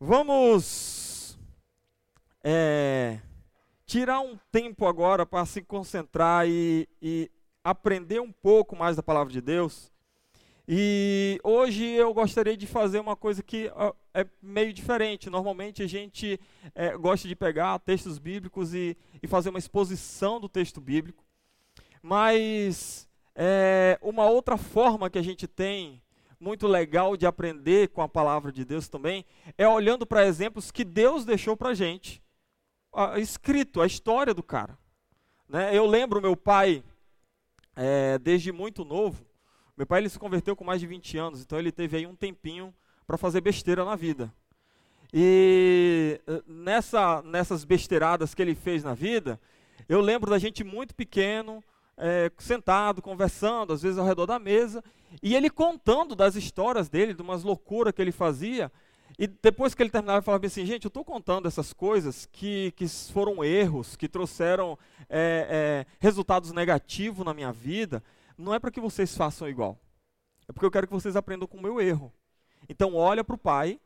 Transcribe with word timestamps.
Vamos 0.00 1.36
é, 2.44 3.18
tirar 3.84 4.20
um 4.20 4.38
tempo 4.52 4.86
agora 4.86 5.26
para 5.26 5.44
se 5.44 5.60
concentrar 5.60 6.48
e, 6.48 6.88
e 7.02 7.28
aprender 7.64 8.20
um 8.20 8.30
pouco 8.30 8.76
mais 8.76 8.94
da 8.94 9.02
palavra 9.02 9.32
de 9.32 9.40
Deus. 9.40 9.90
E 10.68 11.40
hoje 11.42 11.84
eu 11.84 12.14
gostaria 12.14 12.56
de 12.56 12.64
fazer 12.64 13.00
uma 13.00 13.16
coisa 13.16 13.42
que 13.42 13.72
é 14.14 14.24
meio 14.40 14.72
diferente. 14.72 15.28
Normalmente 15.28 15.82
a 15.82 15.88
gente 15.88 16.38
é, 16.76 16.96
gosta 16.96 17.26
de 17.26 17.34
pegar 17.34 17.76
textos 17.80 18.18
bíblicos 18.18 18.74
e, 18.74 18.96
e, 19.20 19.26
fazer 19.26 19.50
uma 19.50 19.58
exposição 19.58 20.38
do 20.38 20.48
texto 20.48 20.80
bíblico. 20.80 21.24
Mas 22.00 23.08
é, 23.34 23.98
uma 24.00 24.26
outra 24.26 24.56
forma 24.56 25.10
que 25.10 25.18
a 25.18 25.22
gente 25.22 25.48
tem 25.48 26.00
muito 26.40 26.66
legal 26.66 27.16
de 27.16 27.26
aprender 27.26 27.88
com 27.88 28.02
a 28.02 28.08
palavra 28.08 28.52
de 28.52 28.64
Deus 28.64 28.88
também 28.88 29.24
é 29.56 29.66
olhando 29.66 30.06
para 30.06 30.26
exemplos 30.26 30.70
que 30.70 30.84
Deus 30.84 31.24
deixou 31.24 31.56
para 31.56 31.70
a 31.70 31.74
gente, 31.74 32.22
escrito, 33.16 33.80
a 33.80 33.86
história 33.86 34.32
do 34.32 34.42
cara. 34.42 34.78
Né? 35.48 35.76
Eu 35.76 35.86
lembro 35.86 36.20
meu 36.20 36.36
pai, 36.36 36.84
é, 37.74 38.18
desde 38.18 38.52
muito 38.52 38.84
novo, 38.84 39.26
meu 39.76 39.86
pai 39.86 40.00
ele 40.00 40.08
se 40.08 40.18
converteu 40.18 40.56
com 40.56 40.64
mais 40.64 40.80
de 40.80 40.86
20 40.86 41.18
anos, 41.18 41.40
então 41.42 41.58
ele 41.58 41.70
teve 41.70 41.96
aí 41.96 42.06
um 42.06 42.16
tempinho 42.16 42.74
para 43.06 43.16
fazer 43.16 43.40
besteira 43.40 43.84
na 43.84 43.96
vida. 43.96 44.32
E 45.12 46.20
eh, 46.26 46.42
nessa, 46.46 47.22
nessas 47.22 47.64
besteiradas 47.64 48.34
que 48.34 48.42
ele 48.42 48.54
fez 48.54 48.84
na 48.84 48.92
vida, 48.92 49.40
eu 49.88 50.00
lembro 50.00 50.30
da 50.30 50.38
gente 50.38 50.62
muito 50.62 50.94
pequeno, 50.94 51.62
é, 51.98 52.30
sentado, 52.38 53.02
conversando, 53.02 53.72
às 53.72 53.82
vezes 53.82 53.98
ao 53.98 54.06
redor 54.06 54.26
da 54.26 54.38
mesa, 54.38 54.82
e 55.22 55.34
ele 55.34 55.50
contando 55.50 56.14
das 56.14 56.36
histórias 56.36 56.88
dele, 56.88 57.14
de 57.14 57.22
umas 57.22 57.42
loucuras 57.42 57.92
que 57.92 58.00
ele 58.00 58.12
fazia. 58.12 58.70
E 59.18 59.26
depois 59.26 59.74
que 59.74 59.82
ele 59.82 59.90
terminava, 59.90 60.18
ele 60.18 60.24
falava 60.24 60.46
assim: 60.46 60.64
gente, 60.64 60.84
eu 60.84 60.88
estou 60.88 61.04
contando 61.04 61.48
essas 61.48 61.72
coisas 61.72 62.26
que, 62.26 62.72
que 62.76 62.86
foram 62.88 63.44
erros, 63.44 63.96
que 63.96 64.08
trouxeram 64.08 64.78
é, 65.08 65.84
é, 65.86 65.86
resultados 65.98 66.52
negativos 66.52 67.24
na 67.24 67.34
minha 67.34 67.52
vida, 67.52 68.02
não 68.36 68.54
é 68.54 68.58
para 68.58 68.70
que 68.70 68.80
vocês 68.80 69.16
façam 69.16 69.48
igual. 69.48 69.78
É 70.48 70.52
porque 70.52 70.66
eu 70.66 70.70
quero 70.70 70.86
que 70.86 70.92
vocês 70.92 71.16
aprendam 71.16 71.48
com 71.48 71.58
o 71.58 71.62
meu 71.62 71.80
erro. 71.80 72.12
Então, 72.68 72.94
olha 72.94 73.24
para 73.24 73.34
o 73.34 73.38
pai, 73.38 73.80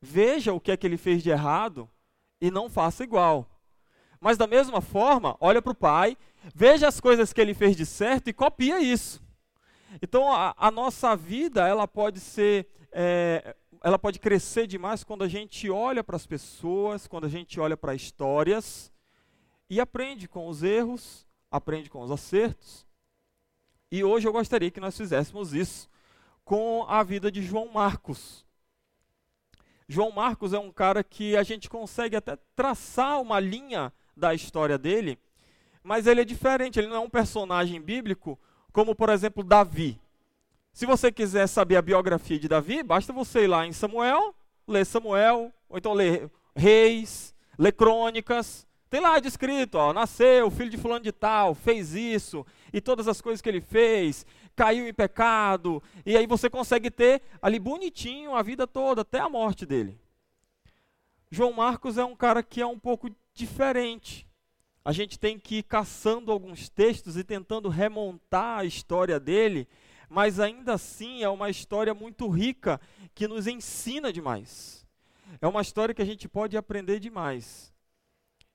veja 0.00 0.52
o 0.52 0.60
que 0.60 0.72
é 0.72 0.76
que 0.76 0.86
ele 0.86 0.96
fez 0.96 1.22
de 1.22 1.30
errado 1.30 1.88
e 2.40 2.50
não 2.50 2.70
faça 2.70 3.04
igual. 3.04 3.46
Mas 4.20 4.36
da 4.36 4.46
mesma 4.46 4.80
forma, 4.80 5.36
olha 5.40 5.62
para 5.62 5.72
o 5.72 5.74
pai, 5.74 6.16
veja 6.54 6.88
as 6.88 7.00
coisas 7.00 7.32
que 7.32 7.40
ele 7.40 7.54
fez 7.54 7.76
de 7.76 7.86
certo 7.86 8.28
e 8.28 8.32
copia 8.32 8.80
isso. 8.80 9.22
Então 10.00 10.32
a, 10.32 10.54
a 10.56 10.70
nossa 10.70 11.16
vida 11.16 11.66
ela 11.66 11.86
pode 11.86 12.20
ser, 12.20 12.68
é, 12.92 13.54
ela 13.82 13.98
pode 13.98 14.18
crescer 14.18 14.66
demais 14.66 15.02
quando 15.02 15.24
a 15.24 15.28
gente 15.28 15.68
olha 15.68 16.04
para 16.04 16.16
as 16.16 16.26
pessoas, 16.26 17.06
quando 17.06 17.24
a 17.24 17.28
gente 17.28 17.58
olha 17.58 17.76
para 17.76 17.94
histórias 17.94 18.92
e 19.68 19.80
aprende 19.80 20.28
com 20.28 20.48
os 20.48 20.62
erros, 20.62 21.26
aprende 21.50 21.90
com 21.90 22.00
os 22.02 22.10
acertos. 22.10 22.86
E 23.90 24.04
hoje 24.04 24.28
eu 24.28 24.32
gostaria 24.32 24.70
que 24.70 24.80
nós 24.80 24.96
fizéssemos 24.96 25.52
isso 25.52 25.88
com 26.44 26.84
a 26.88 27.02
vida 27.02 27.30
de 27.30 27.42
João 27.42 27.68
Marcos. 27.68 28.46
João 29.88 30.12
Marcos 30.12 30.52
é 30.52 30.58
um 30.58 30.70
cara 30.70 31.02
que 31.02 31.36
a 31.36 31.42
gente 31.42 31.68
consegue 31.68 32.14
até 32.14 32.36
traçar 32.54 33.20
uma 33.20 33.40
linha 33.40 33.92
da 34.16 34.32
história 34.32 34.78
dele, 34.78 35.18
mas 35.82 36.06
ele 36.06 36.20
é 36.20 36.24
diferente, 36.24 36.78
ele 36.78 36.88
não 36.88 36.96
é 36.96 37.00
um 37.00 37.10
personagem 37.10 37.80
bíblico 37.80 38.38
como, 38.72 38.94
por 38.94 39.08
exemplo, 39.08 39.42
Davi. 39.42 40.00
Se 40.72 40.86
você 40.86 41.10
quiser 41.10 41.46
saber 41.46 41.76
a 41.76 41.82
biografia 41.82 42.38
de 42.38 42.48
Davi, 42.48 42.82
basta 42.82 43.12
você 43.12 43.44
ir 43.44 43.48
lá 43.48 43.66
em 43.66 43.72
Samuel, 43.72 44.34
ler 44.66 44.86
Samuel, 44.86 45.52
ou 45.68 45.78
então 45.78 45.92
ler 45.92 46.30
Reis, 46.54 47.34
ler 47.58 47.72
Crônicas. 47.72 48.66
Tem 48.88 49.00
lá 49.00 49.18
descrito, 49.18 49.78
ó, 49.78 49.92
nasceu, 49.92 50.50
filho 50.50 50.70
de 50.70 50.76
fulano 50.76 51.04
de 51.04 51.12
tal, 51.12 51.54
fez 51.54 51.94
isso, 51.94 52.44
e 52.72 52.80
todas 52.80 53.06
as 53.06 53.20
coisas 53.20 53.40
que 53.40 53.48
ele 53.48 53.60
fez, 53.60 54.26
caiu 54.56 54.86
em 54.88 54.92
pecado, 54.92 55.82
e 56.04 56.16
aí 56.16 56.26
você 56.26 56.50
consegue 56.50 56.90
ter 56.90 57.22
ali 57.40 57.58
bonitinho 57.60 58.34
a 58.34 58.42
vida 58.42 58.66
toda, 58.66 59.02
até 59.02 59.20
a 59.20 59.28
morte 59.28 59.64
dele. 59.64 59.96
João 61.30 61.52
Marcos 61.52 61.98
é 61.98 62.04
um 62.04 62.16
cara 62.16 62.42
que 62.42 62.60
é 62.60 62.66
um 62.66 62.78
pouco 62.78 63.08
diferente. 63.32 64.26
A 64.84 64.92
gente 64.92 65.18
tem 65.18 65.38
que 65.38 65.56
ir 65.56 65.62
caçando 65.62 66.32
alguns 66.32 66.68
textos 66.68 67.16
e 67.16 67.24
tentando 67.24 67.68
remontar 67.68 68.60
a 68.60 68.64
história 68.64 69.20
dele, 69.20 69.68
mas 70.08 70.40
ainda 70.40 70.74
assim 70.74 71.22
é 71.22 71.28
uma 71.28 71.50
história 71.50 71.92
muito 71.94 72.28
rica 72.28 72.80
que 73.14 73.28
nos 73.28 73.46
ensina 73.46 74.12
demais. 74.12 74.86
É 75.40 75.46
uma 75.46 75.60
história 75.60 75.94
que 75.94 76.02
a 76.02 76.06
gente 76.06 76.28
pode 76.28 76.56
aprender 76.56 76.98
demais. 76.98 77.72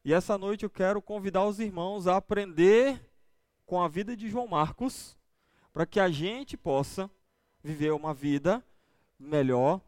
E 0.04 0.14
essa 0.14 0.38
noite 0.38 0.64
eu 0.64 0.70
quero 0.70 1.02
convidar 1.02 1.46
os 1.46 1.60
irmãos 1.60 2.08
a 2.08 2.18
aprender 2.18 3.00
com 3.66 3.82
a 3.82 3.88
vida 3.88 4.16
de 4.16 4.30
João 4.30 4.48
Marcos, 4.48 5.18
para 5.72 5.86
que 5.86 6.00
a 6.00 6.10
gente 6.10 6.58
possa 6.58 7.10
viver 7.64 7.92
uma 7.92 8.14
vida 8.14 8.64
melhor, 9.20 9.82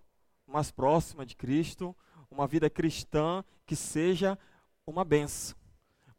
mais 0.45 0.71
próxima 0.71 1.25
de 1.25 1.35
Cristo, 1.35 1.95
uma 2.29 2.47
vida 2.47 2.69
cristã 2.69 3.43
que 3.65 3.75
seja 3.75 4.37
uma 4.85 5.03
benção. 5.03 5.56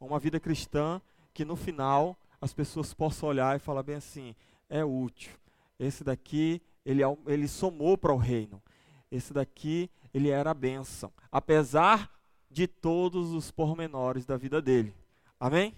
Uma 0.00 0.18
vida 0.18 0.38
cristã 0.38 1.00
que 1.34 1.44
no 1.44 1.56
final 1.56 2.16
as 2.40 2.52
pessoas 2.52 2.94
possam 2.94 3.28
olhar 3.28 3.56
e 3.56 3.60
falar 3.60 3.82
bem 3.82 3.96
assim: 3.96 4.34
é 4.68 4.84
útil. 4.84 5.32
Esse 5.78 6.02
daqui, 6.02 6.60
ele, 6.84 7.02
ele 7.26 7.48
somou 7.48 7.96
para 7.96 8.12
o 8.12 8.16
reino. 8.16 8.62
Esse 9.10 9.32
daqui, 9.32 9.90
ele 10.12 10.28
era 10.28 10.50
a 10.50 10.54
benção. 10.54 11.12
Apesar 11.30 12.10
de 12.50 12.66
todos 12.66 13.32
os 13.32 13.50
pormenores 13.50 14.24
da 14.24 14.36
vida 14.36 14.60
dele. 14.60 14.94
Amém? 15.38 15.74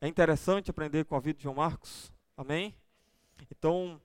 É 0.00 0.08
interessante 0.08 0.70
aprender 0.70 1.04
com 1.04 1.16
a 1.16 1.20
vida 1.20 1.36
de 1.38 1.44
João 1.44 1.56
Marcos? 1.56 2.12
Amém? 2.36 2.74
Então, 3.50 4.00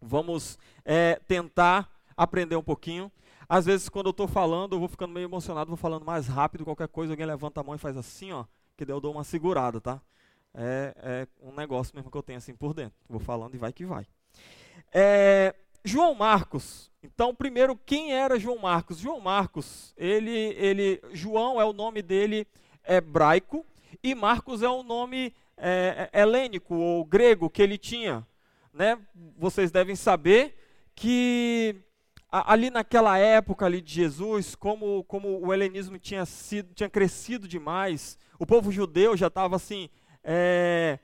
vamos 0.00 0.58
é, 0.84 1.16
tentar 1.26 1.90
aprender 2.16 2.56
um 2.56 2.62
pouquinho. 2.62 3.10
Às 3.48 3.64
vezes, 3.64 3.88
quando 3.88 4.06
eu 4.06 4.10
estou 4.10 4.28
falando, 4.28 4.74
eu 4.74 4.78
vou 4.78 4.88
ficando 4.88 5.14
meio 5.14 5.24
emocionado, 5.24 5.68
vou 5.68 5.76
falando 5.76 6.04
mais 6.04 6.26
rápido, 6.26 6.64
qualquer 6.64 6.88
coisa, 6.88 7.14
alguém 7.14 7.26
levanta 7.26 7.60
a 7.60 7.64
mão 7.64 7.74
e 7.74 7.78
faz 7.78 7.96
assim, 7.96 8.30
ó, 8.32 8.44
que 8.76 8.84
daí 8.84 8.94
eu 8.94 9.00
dou 9.00 9.12
uma 9.12 9.24
segurada, 9.24 9.80
tá? 9.80 10.00
É, 10.54 10.94
é 10.96 11.28
um 11.40 11.54
negócio 11.54 11.94
mesmo 11.94 12.10
que 12.10 12.16
eu 12.16 12.22
tenho 12.22 12.38
assim 12.38 12.54
por 12.54 12.74
dentro. 12.74 12.98
Vou 13.08 13.20
falando 13.20 13.54
e 13.54 13.58
vai 13.58 13.72
que 13.72 13.86
vai. 13.86 14.06
É, 14.92 15.54
João 15.84 16.14
Marcos. 16.14 16.90
Então, 17.02 17.34
primeiro, 17.34 17.76
quem 17.76 18.12
era 18.12 18.38
João 18.38 18.58
Marcos? 18.58 18.98
João 18.98 19.20
Marcos, 19.20 19.94
ele, 19.96 20.30
ele, 20.30 21.00
João 21.12 21.60
é 21.60 21.64
o 21.64 21.72
nome 21.72 22.02
dele 22.02 22.46
hebraico 22.86 23.64
e 24.02 24.14
Marcos 24.14 24.62
é 24.62 24.68
o 24.68 24.82
nome 24.82 25.34
é, 25.56 26.10
é 26.12 26.20
helênico 26.20 26.74
ou 26.74 27.04
grego 27.04 27.48
que 27.48 27.62
ele 27.62 27.78
tinha. 27.78 28.26
Né? 28.72 28.98
Vocês 29.36 29.70
devem 29.70 29.96
saber 29.96 30.56
que 30.94 31.76
ali 32.30 32.70
naquela 32.70 33.18
época 33.18 33.64
ali 33.64 33.80
de 33.80 33.94
Jesus, 33.94 34.54
como, 34.54 35.02
como 35.04 35.46
o 35.46 35.52
helenismo 35.52 35.98
tinha, 35.98 36.26
sido, 36.26 36.74
tinha 36.74 36.88
crescido 36.88 37.48
demais, 37.48 38.18
o 38.38 38.46
povo 38.46 38.70
judeu 38.70 39.16
já 39.16 39.28
estava 39.28 39.56
assim, 39.56 39.88
é, 40.22 40.98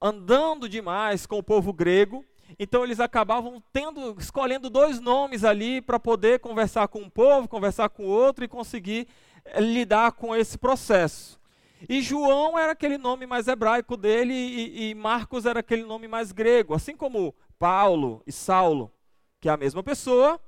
andando 0.00 0.68
demais 0.68 1.26
com 1.26 1.38
o 1.38 1.42
povo 1.42 1.72
grego, 1.72 2.24
então 2.58 2.84
eles 2.84 3.00
acabavam 3.00 3.62
tendo, 3.72 4.14
escolhendo 4.18 4.70
dois 4.70 5.00
nomes 5.00 5.42
ali 5.42 5.80
para 5.80 5.98
poder 5.98 6.38
conversar 6.38 6.86
com 6.88 7.00
um 7.00 7.10
povo, 7.10 7.48
conversar 7.48 7.88
com 7.88 8.04
outro 8.04 8.44
e 8.44 8.48
conseguir 8.48 9.08
é, 9.44 9.60
lidar 9.60 10.12
com 10.12 10.34
esse 10.34 10.56
processo. 10.56 11.40
E 11.88 12.00
João 12.00 12.56
era 12.56 12.72
aquele 12.72 12.96
nome 12.96 13.26
mais 13.26 13.48
hebraico 13.48 13.96
dele 13.96 14.32
e, 14.32 14.90
e 14.90 14.94
Marcos 14.94 15.46
era 15.46 15.60
aquele 15.60 15.82
nome 15.82 16.06
mais 16.06 16.30
grego, 16.30 16.74
assim 16.74 16.96
como 16.96 17.34
Paulo 17.58 18.22
e 18.24 18.30
Saulo, 18.30 18.92
que 19.40 19.48
é 19.48 19.52
a 19.52 19.56
mesma 19.56 19.82
pessoa, 19.82 20.40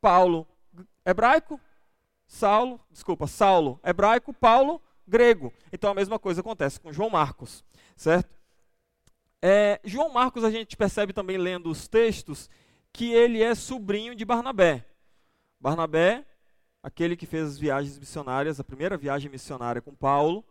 Paulo 0.00 0.46
hebraico, 1.04 1.60
Saulo, 2.26 2.80
desculpa, 2.90 3.26
Saulo 3.26 3.80
hebraico, 3.82 4.32
Paulo 4.32 4.80
grego. 5.06 5.52
Então 5.72 5.90
a 5.90 5.94
mesma 5.94 6.18
coisa 6.18 6.40
acontece 6.40 6.78
com 6.78 6.92
João 6.92 7.10
Marcos, 7.10 7.64
certo? 7.96 8.36
É, 9.40 9.80
João 9.84 10.10
Marcos 10.10 10.44
a 10.44 10.50
gente 10.50 10.76
percebe 10.76 11.12
também 11.12 11.38
lendo 11.38 11.70
os 11.70 11.88
textos 11.88 12.50
que 12.92 13.12
ele 13.12 13.42
é 13.42 13.54
sobrinho 13.54 14.14
de 14.14 14.24
Barnabé. 14.24 14.84
Barnabé, 15.60 16.26
aquele 16.82 17.16
que 17.16 17.26
fez 17.26 17.44
as 17.44 17.58
viagens 17.58 17.98
missionárias, 17.98 18.60
a 18.60 18.64
primeira 18.64 18.96
viagem 18.96 19.30
missionária 19.30 19.80
com 19.80 19.94
Paulo. 19.94 20.44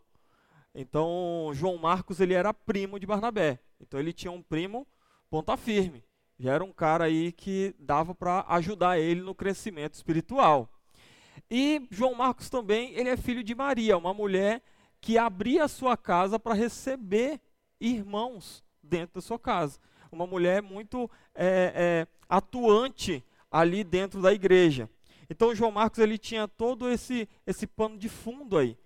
Então 0.74 1.52
João 1.54 1.78
Marcos 1.78 2.20
ele 2.20 2.34
era 2.34 2.54
primo 2.54 3.00
de 3.00 3.06
Barnabé. 3.06 3.60
Então 3.80 4.00
ele 4.00 4.14
tinha 4.14 4.32
um 4.32 4.42
primo 4.42 4.88
ponta 5.30 5.56
firme 5.56 6.07
já 6.40 6.54
era 6.54 6.64
um 6.64 6.72
cara 6.72 7.06
aí 7.06 7.32
que 7.32 7.76
dava 7.80 8.14
para 8.14 8.46
ajudar 8.50 9.00
ele 9.00 9.22
no 9.22 9.34
crescimento 9.34 9.94
espiritual. 9.96 10.70
E 11.50 11.88
João 11.90 12.14
Marcos 12.14 12.50
também, 12.50 12.94
ele 12.94 13.10
é 13.10 13.18
filho 13.18 13.44
de 13.44 13.56
Maria, 13.56 13.98
uma 13.98 14.14
mulher 14.14 14.62
que 15.00 15.18
abria 15.18 15.64
a 15.64 15.68
sua 15.68 15.96
casa 15.96 16.40
para 16.40 16.54
receber 16.54 17.40
irmãos 17.80 18.64
dentro 18.84 19.16
da 19.16 19.22
sua 19.22 19.40
casa. 19.40 19.80
Uma 20.12 20.28
mulher 20.28 20.62
muito 20.62 21.10
é, 21.34 21.74
é, 21.76 22.08
atuante 22.28 23.24
ali 23.50 23.84
dentro 23.84 24.22
da 24.22 24.34
igreja. 24.34 24.90
Então 25.30 25.56
João 25.56 25.72
Marcos 25.72 26.00
ele 26.00 26.18
tinha 26.18 26.48
todo 26.48 26.90
esse 26.90 27.28
esse 27.46 27.68
pano 27.68 27.98
de 27.98 28.10
fundo 28.10 28.58
aí 28.58 28.78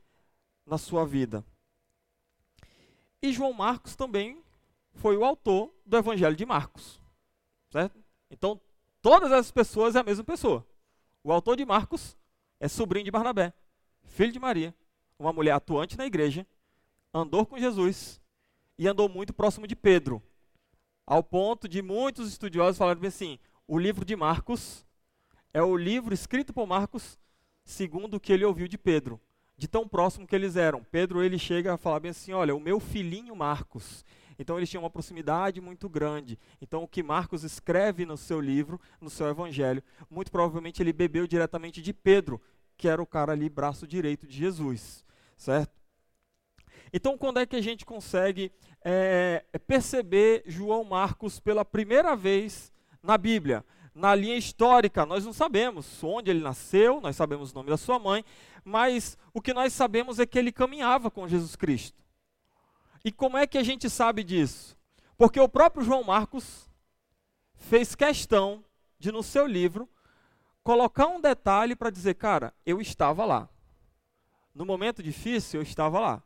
na 0.66 0.78
sua 0.78 1.06
vida. 1.06 1.46
E 3.22 3.32
João 3.32 3.54
Marcos 3.54 3.96
também 3.96 4.44
foi 4.94 5.16
o 5.16 5.24
autor 5.24 5.74
do 5.86 5.98
Evangelho 5.98 6.36
de 6.36 6.46
Marcos, 6.46 7.01
certo? 7.72 8.00
Então 8.30 8.60
todas 9.02 9.32
essas 9.32 9.52
pessoas 9.52 9.96
é 9.96 10.00
a 10.00 10.04
mesma 10.04 10.24
pessoa. 10.24 10.66
O 11.24 11.32
autor 11.32 11.56
de 11.56 11.66
Marcos 11.66 12.18
é 12.60 12.68
sobrinho 12.68 13.06
de 13.06 13.12
Barnabé, 13.12 13.54
filho 14.04 14.32
de 14.32 14.40
Maria, 14.40 14.76
uma 15.18 15.34
mulher 15.34 15.52
atuante 15.52 15.98
na 15.98 16.06
igreja, 16.06 16.46
andou 17.14 17.46
com 17.46 17.58
Jesus 17.58 18.22
e 18.78 18.88
andou 18.88 19.08
muito 19.08 19.34
próximo 19.34 19.68
de 19.68 19.76
Pedro, 19.76 20.22
ao 21.06 21.24
ponto 21.24 21.68
de 21.68 21.82
muitos 21.82 22.30
estudiosos 22.30 22.78
falarem 22.78 23.06
assim: 23.08 23.40
o 23.68 23.78
livro 23.78 24.04
de 24.06 24.16
Marcos 24.16 24.86
é 25.54 25.62
o 25.62 25.76
livro 25.76 26.14
escrito 26.14 26.54
por 26.54 26.68
Marcos 26.68 27.20
segundo 27.64 28.16
o 28.16 28.20
que 28.20 28.34
ele 28.34 28.46
ouviu 28.46 28.68
de 28.68 28.78
Pedro, 28.78 29.20
de 29.58 29.68
tão 29.68 29.88
próximo 29.88 30.28
que 30.28 30.36
eles 30.36 30.56
eram. 30.56 30.84
Pedro 30.84 31.24
ele 31.24 31.38
chega 31.38 31.74
a 31.74 31.78
falar 31.78 32.00
bem 32.00 32.12
assim: 32.12 32.34
olha, 32.34 32.56
o 32.56 32.60
meu 32.60 32.80
filhinho 32.80 33.36
Marcos. 33.36 34.04
Então 34.42 34.58
eles 34.58 34.68
tinham 34.68 34.82
uma 34.82 34.90
proximidade 34.90 35.62
muito 35.62 35.88
grande. 35.88 36.38
Então 36.60 36.82
o 36.82 36.88
que 36.88 37.04
Marcos 37.04 37.44
escreve 37.44 38.08
no 38.08 38.18
seu 38.18 38.42
livro, 38.42 38.82
no 39.00 39.08
seu 39.08 39.28
evangelho, 39.28 39.84
muito 40.10 40.32
provavelmente 40.32 40.82
ele 40.82 40.92
bebeu 40.92 41.28
diretamente 41.28 41.80
de 41.80 41.94
Pedro, 41.94 42.42
que 42.76 42.88
era 42.88 43.00
o 43.00 43.06
cara 43.06 43.34
ali 43.34 43.48
braço 43.48 43.86
direito 43.86 44.26
de 44.26 44.36
Jesus, 44.36 45.06
certo? 45.38 45.80
Então 46.92 47.20
quando 47.20 47.40
é 47.40 47.46
que 47.46 47.56
a 47.56 47.62
gente 47.62 47.86
consegue 47.86 48.52
é, 48.84 49.46
perceber 49.68 50.42
João 50.48 50.84
Marcos 50.84 51.40
pela 51.40 51.64
primeira 51.64 52.16
vez 52.16 52.74
na 53.04 53.20
Bíblia? 53.20 53.64
Na 53.94 54.16
linha 54.16 54.38
histórica, 54.38 55.06
nós 55.06 55.24
não 55.24 55.34
sabemos 55.34 56.04
onde 56.04 56.32
ele 56.32 56.42
nasceu, 56.42 57.00
nós 57.00 57.16
sabemos 57.16 57.52
o 57.52 57.56
nome 57.56 57.70
da 57.70 57.78
sua 57.78 58.00
mãe, 58.00 58.26
mas 58.64 59.20
o 59.36 59.42
que 59.42 59.54
nós 59.54 59.72
sabemos 59.72 60.18
é 60.18 60.26
que 60.26 60.40
ele 60.40 60.52
caminhava 60.52 61.12
com 61.12 61.28
Jesus 61.28 61.56
Cristo. 61.56 62.01
E 63.04 63.12
como 63.12 63.38
é 63.38 63.48
que 63.48 63.58
a 63.58 63.64
gente 63.64 63.90
sabe 63.90 64.24
disso? 64.24 64.78
Porque 65.18 65.40
o 65.40 65.50
próprio 65.50 65.84
João 65.84 66.04
Marcos 66.04 66.70
fez 67.56 67.96
questão 67.96 68.64
de, 69.00 69.12
no 69.12 69.24
seu 69.24 69.46
livro, 69.46 69.90
colocar 70.64 71.08
um 71.08 71.22
detalhe 71.22 71.76
para 71.76 71.90
dizer, 71.90 72.16
cara, 72.16 72.54
eu 72.66 72.80
estava 72.82 73.26
lá. 73.26 73.50
No 74.54 74.66
momento 74.66 75.02
difícil, 75.02 75.60
eu 75.60 75.64
estava 75.64 76.00
lá. 76.00 76.24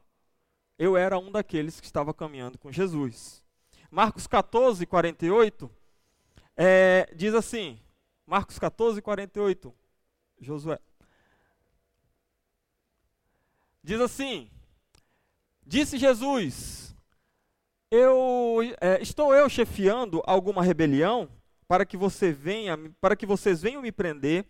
Eu 0.78 0.98
era 0.98 1.18
um 1.18 1.32
daqueles 1.32 1.80
que 1.80 1.86
estava 1.86 2.14
caminhando 2.14 2.58
com 2.58 2.72
Jesus. 2.72 3.44
Marcos 3.90 4.28
14, 4.28 4.86
48, 4.86 5.72
é, 6.58 7.10
diz 7.16 7.34
assim, 7.34 7.80
Marcos 8.26 8.60
14, 8.60 9.02
48, 9.02 9.74
Josué. 10.40 10.80
Diz 13.84 14.02
assim, 14.02 14.50
Disse 15.66 15.98
Jesus: 15.98 16.96
eu, 17.90 18.60
é, 18.82 19.02
estou 19.02 19.34
eu 19.34 19.48
chefiando 19.50 20.22
alguma 20.26 20.62
rebelião 20.62 21.30
para 21.68 21.86
que 21.86 21.96
você 21.96 22.32
venha, 22.32 22.78
para 23.00 23.16
que 23.16 23.26
vocês 23.26 23.62
venham 23.62 23.82
me 23.82 23.92
prender 23.92 24.46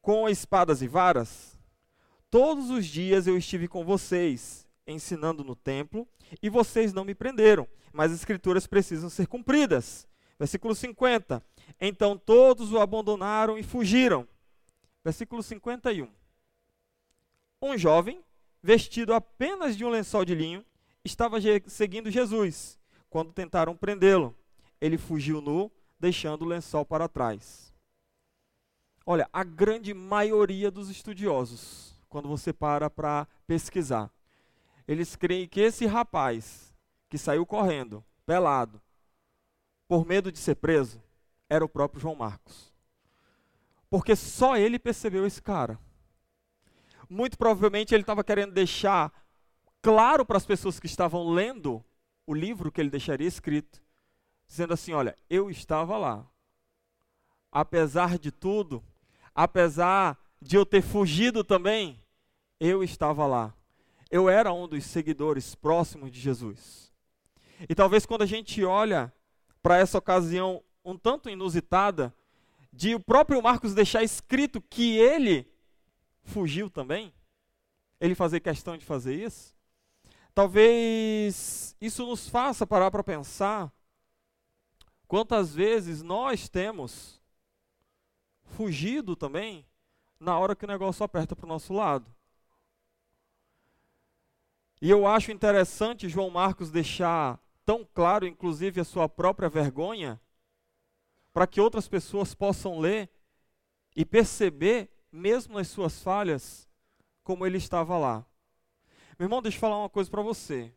com 0.00 0.28
espadas 0.28 0.80
e 0.80 0.88
varas? 0.88 1.58
Todos 2.30 2.70
os 2.70 2.86
dias 2.86 3.26
eu 3.26 3.36
estive 3.36 3.68
com 3.68 3.84
vocês, 3.84 4.66
ensinando 4.86 5.44
no 5.44 5.54
templo, 5.54 6.08
e 6.42 6.48
vocês 6.48 6.92
não 6.92 7.04
me 7.04 7.14
prenderam, 7.14 7.66
mas 7.92 8.10
as 8.10 8.18
escrituras 8.18 8.66
precisam 8.66 9.08
ser 9.08 9.26
cumpridas. 9.26 10.06
Versículo 10.38 10.74
50. 10.74 11.42
Então 11.80 12.16
todos 12.16 12.72
o 12.72 12.78
abandonaram 12.78 13.58
e 13.58 13.62
fugiram. 13.62 14.26
Versículo 15.04 15.42
51. 15.42 16.08
Um 17.60 17.76
jovem 17.76 18.22
vestido 18.62 19.14
apenas 19.14 19.76
de 19.76 19.84
um 19.84 19.88
lençol 19.88 20.24
de 20.24 20.34
linho, 20.34 20.64
estava 21.04 21.38
seguindo 21.66 22.10
Jesus 22.10 22.78
quando 23.08 23.32
tentaram 23.32 23.76
prendê-lo. 23.76 24.36
Ele 24.80 24.98
fugiu 24.98 25.40
nu, 25.40 25.70
deixando 25.98 26.42
o 26.42 26.48
lençol 26.48 26.84
para 26.84 27.08
trás. 27.08 27.74
Olha, 29.04 29.28
a 29.32 29.42
grande 29.42 29.94
maioria 29.94 30.70
dos 30.70 30.90
estudiosos, 30.90 31.94
quando 32.08 32.28
você 32.28 32.52
para 32.52 32.90
para 32.90 33.26
pesquisar, 33.46 34.10
eles 34.86 35.16
creem 35.16 35.48
que 35.48 35.60
esse 35.60 35.86
rapaz 35.86 36.74
que 37.08 37.16
saiu 37.16 37.46
correndo, 37.46 38.04
pelado, 38.26 38.80
por 39.86 40.04
medo 40.04 40.30
de 40.30 40.38
ser 40.38 40.56
preso, 40.56 41.02
era 41.48 41.64
o 41.64 41.68
próprio 41.68 42.00
João 42.00 42.14
Marcos. 42.14 42.72
Porque 43.88 44.14
só 44.14 44.56
ele 44.56 44.78
percebeu 44.78 45.26
esse 45.26 45.40
cara 45.40 45.78
muito 47.08 47.38
provavelmente 47.38 47.94
ele 47.94 48.02
estava 48.02 48.22
querendo 48.22 48.52
deixar 48.52 49.12
claro 49.80 50.24
para 50.24 50.36
as 50.36 50.46
pessoas 50.46 50.78
que 50.78 50.86
estavam 50.86 51.28
lendo 51.30 51.84
o 52.26 52.34
livro 52.34 52.70
que 52.70 52.80
ele 52.80 52.90
deixaria 52.90 53.26
escrito, 53.26 53.82
dizendo 54.46 54.74
assim: 54.74 54.92
olha, 54.92 55.16
eu 55.30 55.50
estava 55.50 55.96
lá. 55.96 56.26
Apesar 57.50 58.18
de 58.18 58.30
tudo, 58.30 58.84
apesar 59.34 60.18
de 60.40 60.56
eu 60.56 60.66
ter 60.66 60.82
fugido 60.82 61.42
também, 61.42 62.02
eu 62.60 62.84
estava 62.84 63.26
lá. 63.26 63.54
Eu 64.10 64.28
era 64.28 64.52
um 64.52 64.68
dos 64.68 64.84
seguidores 64.84 65.54
próximos 65.54 66.10
de 66.10 66.20
Jesus. 66.20 66.92
E 67.68 67.74
talvez 67.74 68.04
quando 68.04 68.22
a 68.22 68.26
gente 68.26 68.62
olha 68.64 69.12
para 69.62 69.78
essa 69.78 69.98
ocasião 69.98 70.62
um 70.84 70.96
tanto 70.96 71.28
inusitada, 71.28 72.14
de 72.72 72.94
o 72.94 73.00
próprio 73.00 73.42
Marcos 73.42 73.74
deixar 73.74 74.02
escrito 74.02 74.60
que 74.60 74.96
ele 74.98 75.47
fugiu 76.28 76.70
também? 76.70 77.12
Ele 78.00 78.14
fazer 78.14 78.40
questão 78.40 78.76
de 78.76 78.84
fazer 78.84 79.14
isso? 79.14 79.56
Talvez 80.34 81.74
isso 81.80 82.06
nos 82.06 82.28
faça 82.28 82.66
parar 82.66 82.90
para 82.90 83.02
pensar 83.02 83.72
quantas 85.08 85.54
vezes 85.54 86.02
nós 86.02 86.48
temos 86.48 87.20
fugido 88.44 89.16
também 89.16 89.66
na 90.20 90.38
hora 90.38 90.54
que 90.54 90.64
o 90.64 90.68
negócio 90.68 91.04
aperta 91.04 91.34
para 91.34 91.46
o 91.46 91.48
nosso 91.48 91.72
lado. 91.72 92.06
E 94.80 94.88
eu 94.88 95.06
acho 95.06 95.32
interessante 95.32 96.08
João 96.08 96.30
Marcos 96.30 96.70
deixar 96.70 97.40
tão 97.64 97.84
claro, 97.84 98.26
inclusive, 98.26 98.80
a 98.80 98.84
sua 98.84 99.08
própria 99.08 99.48
vergonha, 99.48 100.20
para 101.32 101.46
que 101.46 101.60
outras 101.60 101.88
pessoas 101.88 102.34
possam 102.34 102.78
ler 102.78 103.10
e 103.94 104.04
perceber 104.04 104.88
mesmo 105.18 105.54
nas 105.54 105.68
suas 105.68 106.02
falhas, 106.02 106.68
como 107.22 107.44
ele 107.44 107.58
estava 107.58 107.98
lá. 107.98 108.24
Meu 109.18 109.26
irmão, 109.26 109.42
deixa 109.42 109.56
eu 109.56 109.60
falar 109.60 109.78
uma 109.78 109.90
coisa 109.90 110.08
para 110.08 110.22
você. 110.22 110.72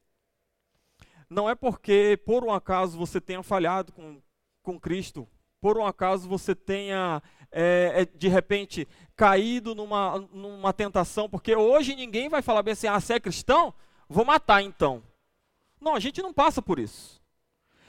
Não 1.30 1.50
é 1.50 1.56
porque, 1.56 2.20
por 2.26 2.44
um 2.44 2.52
acaso, 2.52 2.98
você 2.98 3.22
tenha 3.22 3.42
falhado 3.42 3.94
com, 3.94 4.22
com 4.62 4.80
Cristo, 4.80 5.28
por 5.62 5.78
um 5.78 5.86
acaso 5.86 6.28
você 6.28 6.56
tenha, 6.56 7.22
é, 7.52 7.94
é, 8.02 8.18
de 8.18 8.28
repente, 8.28 8.88
caído 9.16 9.76
numa, 9.76 10.18
numa 10.34 10.74
tentação, 10.74 11.30
porque 11.30 11.56
hoje 11.56 11.96
ninguém 11.96 12.28
vai 12.28 12.42
falar 12.42 12.64
bem 12.64 12.74
assim, 12.74 12.88
ah, 12.88 13.00
você 13.00 13.14
é 13.14 13.20
cristão? 13.20 13.74
Vou 14.10 14.26
matar 14.26 14.62
então. 14.62 15.04
Não, 15.80 15.96
a 15.96 16.00
gente 16.00 16.22
não 16.22 16.34
passa 16.34 16.62
por 16.62 16.80
isso. 16.80 17.22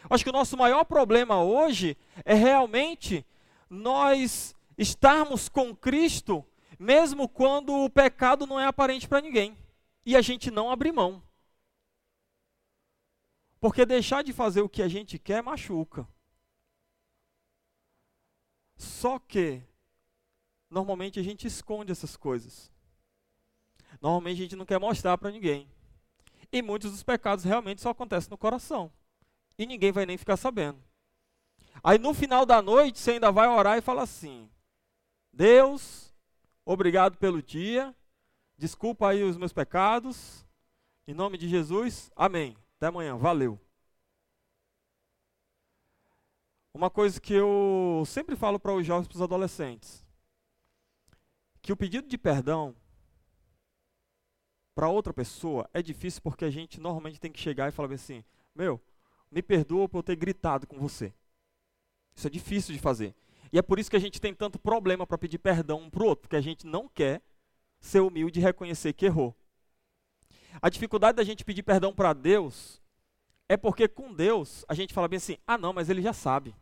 Acho 0.08 0.22
que 0.22 0.30
o 0.30 0.34
nosso 0.34 0.56
maior 0.56 0.84
problema 0.84 1.42
hoje 1.42 1.96
é 2.24 2.34
realmente 2.34 3.24
nós 3.68 4.54
estarmos 4.76 5.48
com 5.48 5.74
Cristo, 5.74 6.44
mesmo 6.82 7.28
quando 7.28 7.72
o 7.72 7.88
pecado 7.88 8.44
não 8.46 8.58
é 8.58 8.66
aparente 8.66 9.08
para 9.08 9.20
ninguém. 9.20 9.56
E 10.04 10.16
a 10.16 10.20
gente 10.20 10.50
não 10.50 10.68
abre 10.68 10.90
mão. 10.90 11.22
Porque 13.60 13.86
deixar 13.86 14.24
de 14.24 14.32
fazer 14.32 14.62
o 14.62 14.68
que 14.68 14.82
a 14.82 14.88
gente 14.88 15.16
quer 15.16 15.40
machuca. 15.42 16.06
Só 18.76 19.20
que, 19.20 19.62
normalmente 20.68 21.20
a 21.20 21.22
gente 21.22 21.46
esconde 21.46 21.92
essas 21.92 22.16
coisas. 22.16 22.72
Normalmente 24.00 24.38
a 24.40 24.42
gente 24.42 24.56
não 24.56 24.66
quer 24.66 24.80
mostrar 24.80 25.16
para 25.16 25.30
ninguém. 25.30 25.70
E 26.50 26.60
muitos 26.60 26.90
dos 26.90 27.04
pecados 27.04 27.44
realmente 27.44 27.80
só 27.80 27.90
acontecem 27.90 28.28
no 28.28 28.36
coração. 28.36 28.92
E 29.56 29.64
ninguém 29.64 29.92
vai 29.92 30.04
nem 30.04 30.18
ficar 30.18 30.36
sabendo. 30.36 30.82
Aí 31.84 31.96
no 31.96 32.12
final 32.12 32.44
da 32.44 32.60
noite 32.60 32.98
você 32.98 33.12
ainda 33.12 33.30
vai 33.30 33.46
orar 33.46 33.78
e 33.78 33.82
fala 33.82 34.02
assim: 34.02 34.50
Deus, 35.32 36.11
obrigado 36.64 37.16
pelo 37.16 37.42
dia. 37.42 37.94
Desculpa 38.56 39.08
aí 39.08 39.22
os 39.22 39.36
meus 39.36 39.52
pecados. 39.52 40.46
Em 41.06 41.14
nome 41.14 41.36
de 41.36 41.48
Jesus, 41.48 42.10
amém. 42.14 42.56
Até 42.76 42.86
amanhã, 42.86 43.16
valeu. 43.16 43.58
Uma 46.74 46.88
coisa 46.88 47.20
que 47.20 47.34
eu 47.34 48.02
sempre 48.06 48.34
falo 48.34 48.58
para 48.58 48.72
os 48.72 48.86
jovens 48.86 49.06
para 49.06 49.16
os 49.16 49.22
adolescentes: 49.22 50.04
que 51.60 51.72
o 51.72 51.76
pedido 51.76 52.08
de 52.08 52.16
perdão 52.16 52.74
para 54.74 54.88
outra 54.88 55.12
pessoa 55.12 55.68
é 55.74 55.82
difícil 55.82 56.22
porque 56.22 56.44
a 56.44 56.50
gente 56.50 56.80
normalmente 56.80 57.20
tem 57.20 57.30
que 57.30 57.40
chegar 57.40 57.68
e 57.68 57.72
falar 57.72 57.92
assim: 57.92 58.24
Meu, 58.54 58.80
me 59.30 59.42
perdoa 59.42 59.88
por 59.88 59.98
eu 59.98 60.02
ter 60.02 60.16
gritado 60.16 60.66
com 60.66 60.78
você. 60.78 61.12
Isso 62.14 62.26
é 62.26 62.30
difícil 62.30 62.74
de 62.74 62.80
fazer. 62.80 63.14
E 63.52 63.58
é 63.58 63.62
por 63.62 63.78
isso 63.78 63.90
que 63.90 63.96
a 63.96 64.00
gente 64.00 64.20
tem 64.20 64.34
tanto 64.34 64.58
problema 64.58 65.06
para 65.06 65.18
pedir 65.18 65.38
perdão 65.38 65.82
um 65.82 65.90
para 65.90 66.02
o 66.02 66.06
outro, 66.06 66.22
porque 66.22 66.36
a 66.36 66.40
gente 66.40 66.66
não 66.66 66.88
quer 66.88 67.20
ser 67.78 68.00
humilde 68.00 68.40
e 68.40 68.42
reconhecer 68.42 68.92
que 68.94 69.04
errou. 69.04 69.36
A 70.60 70.70
dificuldade 70.70 71.16
da 71.16 71.24
gente 71.24 71.44
pedir 71.44 71.62
perdão 71.62 71.92
para 71.92 72.12
Deus 72.12 72.80
é 73.48 73.56
porque 73.56 73.86
com 73.86 74.12
Deus 74.14 74.64
a 74.68 74.74
gente 74.74 74.94
fala 74.94 75.08
bem 75.08 75.18
assim: 75.18 75.36
ah, 75.46 75.58
não, 75.58 75.72
mas 75.72 75.90
ele 75.90 76.00
já 76.00 76.12
sabe. 76.12 76.54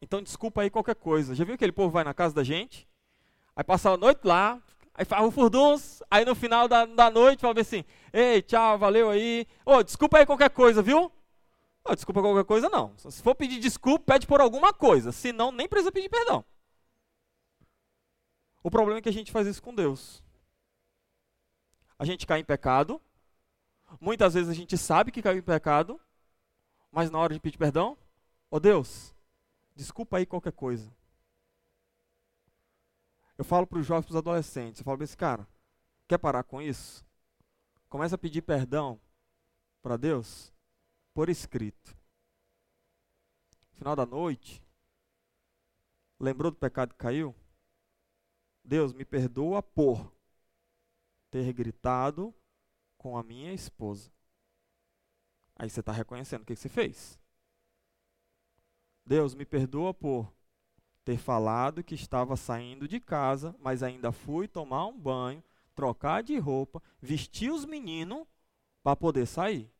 Então 0.00 0.22
desculpa 0.22 0.62
aí 0.62 0.70
qualquer 0.70 0.94
coisa. 0.94 1.34
Já 1.34 1.44
viu 1.44 1.54
aquele 1.54 1.72
povo 1.72 1.90
vai 1.90 2.04
na 2.04 2.14
casa 2.14 2.34
da 2.34 2.44
gente? 2.44 2.88
Aí 3.56 3.64
passa 3.64 3.90
a 3.90 3.96
noite 3.96 4.20
lá, 4.24 4.62
aí 4.94 5.04
faz 5.04 5.24
o 5.24 5.30
furduns, 5.30 6.02
aí 6.10 6.24
no 6.24 6.34
final 6.34 6.68
da, 6.68 6.86
da 6.86 7.10
noite 7.10 7.40
fala 7.40 7.54
bem 7.54 7.62
assim: 7.62 7.84
ei, 8.12 8.42
tchau, 8.42 8.78
valeu 8.78 9.10
aí. 9.10 9.46
Ô, 9.66 9.74
oh, 9.74 9.82
desculpa 9.82 10.18
aí 10.18 10.26
qualquer 10.26 10.50
coisa, 10.50 10.82
viu? 10.82 11.10
Desculpa 11.88 12.20
qualquer 12.20 12.44
coisa 12.44 12.68
não. 12.68 12.96
Se 12.98 13.22
for 13.22 13.34
pedir 13.34 13.58
desculpa, 13.58 14.12
pede 14.12 14.26
por 14.26 14.40
alguma 14.40 14.72
coisa. 14.72 15.10
Senão, 15.12 15.50
nem 15.50 15.68
precisa 15.68 15.90
pedir 15.90 16.08
perdão. 16.08 16.44
O 18.62 18.70
problema 18.70 18.98
é 18.98 19.02
que 19.02 19.08
a 19.08 19.12
gente 19.12 19.32
faz 19.32 19.46
isso 19.46 19.62
com 19.62 19.74
Deus. 19.74 20.22
A 21.98 22.04
gente 22.04 22.26
cai 22.26 22.40
em 22.40 22.44
pecado. 22.44 23.00
Muitas 24.00 24.34
vezes 24.34 24.48
a 24.48 24.54
gente 24.54 24.78
sabe 24.78 25.10
que 25.10 25.22
caiu 25.22 25.38
em 25.38 25.42
pecado. 25.42 26.00
Mas 26.92 27.10
na 27.10 27.18
hora 27.18 27.34
de 27.34 27.40
pedir 27.40 27.58
perdão, 27.58 27.96
ó 28.50 28.56
oh 28.56 28.60
Deus, 28.60 29.14
desculpa 29.74 30.18
aí 30.18 30.26
qualquer 30.26 30.52
coisa. 30.52 30.92
Eu 33.38 33.44
falo 33.44 33.66
para 33.66 33.78
os 33.78 33.86
jovens, 33.86 34.04
para 34.04 34.12
os 34.12 34.16
adolescentes, 34.16 34.80
eu 34.80 34.84
falo 34.84 34.98
para 34.98 35.04
esse 35.04 35.16
cara, 35.16 35.48
quer 36.06 36.18
parar 36.18 36.42
com 36.42 36.60
isso? 36.60 37.06
Começa 37.88 38.16
a 38.16 38.18
pedir 38.18 38.42
perdão 38.42 39.00
para 39.80 39.96
Deus 39.96 40.52
por 41.20 41.28
escrito. 41.28 41.94
Final 43.72 43.94
da 43.94 44.06
noite, 44.06 44.64
lembrou 46.18 46.50
do 46.50 46.56
pecado 46.56 46.94
que 46.94 46.96
caiu? 46.96 47.34
Deus 48.64 48.94
me 48.94 49.04
perdoa 49.04 49.62
por 49.62 50.10
ter 51.30 51.52
gritado 51.52 52.34
com 52.96 53.18
a 53.18 53.22
minha 53.22 53.52
esposa. 53.52 54.10
Aí 55.56 55.68
você 55.68 55.80
está 55.80 55.92
reconhecendo 55.92 56.40
o 56.40 56.46
que, 56.46 56.54
que 56.54 56.60
você 56.62 56.70
fez. 56.70 57.20
Deus 59.04 59.34
me 59.34 59.44
perdoa 59.44 59.92
por 59.92 60.32
ter 61.04 61.18
falado 61.18 61.84
que 61.84 61.94
estava 61.94 62.34
saindo 62.34 62.88
de 62.88 62.98
casa, 62.98 63.54
mas 63.58 63.82
ainda 63.82 64.10
fui 64.10 64.48
tomar 64.48 64.86
um 64.86 64.98
banho, 64.98 65.44
trocar 65.74 66.22
de 66.22 66.38
roupa, 66.38 66.82
vestir 66.98 67.52
os 67.52 67.66
meninos 67.66 68.26
para 68.82 68.96
poder 68.96 69.26
sair. 69.26 69.70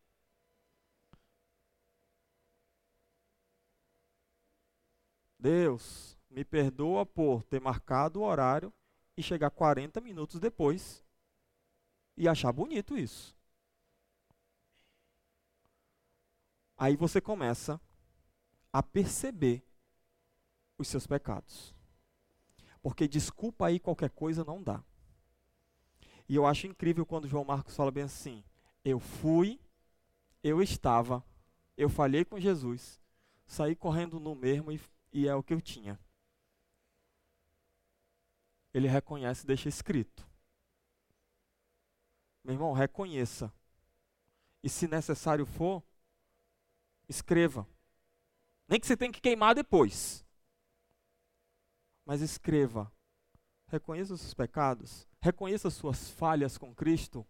Deus, 5.40 6.18
me 6.28 6.44
perdoa 6.44 7.06
por 7.06 7.42
ter 7.44 7.60
marcado 7.60 8.20
o 8.20 8.24
horário 8.24 8.72
e 9.16 9.22
chegar 9.22 9.50
40 9.50 10.00
minutos 10.00 10.38
depois 10.38 11.02
e 12.16 12.28
achar 12.28 12.52
bonito 12.52 12.96
isso. 12.96 13.34
Aí 16.76 16.94
você 16.94 17.20
começa 17.20 17.80
a 18.72 18.82
perceber 18.82 19.64
os 20.78 20.88
seus 20.88 21.06
pecados. 21.06 21.74
Porque 22.82 23.08
desculpa 23.08 23.66
aí 23.66 23.80
qualquer 23.80 24.10
coisa 24.10 24.44
não 24.44 24.62
dá. 24.62 24.82
E 26.28 26.36
eu 26.36 26.46
acho 26.46 26.66
incrível 26.66 27.04
quando 27.04 27.28
João 27.28 27.44
Marcos 27.44 27.76
fala 27.76 27.90
bem 27.90 28.04
assim: 28.04 28.44
eu 28.84 29.00
fui, 29.00 29.60
eu 30.42 30.62
estava, 30.62 31.24
eu 31.76 31.88
falhei 31.88 32.24
com 32.24 32.40
Jesus, 32.40 33.00
saí 33.46 33.74
correndo 33.74 34.20
no 34.20 34.34
mesmo 34.34 34.70
e 34.72 34.80
e 35.12 35.28
é 35.28 35.34
o 35.34 35.42
que 35.42 35.54
eu 35.54 35.60
tinha. 35.60 35.98
Ele 38.72 38.88
reconhece 38.88 39.44
e 39.44 39.46
deixa 39.46 39.68
escrito. 39.68 40.28
Meu 42.44 42.54
irmão, 42.54 42.72
reconheça. 42.72 43.52
E 44.62 44.68
se 44.68 44.86
necessário 44.86 45.44
for, 45.44 45.82
escreva. 47.08 47.66
Nem 48.68 48.78
que 48.78 48.86
você 48.86 48.96
tenha 48.96 49.12
que 49.12 49.20
queimar 49.20 49.54
depois. 49.54 50.24
Mas 52.04 52.20
escreva. 52.20 52.92
Reconheça 53.66 54.14
os 54.14 54.20
seus 54.20 54.34
pecados. 54.34 55.08
Reconheça 55.20 55.68
as 55.68 55.74
suas 55.74 56.10
falhas 56.10 56.56
com 56.56 56.74
Cristo, 56.74 57.26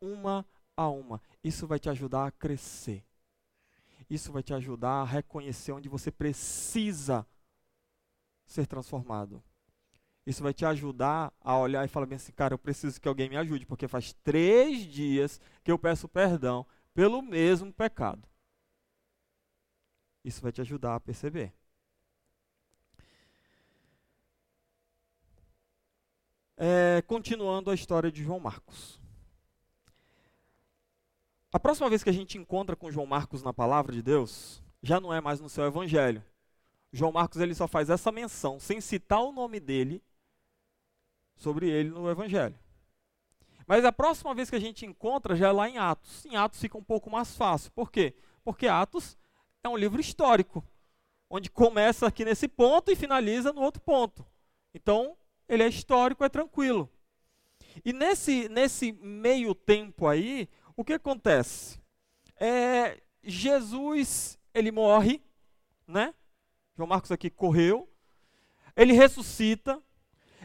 uma 0.00 0.46
a 0.76 0.88
uma. 0.88 1.20
Isso 1.42 1.66
vai 1.66 1.78
te 1.78 1.88
ajudar 1.88 2.26
a 2.26 2.30
crescer. 2.30 3.04
Isso 4.08 4.32
vai 4.32 4.42
te 4.42 4.52
ajudar 4.54 5.02
a 5.02 5.04
reconhecer 5.04 5.72
onde 5.72 5.88
você 5.88 6.10
precisa 6.10 7.26
ser 8.46 8.66
transformado. 8.66 9.42
Isso 10.26 10.42
vai 10.42 10.54
te 10.54 10.64
ajudar 10.64 11.32
a 11.40 11.58
olhar 11.58 11.84
e 11.84 11.88
falar 11.88 12.06
bem 12.06 12.16
assim, 12.16 12.32
cara, 12.32 12.54
eu 12.54 12.58
preciso 12.58 13.00
que 13.00 13.08
alguém 13.08 13.28
me 13.28 13.36
ajude, 13.36 13.66
porque 13.66 13.86
faz 13.86 14.12
três 14.24 14.86
dias 14.86 15.40
que 15.62 15.70
eu 15.70 15.78
peço 15.78 16.08
perdão 16.08 16.66
pelo 16.94 17.20
mesmo 17.20 17.72
pecado. 17.72 18.26
Isso 20.24 20.40
vai 20.40 20.50
te 20.50 20.62
ajudar 20.62 20.94
a 20.94 21.00
perceber. 21.00 21.52
É, 26.56 27.02
continuando 27.02 27.70
a 27.70 27.74
história 27.74 28.10
de 28.10 28.22
João 28.22 28.40
Marcos. 28.40 29.03
A 31.54 31.60
próxima 31.60 31.88
vez 31.88 32.02
que 32.02 32.10
a 32.10 32.12
gente 32.12 32.36
encontra 32.36 32.74
com 32.74 32.90
João 32.90 33.06
Marcos 33.06 33.40
na 33.40 33.52
palavra 33.52 33.92
de 33.92 34.02
Deus, 34.02 34.60
já 34.82 34.98
não 34.98 35.14
é 35.14 35.20
mais 35.20 35.38
no 35.38 35.48
seu 35.48 35.64
evangelho. 35.64 36.20
João 36.92 37.12
Marcos 37.12 37.40
ele 37.40 37.54
só 37.54 37.68
faz 37.68 37.88
essa 37.88 38.10
menção, 38.10 38.58
sem 38.58 38.80
citar 38.80 39.22
o 39.22 39.30
nome 39.30 39.60
dele, 39.60 40.02
sobre 41.36 41.70
ele 41.70 41.90
no 41.90 42.10
evangelho. 42.10 42.58
Mas 43.68 43.84
a 43.84 43.92
próxima 43.92 44.34
vez 44.34 44.50
que 44.50 44.56
a 44.56 44.60
gente 44.60 44.84
encontra 44.84 45.36
já 45.36 45.46
é 45.46 45.52
lá 45.52 45.68
em 45.68 45.78
Atos. 45.78 46.26
Em 46.26 46.34
Atos 46.34 46.58
fica 46.58 46.76
um 46.76 46.82
pouco 46.82 47.08
mais 47.08 47.36
fácil. 47.36 47.70
Por 47.70 47.88
quê? 47.88 48.16
Porque 48.42 48.66
Atos 48.66 49.16
é 49.62 49.68
um 49.68 49.76
livro 49.76 50.00
histórico, 50.00 50.64
onde 51.30 51.48
começa 51.48 52.04
aqui 52.04 52.24
nesse 52.24 52.48
ponto 52.48 52.90
e 52.90 52.96
finaliza 52.96 53.52
no 53.52 53.62
outro 53.62 53.80
ponto. 53.80 54.26
Então, 54.74 55.16
ele 55.48 55.62
é 55.62 55.68
histórico, 55.68 56.24
é 56.24 56.28
tranquilo. 56.28 56.90
E 57.84 57.92
nesse, 57.92 58.48
nesse 58.48 58.90
meio 58.90 59.54
tempo 59.54 60.08
aí, 60.08 60.48
o 60.76 60.84
que 60.84 60.94
acontece? 60.94 61.78
É, 62.38 63.00
Jesus, 63.22 64.38
ele 64.52 64.70
morre, 64.70 65.22
né? 65.86 66.14
João 66.76 66.88
Marcos 66.88 67.12
aqui 67.12 67.30
correu. 67.30 67.88
Ele 68.76 68.92
ressuscita. 68.92 69.80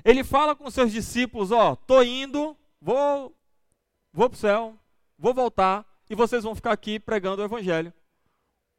Ele 0.04 0.24
fala 0.24 0.56
com 0.56 0.70
seus 0.72 0.92
discípulos, 0.92 1.52
ó, 1.52 1.76
tô 1.76 2.02
indo, 2.02 2.56
vou 2.82 3.36
vou 4.14 4.30
para 4.30 4.36
o 4.36 4.40
céu, 4.40 4.80
vou 5.18 5.34
voltar 5.34 5.86
e 6.10 6.16
vocês 6.16 6.44
vão 6.44 6.56
ficar 6.56 6.72
aqui 6.72 7.00
pregando 7.00 7.42
o 7.42 7.46
evangelho. 7.46 7.94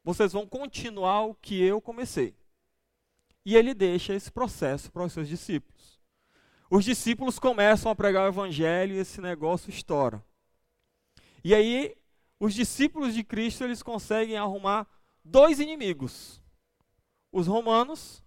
Vocês 0.02 0.32
vão 0.32 0.46
continuar 0.46 1.22
o 1.22 1.34
que 1.34 1.62
eu 1.62 1.80
comecei. 1.80 2.34
E 3.44 3.54
ele 3.54 3.74
deixa 3.74 4.14
esse 4.14 4.30
processo 4.30 4.90
para 4.90 5.04
os 5.04 5.12
seus 5.12 5.28
discípulos. 5.28 6.00
Os 6.70 6.84
discípulos 6.84 7.38
começam 7.38 7.90
a 7.90 7.94
pregar 7.94 8.24
o 8.24 8.28
evangelho 8.32 8.94
e 8.94 8.98
esse 8.98 9.20
negócio 9.20 9.70
estoura. 9.70 10.24
E 11.42 11.54
aí, 11.54 11.96
os 12.38 12.54
discípulos 12.54 13.14
de 13.14 13.24
Cristo, 13.24 13.64
eles 13.64 13.82
conseguem 13.82 14.36
arrumar 14.36 14.86
dois 15.24 15.60
inimigos. 15.60 16.42
Os 17.32 17.46
romanos 17.46 18.22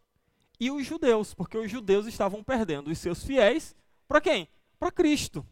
e 0.60 0.72
os 0.72 0.86
judeus, 0.86 1.34
porque 1.34 1.58
os 1.58 1.70
judeus 1.70 2.06
estavam 2.06 2.44
perdendo 2.44 2.90
os 2.90 2.98
seus 2.98 3.24
fiéis 3.24 3.76
para 4.08 4.22
quem? 4.22 4.48
Para 4.80 4.92
Cristo. 4.92 5.46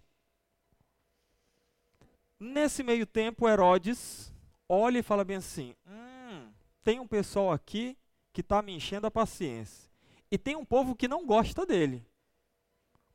Nesse 2.39 2.83
meio 2.83 3.05
tempo, 3.05 3.47
Herodes 3.47 4.33
olha 4.67 4.99
e 4.99 5.03
fala 5.03 5.23
bem 5.23 5.37
assim: 5.37 5.75
hum, 5.85 6.51
tem 6.83 6.99
um 6.99 7.07
pessoal 7.07 7.51
aqui 7.51 7.97
que 8.33 8.41
está 8.41 8.61
me 8.61 8.73
enchendo 8.73 9.07
a 9.07 9.11
paciência. 9.11 9.89
E 10.31 10.37
tem 10.37 10.55
um 10.55 10.65
povo 10.65 10.95
que 10.95 11.07
não 11.07 11.25
gosta 11.25 11.65
dele. 11.65 12.05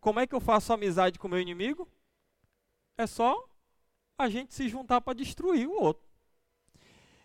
Como 0.01 0.21
é 0.21 0.27
que 0.27 0.35
eu 0.35 0.41
faço 0.41 0.73
amizade 0.73 1.19
com 1.19 1.27
o 1.27 1.31
meu 1.31 1.41
inimigo? 1.41 1.89
É 2.99 3.07
só 3.07 3.49
a 4.19 4.29
gente 4.29 4.55
se 4.55 4.69
juntar 4.69 5.01
para 5.01 5.15
destruir 5.15 5.69
o 5.69 5.81
outro. 5.81 6.07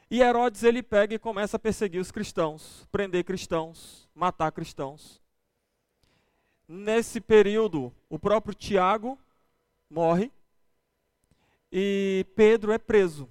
E 0.10 0.22
Herodes 0.22 0.64
ele 0.64 0.84
pega 0.84 1.16
e 1.16 1.20
começa 1.20 1.56
a 1.56 1.60
perseguir 1.60 2.02
os 2.02 2.12
cristãos, 2.12 2.86
prender 2.92 3.24
cristãos, 3.24 4.10
matar 4.14 4.52
cristãos. 4.52 5.22
Nesse 6.68 7.22
período, 7.22 7.94
o 8.10 8.20
próprio 8.20 8.54
Tiago 8.54 9.18
morre 9.90 10.32
e 11.72 12.26
Pedro 12.36 12.74
é 12.74 12.78
preso, 12.78 13.30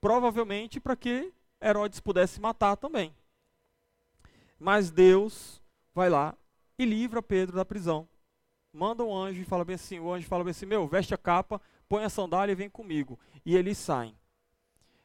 provavelmente 0.00 0.78
para 0.78 0.94
que 0.94 1.32
Herodes 1.62 2.00
pudesse 2.00 2.40
matar 2.40 2.76
também. 2.76 3.14
Mas 4.58 4.90
Deus 4.90 5.62
vai 5.94 6.10
lá 6.10 6.36
e 6.78 6.84
livra 6.84 7.22
Pedro 7.22 7.56
da 7.56 7.64
prisão. 7.64 8.06
Manda 8.72 9.02
um 9.02 9.16
anjo 9.16 9.40
e 9.40 9.44
fala 9.44 9.64
bem 9.64 9.74
assim, 9.74 9.98
o 9.98 10.12
anjo 10.12 10.28
fala 10.28 10.44
bem 10.44 10.50
assim, 10.50 10.66
meu, 10.66 10.86
veste 10.86 11.14
a 11.14 11.18
capa, 11.18 11.60
põe 11.90 12.04
a 12.04 12.08
sandália 12.08 12.52
e 12.52 12.54
vem 12.54 12.70
comigo. 12.70 13.18
E 13.44 13.56
eles 13.56 13.76
saem. 13.76 14.16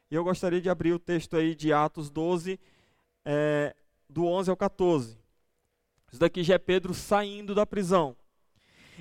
E 0.08 0.14
eu 0.14 0.22
gostaria 0.22 0.60
de 0.60 0.70
abrir 0.70 0.92
o 0.92 1.00
texto 1.00 1.36
aí 1.36 1.52
de 1.52 1.72
Atos 1.72 2.08
12, 2.08 2.60
é, 3.24 3.74
do 4.08 4.24
11 4.24 4.50
ao 4.50 4.56
14. 4.56 5.18
Isso 6.12 6.20
daqui 6.20 6.44
já 6.44 6.54
é 6.54 6.58
Pedro 6.58 6.94
saindo 6.94 7.56
da 7.56 7.66
prisão. 7.66 8.16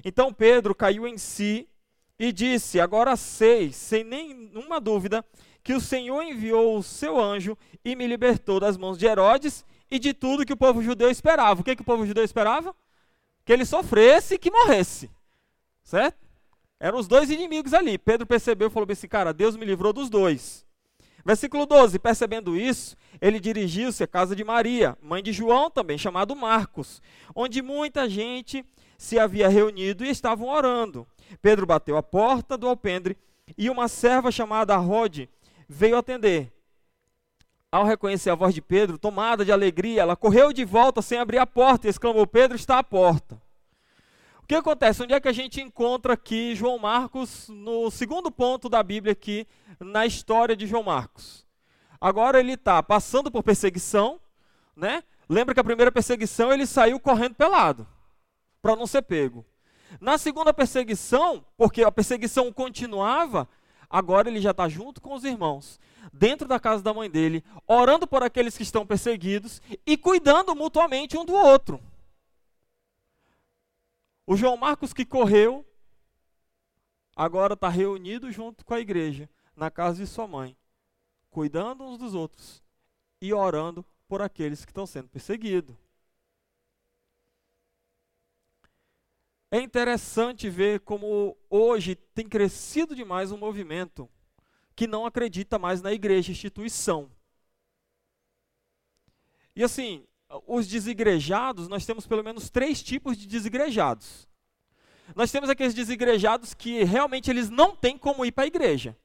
Então 0.04 0.34
Pedro 0.34 0.74
caiu 0.74 1.08
em 1.08 1.16
si 1.16 1.70
e 2.18 2.32
disse: 2.32 2.80
Agora 2.80 3.16
sei, 3.16 3.72
sem 3.72 4.04
nenhuma 4.04 4.82
dúvida, 4.82 5.24
que 5.64 5.74
o 5.74 5.80
Senhor 5.80 6.24
enviou 6.24 6.80
o 6.80 6.84
seu 6.84 7.22
anjo 7.22 7.56
e 7.84 7.96
me 7.96 8.08
libertou 8.08 8.60
das 8.60 8.78
mãos 8.78 8.98
de 8.98 9.06
Herodes 9.06 9.64
e 9.92 10.00
de 10.00 10.12
tudo 10.12 10.44
que 10.44 10.54
o 10.54 10.58
povo 10.58 10.82
judeu 10.82 11.12
esperava. 11.12 11.62
O 11.62 11.64
que, 11.64 11.76
que 11.76 11.84
o 11.84 11.86
povo 11.86 12.04
judeu 12.04 12.24
esperava? 12.24 12.76
Que 13.46 13.54
ele 13.54 13.64
sofresse 13.64 14.34
e 14.34 14.40
que 14.40 14.50
morresse. 14.50 15.12
Certo? 15.84 16.25
Eram 16.80 17.00
os 17.00 17.08
dois 17.08 17.30
inimigos 17.30 17.74
ali. 17.74 17.98
Pedro 17.98 18.28
percebeu 18.28 18.68
e 18.68 18.72
falou 18.72 18.88
assim: 18.92 19.08
Cara, 19.08 19.34
Deus 19.34 19.56
me 19.56 19.66
livrou 19.66 19.94
dos 19.94 20.10
dois. 20.10 20.66
Versículo 21.26 21.66
12: 21.66 21.98
Percebendo 22.00 22.56
isso, 22.56 22.96
ele 23.22 23.40
dirigiu-se 23.40 24.04
à 24.04 24.08
casa 24.08 24.36
de 24.36 24.44
Maria, 24.44 24.98
mãe 25.02 25.24
de 25.24 25.34
João, 25.34 25.72
também 25.72 25.98
chamado 25.98 26.36
Marcos, 26.36 27.02
onde 27.36 27.62
muita 27.62 28.10
gente 28.10 28.64
se 28.98 29.18
havia 29.18 29.50
reunido 29.50 30.06
e 30.06 30.10
estavam 30.10 30.50
orando. 30.50 31.08
Pedro 31.42 31.66
bateu 31.66 31.98
a 31.98 32.04
porta 32.04 32.58
do 32.58 32.68
alpendre 32.68 33.18
e 33.58 33.70
uma 33.70 33.88
serva 33.88 34.32
chamada 34.32 34.76
Rode 34.78 35.30
veio 35.68 35.98
atender. 35.98 36.52
Ao 37.72 37.84
reconhecer 37.84 38.30
a 38.30 38.36
voz 38.36 38.54
de 38.54 38.62
Pedro, 38.62 38.98
tomada 38.98 39.44
de 39.44 39.52
alegria, 39.52 40.02
ela 40.02 40.16
correu 40.16 40.54
de 40.54 40.64
volta 40.64 41.02
sem 41.02 41.18
abrir 41.18 41.40
a 41.40 41.48
porta 41.48 41.88
e 41.88 41.90
exclamou: 41.90 42.26
Pedro 42.28 42.56
está 42.56 42.80
à 42.80 42.84
porta. 42.84 43.42
O 44.46 44.48
que 44.48 44.54
acontece? 44.54 45.02
Onde 45.02 45.12
é 45.12 45.20
que 45.20 45.28
a 45.28 45.34
gente 45.34 45.60
encontra 45.60 46.14
aqui 46.14 46.54
João 46.54 46.78
Marcos 46.78 47.50
no 47.50 47.90
segundo 47.90 48.30
ponto 48.30 48.70
da 48.70 48.84
Bíblia 48.84 49.14
aqui 49.14 49.48
na 49.80 50.06
história 50.06 50.56
de 50.56 50.68
João 50.68 50.84
Marcos? 50.84 51.44
Agora 52.00 52.40
ele 52.40 52.54
está 52.54 52.84
passando 52.84 53.32
por 53.32 53.42
perseguição, 53.42 54.20
né? 54.76 55.04
Lembra 55.28 55.56
que 55.56 55.60
a 55.60 55.64
primeira 55.64 55.92
perseguição 55.92 56.54
ele 56.54 56.68
saiu 56.68 57.00
correndo 57.00 57.34
pelado 57.34 57.88
para 58.62 58.76
não 58.76 58.86
ser 58.86 59.02
pego. 59.02 59.44
Na 60.00 60.16
segunda 60.16 60.54
perseguição, 60.54 61.44
porque 61.58 61.84
a 61.84 61.92
perseguição 61.92 62.54
continuava, 62.54 63.50
agora 63.90 64.30
ele 64.30 64.40
já 64.40 64.52
está 64.52 64.70
junto 64.70 65.02
com 65.02 65.16
os 65.16 65.24
irmãos, 65.24 65.80
dentro 66.14 66.48
da 66.48 66.60
casa 66.60 66.84
da 66.84 66.94
mãe 66.94 67.10
dele, 67.10 67.44
orando 67.68 68.06
por 68.06 68.22
aqueles 68.22 68.56
que 68.56 68.62
estão 68.62 68.86
perseguidos 68.86 69.60
e 69.88 69.98
cuidando 69.98 70.56
mutuamente 70.56 71.18
um 71.18 71.26
do 71.26 71.34
outro. 71.34 71.82
O 74.28 74.36
João 74.36 74.58
Marcos 74.58 74.92
que 74.92 75.06
correu, 75.06 75.66
agora 77.16 77.54
está 77.54 77.70
reunido 77.70 78.32
junto 78.32 78.66
com 78.66 78.74
a 78.74 78.80
igreja, 78.80 79.30
na 79.56 79.70
casa 79.70 80.04
de 80.04 80.08
sua 80.08 80.28
mãe, 80.28 80.58
cuidando 81.30 81.84
uns 81.84 81.98
dos 81.98 82.16
outros 82.16 82.64
e 83.22 83.34
orando 83.34 83.86
por 84.08 84.22
aqueles 84.22 84.66
que 84.66 84.72
estão 84.72 84.86
sendo 84.86 85.10
perseguidos. 85.10 85.76
É 89.52 89.62
interessante 89.62 90.50
ver 90.50 90.82
como 90.82 91.38
hoje 91.50 91.96
tem 91.96 92.28
crescido 92.28 92.96
demais 92.96 93.32
um 93.32 93.38
movimento 93.38 94.10
que 94.76 94.88
não 94.88 95.06
acredita 95.06 95.58
mais 95.58 95.82
na 95.82 95.94
igreja 95.94 96.32
instituição. 96.32 97.10
E 99.56 99.64
assim, 99.64 100.06
os 100.48 100.68
desigrejados, 100.68 101.68
nós 101.68 101.86
temos 101.86 102.08
pelo 102.08 102.24
menos 102.24 102.50
três 102.50 102.82
tipos 102.82 103.18
de 103.18 103.28
desigrejados. 103.28 104.28
Nós 105.16 105.32
temos 105.32 105.50
aqueles 105.50 105.74
desigrejados 105.74 106.54
que 106.54 106.84
realmente 106.84 107.30
eles 107.30 107.50
não 107.50 107.76
têm 107.76 107.98
como 107.98 108.26
ir 108.26 108.32
para 108.32 108.46
a 108.46 108.48
igreja. 108.48 108.98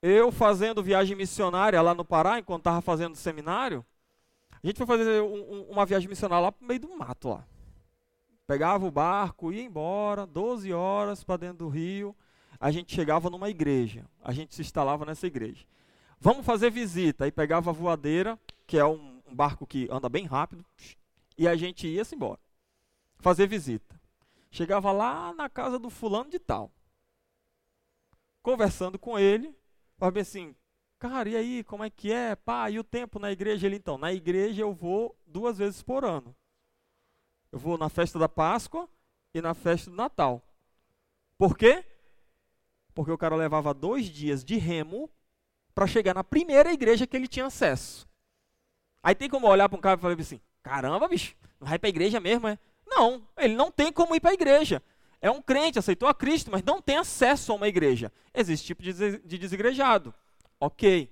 Eu 0.00 0.30
fazendo 0.30 0.82
viagem 0.82 1.16
missionária 1.16 1.80
lá 1.80 1.94
no 1.94 2.04
Pará, 2.04 2.38
enquanto 2.38 2.60
estava 2.60 2.80
fazendo 2.80 3.16
seminário, 3.16 3.84
a 4.62 4.66
gente 4.66 4.76
foi 4.76 4.86
fazer 4.86 5.22
um, 5.22 5.34
um, 5.34 5.62
uma 5.70 5.86
viagem 5.86 6.08
missionária 6.08 6.44
lá 6.44 6.52
para 6.52 6.64
o 6.64 6.68
meio 6.68 6.80
do 6.80 6.96
mato 6.96 7.30
lá. 7.30 7.46
Pegava 8.46 8.84
o 8.84 8.90
barco, 8.90 9.52
ia 9.52 9.62
embora, 9.62 10.26
12 10.26 10.72
horas 10.72 11.24
para 11.24 11.36
dentro 11.38 11.58
do 11.58 11.68
rio. 11.68 12.14
A 12.60 12.70
gente 12.70 12.94
chegava 12.94 13.30
numa 13.30 13.48
igreja. 13.48 14.04
A 14.22 14.32
gente 14.32 14.54
se 14.54 14.60
instalava 14.60 15.04
nessa 15.04 15.26
igreja. 15.26 15.64
Vamos 16.20 16.44
fazer 16.44 16.70
visita. 16.70 17.24
Aí 17.24 17.32
pegava 17.32 17.70
a 17.70 17.72
voadeira, 17.72 18.38
que 18.66 18.78
é 18.78 18.84
um, 18.84 19.22
um 19.26 19.34
barco 19.34 19.66
que 19.66 19.88
anda 19.90 20.08
bem 20.08 20.24
rápido, 20.24 20.64
e 21.36 21.48
a 21.48 21.56
gente 21.56 21.86
ia-se 21.86 22.14
embora. 22.14 22.40
Fazer 23.18 23.46
visita. 23.46 24.00
Chegava 24.50 24.92
lá 24.92 25.32
na 25.32 25.48
casa 25.48 25.78
do 25.78 25.88
fulano 25.88 26.30
de 26.30 26.38
tal. 26.38 26.70
Conversando 28.42 28.98
com 28.98 29.18
ele, 29.18 29.56
falava 29.96 30.20
assim, 30.20 30.54
cara, 30.98 31.28
e 31.28 31.36
aí, 31.36 31.64
como 31.64 31.84
é 31.84 31.90
que 31.90 32.12
é? 32.12 32.36
Pá, 32.36 32.68
e 32.70 32.78
o 32.78 32.84
tempo 32.84 33.18
na 33.18 33.32
igreja? 33.32 33.66
Ele, 33.66 33.76
então, 33.76 33.96
na 33.96 34.12
igreja 34.12 34.62
eu 34.62 34.72
vou 34.72 35.16
duas 35.26 35.58
vezes 35.58 35.82
por 35.82 36.04
ano. 36.04 36.34
Eu 37.50 37.58
vou 37.58 37.78
na 37.78 37.88
festa 37.88 38.18
da 38.18 38.28
Páscoa 38.28 38.88
e 39.32 39.40
na 39.40 39.54
festa 39.54 39.90
do 39.90 39.96
Natal. 39.96 40.42
Por 41.38 41.56
quê? 41.56 41.84
Porque 42.94 43.10
o 43.10 43.18
cara 43.18 43.34
levava 43.34 43.72
dois 43.72 44.06
dias 44.06 44.44
de 44.44 44.56
remo 44.56 45.10
para 45.74 45.86
chegar 45.86 46.14
na 46.14 46.22
primeira 46.22 46.72
igreja 46.72 47.06
que 47.06 47.16
ele 47.16 47.26
tinha 47.26 47.46
acesso. 47.46 48.06
Aí 49.02 49.14
tem 49.14 49.28
como 49.28 49.48
olhar 49.48 49.68
para 49.68 49.78
um 49.78 49.80
cara 49.80 49.98
e 49.98 50.00
falar 50.00 50.14
assim: 50.14 50.40
caramba, 50.62 51.08
bicho, 51.08 51.34
não 51.60 51.68
vai 51.68 51.78
para 51.78 51.88
a 51.88 51.90
igreja 51.90 52.20
mesmo, 52.20 52.48
é? 52.48 52.58
Não, 52.86 53.26
ele 53.36 53.54
não 53.54 53.70
tem 53.70 53.92
como 53.92 54.14
ir 54.14 54.20
para 54.20 54.30
a 54.30 54.34
igreja. 54.34 54.82
É 55.20 55.30
um 55.30 55.40
crente, 55.40 55.78
aceitou 55.78 56.08
a 56.08 56.14
Cristo, 56.14 56.50
mas 56.50 56.62
não 56.62 56.82
tem 56.82 56.96
acesso 56.96 57.52
a 57.52 57.54
uma 57.54 57.68
igreja. 57.68 58.12
Existe 58.34 58.66
tipo 58.66 58.82
de 58.82 59.38
desigrejado. 59.38 60.12
Ok. 60.58 61.10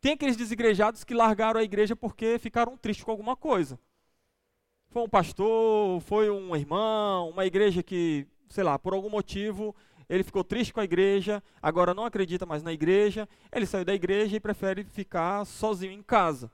Tem 0.00 0.12
aqueles 0.12 0.36
desigrejados 0.36 1.04
que 1.04 1.14
largaram 1.14 1.60
a 1.60 1.62
igreja 1.62 1.96
porque 1.96 2.38
ficaram 2.38 2.76
tristes 2.76 3.04
com 3.04 3.10
alguma 3.10 3.36
coisa. 3.36 3.78
Foi 4.90 5.02
um 5.02 5.08
pastor, 5.08 6.00
foi 6.02 6.28
um 6.28 6.54
irmão, 6.54 7.30
uma 7.30 7.46
igreja 7.46 7.82
que, 7.82 8.26
sei 8.48 8.62
lá, 8.62 8.78
por 8.78 8.92
algum 8.92 9.08
motivo 9.08 9.74
ele 10.08 10.22
ficou 10.22 10.44
triste 10.44 10.74
com 10.74 10.80
a 10.80 10.84
igreja, 10.84 11.42
agora 11.62 11.94
não 11.94 12.04
acredita 12.04 12.44
mais 12.44 12.62
na 12.62 12.70
igreja, 12.70 13.26
ele 13.50 13.64
saiu 13.64 13.82
da 13.82 13.94
igreja 13.94 14.36
e 14.36 14.40
prefere 14.40 14.84
ficar 14.84 15.46
sozinho 15.46 15.92
em 15.92 16.02
casa. 16.02 16.50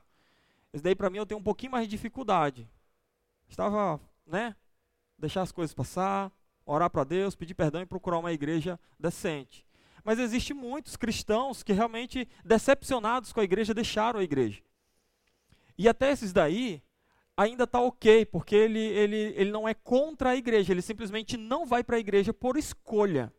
Isso 0.73 0.83
daí 0.83 0.95
para 0.95 1.09
mim 1.09 1.17
eu 1.17 1.25
tenho 1.25 1.39
um 1.39 1.43
pouquinho 1.43 1.71
mais 1.71 1.85
de 1.85 1.91
dificuldade. 1.91 2.69
Estava, 3.47 3.99
né, 4.25 4.55
deixar 5.17 5.41
as 5.41 5.51
coisas 5.51 5.73
passar, 5.73 6.31
orar 6.65 6.89
para 6.89 7.03
Deus, 7.03 7.35
pedir 7.35 7.55
perdão 7.55 7.81
e 7.81 7.85
procurar 7.85 8.19
uma 8.19 8.31
igreja 8.31 8.79
decente. 8.99 9.65
Mas 10.03 10.19
existe 10.19 10.53
muitos 10.53 10.95
cristãos 10.95 11.63
que 11.63 11.73
realmente 11.73 12.27
decepcionados 12.45 13.33
com 13.33 13.39
a 13.39 13.43
igreja 13.43 13.73
deixaram 13.73 14.19
a 14.19 14.23
igreja. 14.23 14.61
E 15.77 15.87
até 15.87 16.11
esses 16.11 16.31
daí, 16.31 16.81
ainda 17.35 17.63
está 17.63 17.79
ok, 17.79 18.25
porque 18.25 18.55
ele, 18.55 18.79
ele, 18.79 19.33
ele 19.35 19.51
não 19.51 19.67
é 19.67 19.73
contra 19.73 20.31
a 20.31 20.35
igreja, 20.35 20.73
ele 20.73 20.81
simplesmente 20.81 21.37
não 21.37 21.65
vai 21.65 21.83
para 21.83 21.95
a 21.95 21.99
igreja 21.99 22.33
por 22.33 22.57
escolha. 22.57 23.33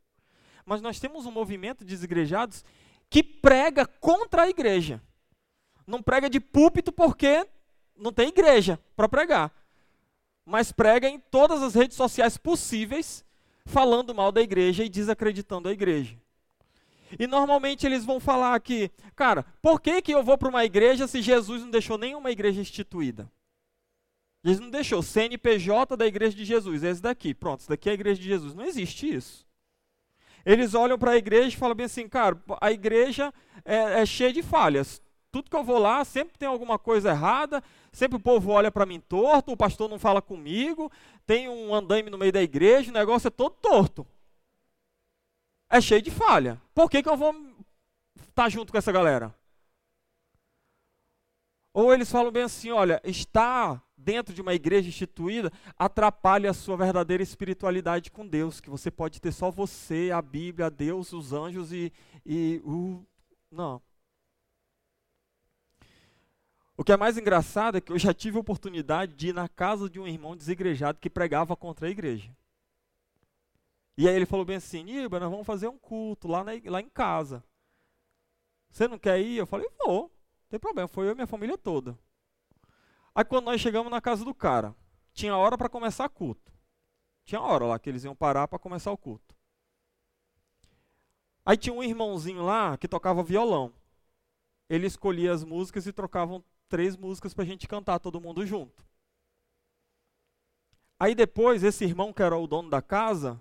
Mas 0.64 0.80
nós 0.80 0.98
temos 0.98 1.26
um 1.26 1.30
movimento 1.30 1.84
de 1.84 1.90
desigrejados 1.90 2.64
que 3.08 3.22
prega 3.22 3.86
contra 3.86 4.42
a 4.42 4.48
igreja. 4.48 5.02
Não 5.90 6.00
prega 6.00 6.30
de 6.30 6.38
púlpito 6.38 6.92
porque 6.92 7.44
não 7.96 8.12
tem 8.12 8.28
igreja 8.28 8.78
para 8.94 9.08
pregar. 9.08 9.52
Mas 10.46 10.70
prega 10.70 11.08
em 11.08 11.18
todas 11.18 11.64
as 11.64 11.74
redes 11.74 11.96
sociais 11.96 12.36
possíveis, 12.36 13.24
falando 13.66 14.14
mal 14.14 14.30
da 14.30 14.40
igreja 14.40 14.84
e 14.84 14.88
desacreditando 14.88 15.68
a 15.68 15.72
igreja. 15.72 16.16
E 17.18 17.26
normalmente 17.26 17.84
eles 17.84 18.04
vão 18.04 18.20
falar 18.20 18.54
aqui, 18.54 18.88
cara, 19.16 19.44
por 19.60 19.80
que, 19.80 20.00
que 20.00 20.12
eu 20.12 20.22
vou 20.22 20.38
para 20.38 20.48
uma 20.48 20.64
igreja 20.64 21.08
se 21.08 21.20
Jesus 21.20 21.62
não 21.62 21.70
deixou 21.70 21.98
nenhuma 21.98 22.30
igreja 22.30 22.60
instituída? 22.60 23.28
Jesus 24.44 24.60
não 24.60 24.70
deixou 24.70 25.02
CNPJ 25.02 25.96
da 25.96 26.06
igreja 26.06 26.36
de 26.36 26.44
Jesus, 26.44 26.84
esse 26.84 27.02
daqui, 27.02 27.34
pronto, 27.34 27.60
esse 27.60 27.68
daqui 27.68 27.88
é 27.88 27.92
a 27.92 27.94
igreja 27.94 28.20
de 28.20 28.28
Jesus. 28.28 28.54
Não 28.54 28.64
existe 28.64 29.12
isso. 29.12 29.44
Eles 30.46 30.72
olham 30.72 30.96
para 30.96 31.10
a 31.10 31.16
igreja 31.16 31.48
e 31.48 31.58
falam 31.58 31.74
bem 31.74 31.86
assim, 31.86 32.08
cara, 32.08 32.40
a 32.60 32.70
igreja 32.70 33.34
é, 33.64 34.02
é 34.02 34.06
cheia 34.06 34.32
de 34.32 34.40
falhas. 34.40 35.02
Tudo 35.32 35.48
que 35.48 35.56
eu 35.56 35.62
vou 35.62 35.78
lá, 35.78 36.04
sempre 36.04 36.36
tem 36.36 36.48
alguma 36.48 36.78
coisa 36.78 37.10
errada, 37.10 37.62
sempre 37.92 38.16
o 38.16 38.20
povo 38.20 38.50
olha 38.50 38.70
para 38.70 38.86
mim 38.86 39.00
torto, 39.00 39.52
o 39.52 39.56
pastor 39.56 39.88
não 39.88 39.98
fala 39.98 40.20
comigo, 40.20 40.90
tem 41.24 41.48
um 41.48 41.74
andaime 41.74 42.10
no 42.10 42.18
meio 42.18 42.32
da 42.32 42.42
igreja, 42.42 42.90
o 42.90 42.94
negócio 42.94 43.28
é 43.28 43.30
todo 43.30 43.54
torto. 43.54 44.06
É 45.70 45.80
cheio 45.80 46.02
de 46.02 46.10
falha. 46.10 46.60
Por 46.74 46.90
que, 46.90 47.02
que 47.02 47.08
eu 47.08 47.16
vou 47.16 47.32
estar 48.18 48.32
tá 48.34 48.48
junto 48.48 48.72
com 48.72 48.78
essa 48.78 48.90
galera? 48.90 49.32
Ou 51.72 51.94
eles 51.94 52.10
falam 52.10 52.32
bem 52.32 52.42
assim: 52.42 52.70
olha, 52.70 53.00
está 53.04 53.80
dentro 53.96 54.34
de 54.34 54.40
uma 54.40 54.54
igreja 54.54 54.88
instituída 54.88 55.52
atrapalha 55.78 56.50
a 56.50 56.54
sua 56.54 56.76
verdadeira 56.76 57.22
espiritualidade 57.22 58.10
com 58.10 58.26
Deus, 58.26 58.60
que 58.60 58.70
você 58.70 58.90
pode 58.90 59.20
ter 59.20 59.32
só 59.32 59.50
você, 59.50 60.10
a 60.12 60.20
Bíblia, 60.20 60.70
Deus, 60.70 61.12
os 61.12 61.32
anjos 61.32 61.72
e, 61.72 61.92
e 62.26 62.60
o. 62.64 63.04
Não. 63.50 63.80
O 66.80 66.82
que 66.82 66.92
é 66.92 66.96
mais 66.96 67.18
engraçado 67.18 67.76
é 67.76 67.80
que 67.82 67.92
eu 67.92 67.98
já 67.98 68.14
tive 68.14 68.38
a 68.38 68.40
oportunidade 68.40 69.12
de 69.12 69.28
ir 69.28 69.34
na 69.34 69.46
casa 69.46 69.86
de 69.86 70.00
um 70.00 70.08
irmão 70.08 70.34
desigrejado 70.34 70.98
que 70.98 71.10
pregava 71.10 71.54
contra 71.54 71.86
a 71.86 71.90
igreja. 71.90 72.34
E 73.98 74.08
aí 74.08 74.16
ele 74.16 74.24
falou 74.24 74.46
bem 74.46 74.56
assim, 74.56 74.82
Niba, 74.82 75.20
nós 75.20 75.30
vamos 75.30 75.46
fazer 75.46 75.68
um 75.68 75.76
culto 75.76 76.26
lá, 76.26 76.42
na, 76.42 76.52
lá 76.64 76.80
em 76.80 76.88
casa. 76.88 77.44
Você 78.70 78.88
não 78.88 78.98
quer 78.98 79.20
ir? 79.20 79.36
Eu 79.36 79.46
falei, 79.46 79.68
vou, 79.78 80.04
não 80.04 80.10
tem 80.48 80.58
problema, 80.58 80.88
foi 80.88 81.06
eu 81.06 81.12
e 81.12 81.14
minha 81.14 81.26
família 81.26 81.58
toda. 81.58 81.98
Aí 83.14 83.26
quando 83.26 83.44
nós 83.44 83.60
chegamos 83.60 83.92
na 83.92 84.00
casa 84.00 84.24
do 84.24 84.32
cara, 84.32 84.74
tinha 85.12 85.36
hora 85.36 85.58
para 85.58 85.68
começar 85.68 86.08
culto. 86.08 86.50
Tinha 87.26 87.42
hora 87.42 87.66
lá 87.66 87.78
que 87.78 87.90
eles 87.90 88.04
iam 88.04 88.16
parar 88.16 88.48
para 88.48 88.58
começar 88.58 88.90
o 88.90 88.96
culto. 88.96 89.36
Aí 91.44 91.58
tinha 91.58 91.74
um 91.74 91.82
irmãozinho 91.82 92.42
lá 92.42 92.78
que 92.78 92.88
tocava 92.88 93.22
violão. 93.22 93.70
Ele 94.66 94.86
escolhia 94.86 95.30
as 95.30 95.44
músicas 95.44 95.86
e 95.86 95.92
trocavam 95.92 96.42
três 96.70 96.96
músicas 96.96 97.34
para 97.34 97.44
a 97.44 97.46
gente 97.46 97.68
cantar 97.68 97.98
todo 97.98 98.20
mundo 98.20 98.46
junto. 98.46 98.82
Aí 100.98 101.14
depois, 101.14 101.62
esse 101.62 101.84
irmão 101.84 102.12
que 102.12 102.22
era 102.22 102.36
o 102.36 102.46
dono 102.46 102.70
da 102.70 102.80
casa, 102.80 103.38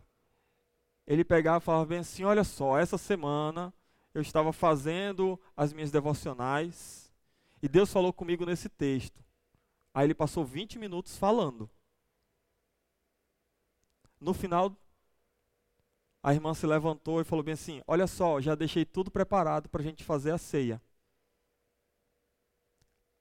ele 1.06 1.24
pegava 1.24 1.64
e 1.64 1.66
falava 1.66 1.86
bem 1.86 2.00
assim: 2.00 2.24
Olha 2.24 2.44
só, 2.44 2.78
essa 2.78 2.98
semana 2.98 3.74
eu 4.14 4.22
estava 4.22 4.52
fazendo 4.52 5.40
as 5.56 5.72
minhas 5.72 5.92
devocionais 5.92 7.14
e 7.62 7.68
Deus 7.68 7.94
falou 7.94 8.12
comigo 8.12 8.46
nesse 8.46 8.68
texto. 8.68 9.24
Aí 9.94 10.08
ele 10.08 10.16
passou 10.16 10.44
20 10.44 10.80
minutos 10.80 11.18
falando. 11.18 11.70
No 14.20 14.34
final, 14.34 14.76
a 16.24 16.34
irmã 16.34 16.54
se 16.54 16.66
levantou 16.66 17.22
e 17.22 17.26
falou 17.26 17.44
bem 17.44 17.54
assim: 17.54 17.82
Olha 17.86 18.08
só, 18.08 18.42
já 18.42 18.56
deixei 18.56 18.86
tudo 18.86 19.12
preparado 19.12 19.70
para 19.70 19.82
a 19.82 19.84
gente 19.84 20.04
fazer 20.04 20.32
a 20.32 20.38
ceia. 20.38 20.82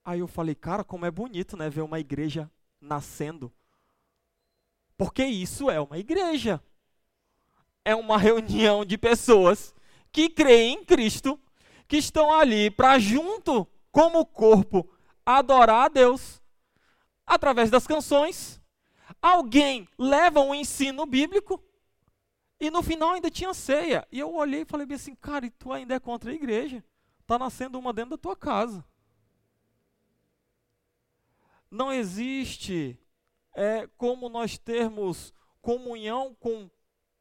Aí 0.08 0.20
eu 0.20 0.26
falei, 0.26 0.54
cara, 0.54 0.82
como 0.82 1.04
é 1.04 1.10
bonito, 1.10 1.54
né, 1.54 1.68
ver 1.68 1.82
uma 1.82 2.00
igreja 2.00 2.50
nascendo. 2.80 3.52
Porque 4.96 5.22
isso 5.22 5.70
é 5.70 5.78
uma 5.78 5.98
igreja. 5.98 6.62
É 7.84 7.94
uma 7.94 8.16
reunião 8.16 8.86
de 8.86 8.96
pessoas 8.96 9.74
que 10.10 10.30
creem 10.30 10.76
em 10.76 10.84
Cristo, 10.86 11.38
que 11.86 11.98
estão 11.98 12.32
ali 12.32 12.70
para 12.70 12.98
junto, 12.98 13.68
como 13.92 14.24
corpo, 14.24 14.90
adorar 15.26 15.84
a 15.84 15.88
Deus 15.88 16.40
através 17.26 17.68
das 17.68 17.86
canções. 17.86 18.58
Alguém 19.20 19.86
leva 19.98 20.40
um 20.40 20.54
ensino 20.54 21.04
bíblico 21.04 21.62
e 22.58 22.70
no 22.70 22.82
final 22.82 23.10
ainda 23.10 23.30
tinha 23.30 23.52
ceia. 23.52 24.08
E 24.10 24.18
eu 24.18 24.32
olhei 24.34 24.62
e 24.62 24.64
falei 24.64 24.86
assim, 24.90 25.14
cara, 25.14 25.44
e 25.44 25.50
tu 25.50 25.70
ainda 25.70 25.96
é 25.96 26.00
contra 26.00 26.30
a 26.30 26.34
igreja? 26.34 26.82
Está 27.20 27.38
nascendo 27.38 27.78
uma 27.78 27.92
dentro 27.92 28.12
da 28.12 28.16
tua 28.16 28.34
casa. 28.34 28.82
Não 31.70 31.92
existe 31.92 32.98
é, 33.54 33.86
como 33.96 34.28
nós 34.28 34.56
termos 34.56 35.32
comunhão 35.60 36.34
com 36.38 36.70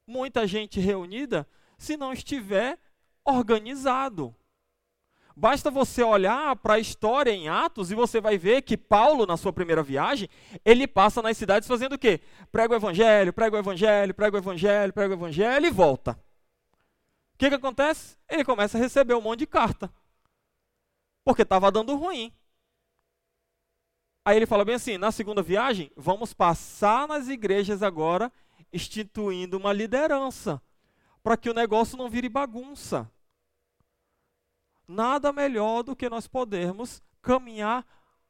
muita 0.06 0.48
gente 0.48 0.80
reunida 0.80 1.48
se 1.78 1.98
não 1.98 2.14
estiver 2.14 2.80
organizado. 3.26 4.36
Basta 5.36 5.70
você 5.70 6.02
olhar 6.02 6.56
para 6.56 6.76
a 6.76 6.80
história 6.80 7.30
em 7.30 7.48
Atos 7.48 7.92
e 7.92 7.96
você 7.96 8.20
vai 8.20 8.40
ver 8.40 8.64
que 8.64 8.76
Paulo, 8.76 9.26
na 9.28 9.38
sua 9.38 9.54
primeira 9.54 9.84
viagem, 9.84 10.28
ele 10.66 10.88
passa 10.88 11.22
nas 11.22 11.38
cidades 11.38 11.68
fazendo 11.68 11.94
o 11.94 12.00
quê? 12.00 12.22
Prega 12.52 12.74
o 12.74 12.78
evangelho, 12.78 13.32
prega 13.32 13.56
o 13.56 13.60
evangelho, 13.60 14.16
prega 14.16 14.36
o 14.36 14.40
evangelho, 14.40 14.94
prega 14.94 15.14
o 15.14 15.18
evangelho 15.18 15.68
e 15.68 15.70
volta. 15.70 16.14
O 17.36 17.38
que, 17.38 17.50
que 17.50 17.56
acontece? 17.56 18.18
Ele 18.28 18.44
começa 18.44 18.80
a 18.80 18.82
receber 18.82 19.14
um 19.14 19.22
monte 19.22 19.40
de 19.40 19.46
carta. 19.46 19.94
Porque 21.24 21.44
estava 21.44 21.72
dando 21.72 21.96
ruim. 21.96 22.34
Aí 24.28 24.36
ele 24.36 24.46
fala 24.46 24.66
bem 24.66 24.76
assim: 24.76 24.98
na 24.98 25.10
segunda 25.10 25.42
viagem, 25.42 25.90
vamos 25.96 26.34
passar 26.34 27.08
nas 27.08 27.30
igrejas 27.30 27.82
agora, 27.82 28.30
instituindo 28.74 29.56
uma 29.56 29.72
liderança, 29.72 30.62
para 31.24 31.38
que 31.38 31.50
o 31.50 31.54
negócio 31.54 31.98
não 31.98 32.10
vire 32.10 32.28
bagunça. 32.28 33.10
Nada 34.86 35.32
melhor 35.32 35.82
do 35.82 35.96
que 35.96 36.10
nós 36.10 36.28
podermos 36.28 37.02
caminhar 37.22 37.88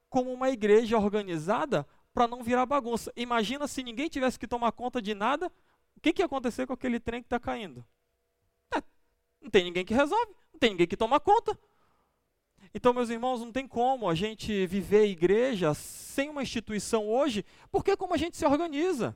como 0.08 0.32
uma 0.32 0.52
igreja 0.52 1.00
organizada 1.00 1.84
para 2.14 2.28
não 2.28 2.44
virar 2.44 2.68
bagunça. 2.68 3.12
Imagina 3.16 3.68
se 3.68 3.82
ninguém 3.82 4.08
tivesse 4.08 4.38
que 4.38 4.48
tomar 4.48 4.74
conta 4.74 5.02
de 5.02 5.16
nada, 5.16 5.52
o 5.96 6.00
que, 6.00 6.14
que 6.14 6.22
ia 6.22 6.28
acontecer 6.28 6.68
com 6.68 6.74
aquele 6.74 7.00
trem 7.00 7.24
que 7.24 7.26
está 7.26 7.40
caindo? 7.40 7.84
É, 8.72 8.84
não 9.42 9.50
tem 9.50 9.64
ninguém 9.64 9.84
que 9.84 9.96
resolve, 9.96 10.32
não 10.54 10.60
tem 10.60 10.70
ninguém 10.70 10.86
que 10.86 10.96
toma 10.96 11.20
conta. 11.20 11.58
Então, 12.74 12.94
meus 12.94 13.10
irmãos, 13.10 13.40
não 13.40 13.52
tem 13.52 13.68
como 13.68 14.10
a 14.10 14.16
gente 14.16 14.66
viver 14.68 15.06
igreja 15.06 15.74
sem 15.74 16.30
uma 16.30 16.44
instituição 16.44 17.08
hoje, 17.08 17.46
porque 17.72 17.92
é 17.92 17.96
como 17.96 18.14
a 18.14 18.18
gente 18.18 18.38
se 18.38 18.46
organiza. 18.46 19.16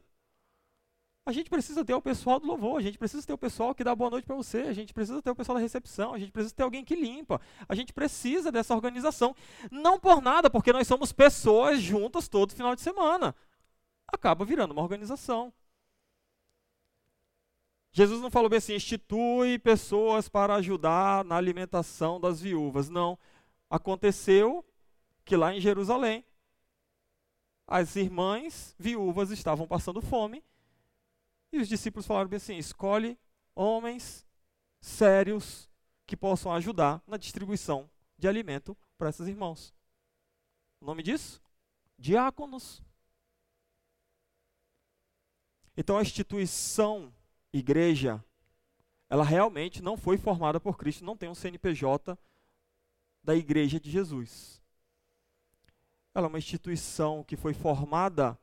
A 1.24 1.32
gente 1.32 1.52
precisa 1.52 1.86
ter 1.86 1.94
o 1.94 2.02
pessoal 2.02 2.40
do 2.40 2.48
louvor, 2.48 2.80
a 2.80 2.82
gente 2.82 2.98
precisa 2.98 3.26
ter 3.26 3.34
o 3.34 3.38
pessoal 3.38 3.76
que 3.76 3.84
dá 3.84 3.94
boa 3.94 4.10
noite 4.10 4.26
para 4.26 4.36
você, 4.36 4.62
a 4.62 4.74
gente 4.74 4.92
precisa 4.92 5.22
ter 5.22 5.30
o 5.30 5.36
pessoal 5.36 5.56
da 5.56 5.62
recepção, 5.62 6.16
a 6.16 6.20
gente 6.20 6.32
precisa 6.32 6.56
ter 6.56 6.64
alguém 6.64 6.84
que 6.84 6.96
limpa, 6.96 7.40
a 7.70 7.76
gente 7.76 7.94
precisa 7.94 8.52
dessa 8.52 8.74
organização. 8.74 9.36
Não 9.70 10.00
por 10.00 10.20
nada, 10.20 10.50
porque 10.50 10.74
nós 10.74 10.88
somos 10.88 11.12
pessoas 11.12 11.80
juntas 11.80 12.28
todo 12.28 12.56
final 12.56 12.76
de 12.76 12.82
semana. 12.82 13.36
Acaba 14.08 14.44
virando 14.44 14.72
uma 14.72 14.82
organização. 14.82 15.54
Jesus 17.94 18.20
não 18.20 18.32
falou 18.32 18.50
bem 18.50 18.58
assim, 18.58 18.74
institui 18.74 19.60
pessoas 19.60 20.28
para 20.28 20.56
ajudar 20.56 21.24
na 21.26 21.36
alimentação 21.36 22.20
das 22.20 22.42
viúvas. 22.42 22.90
Não 22.90 23.20
aconteceu 23.72 24.66
que 25.24 25.38
lá 25.38 25.56
em 25.56 25.62
Jerusalém, 25.62 26.26
as 27.66 27.96
irmãs 27.96 28.76
viúvas 28.78 29.32
estavam 29.32 29.66
passando 29.66 30.02
fome 30.02 30.44
e 31.54 31.60
os 31.60 31.70
discípulos 31.70 32.06
falaram 32.06 32.30
bem 32.30 32.36
assim: 32.38 32.58
escolhe 32.58 33.18
homens 33.56 34.28
sérios 34.82 35.70
que 36.06 36.18
possam 36.18 36.52
ajudar 36.54 37.02
na 37.08 37.16
distribuição 37.16 37.90
de 38.18 38.28
alimento 38.28 38.78
para 38.98 39.10
esses 39.10 39.26
irmãos. 39.26 39.74
O 40.82 40.86
nome 40.86 41.02
disso? 41.02 41.42
Diáconos. 41.98 42.84
Então 45.78 45.98
a 45.98 46.02
instituição 46.02 47.14
igreja, 47.54 48.24
ela 49.10 49.24
realmente 49.24 49.82
não 49.82 49.96
foi 49.96 50.18
formada 50.18 50.60
por 50.60 50.78
Cristo, 50.78 51.06
não 51.06 51.16
tem 51.16 51.30
um 51.30 51.36
CNPJ 51.36 52.18
da 53.24 53.36
Igreja 53.36 53.80
de 53.80 53.90
Jesus. 53.90 54.62
Ela 56.14 56.28
é 56.28 56.30
uma 56.30 56.40
instituição 56.40 57.24
que 57.24 57.38
foi 57.38 57.54
formada 57.54 58.38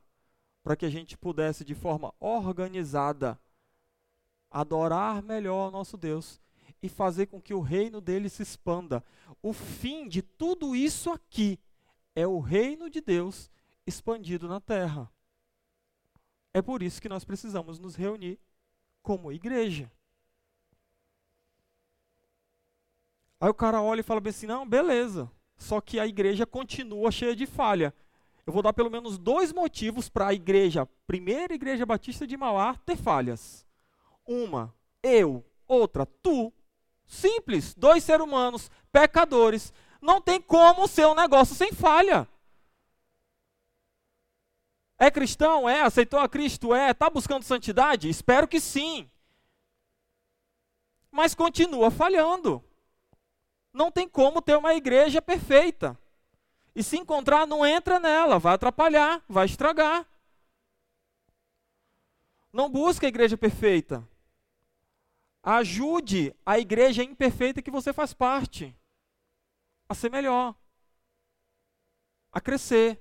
para 0.62 0.76
que 0.76 0.86
a 0.86 0.90
gente 0.90 1.16
pudesse, 1.16 1.64
de 1.64 1.74
forma 1.74 2.14
organizada, 2.20 3.38
adorar 4.50 5.22
melhor 5.22 5.70
nosso 5.70 5.96
Deus 5.96 6.40
e 6.82 6.88
fazer 6.88 7.26
com 7.26 7.40
que 7.40 7.52
o 7.52 7.60
reino 7.60 8.00
dele 8.00 8.28
se 8.28 8.42
expanda. 8.42 9.04
O 9.42 9.52
fim 9.52 10.08
de 10.08 10.22
tudo 10.22 10.74
isso 10.74 11.10
aqui 11.10 11.58
é 12.14 12.26
o 12.26 12.38
reino 12.38 12.88
de 12.88 13.00
Deus 13.00 13.50
expandido 13.86 14.48
na 14.48 14.60
terra. 14.60 15.10
É 16.52 16.62
por 16.62 16.82
isso 16.82 17.00
que 17.00 17.08
nós 17.08 17.24
precisamos 17.24 17.78
nos 17.78 17.94
reunir 17.94 18.38
como 19.02 19.32
igreja. 19.32 19.90
Aí 23.40 23.48
o 23.48 23.54
cara 23.54 23.80
olha 23.80 24.00
e 24.00 24.04
fala 24.04 24.20
bem 24.20 24.30
assim: 24.30 24.46
não, 24.46 24.68
beleza. 24.68 25.30
Só 25.56 25.80
que 25.80 25.98
a 25.98 26.06
igreja 26.06 26.46
continua 26.46 27.10
cheia 27.10 27.34
de 27.34 27.46
falha. 27.46 27.94
Eu 28.46 28.52
vou 28.52 28.62
dar 28.62 28.72
pelo 28.72 28.90
menos 28.90 29.18
dois 29.18 29.52
motivos 29.52 30.08
para 30.08 30.28
a 30.28 30.34
igreja, 30.34 30.88
primeira 31.06 31.52
igreja 31.52 31.84
batista 31.84 32.26
de 32.26 32.36
Mauá, 32.36 32.74
ter 32.86 32.96
falhas. 32.96 33.66
Uma, 34.26 34.74
eu. 35.02 35.44
Outra, 35.66 36.06
tu. 36.06 36.52
Simples. 37.06 37.74
Dois 37.74 38.04
seres 38.04 38.24
humanos, 38.24 38.70
pecadores. 38.90 39.72
Não 40.00 40.20
tem 40.20 40.40
como 40.40 40.86
ser 40.86 41.06
um 41.06 41.14
negócio 41.14 41.54
sem 41.54 41.72
falha. 41.72 42.26
É 44.98 45.10
cristão? 45.10 45.68
É. 45.68 45.82
Aceitou 45.82 46.18
a 46.18 46.28
Cristo? 46.28 46.74
É. 46.74 46.90
Está 46.90 47.08
buscando 47.08 47.42
santidade? 47.42 48.08
Espero 48.08 48.48
que 48.48 48.60
sim. 48.60 49.10
Mas 51.10 51.34
continua 51.34 51.90
falhando. 51.90 52.62
Não 53.78 53.92
tem 53.92 54.08
como 54.08 54.42
ter 54.42 54.56
uma 54.56 54.74
igreja 54.74 55.22
perfeita. 55.22 55.96
E 56.74 56.82
se 56.82 56.98
encontrar, 56.98 57.46
não 57.46 57.64
entra 57.64 58.00
nela, 58.00 58.36
vai 58.36 58.54
atrapalhar, 58.54 59.24
vai 59.28 59.46
estragar. 59.46 60.04
Não 62.52 62.68
busque 62.68 63.06
a 63.06 63.08
igreja 63.08 63.36
perfeita. 63.36 64.04
Ajude 65.44 66.34
a 66.44 66.58
igreja 66.58 67.04
imperfeita 67.04 67.62
que 67.62 67.70
você 67.70 67.92
faz 67.92 68.12
parte 68.12 68.76
a 69.88 69.94
ser 69.94 70.10
melhor, 70.10 70.56
a 72.32 72.40
crescer. 72.40 73.00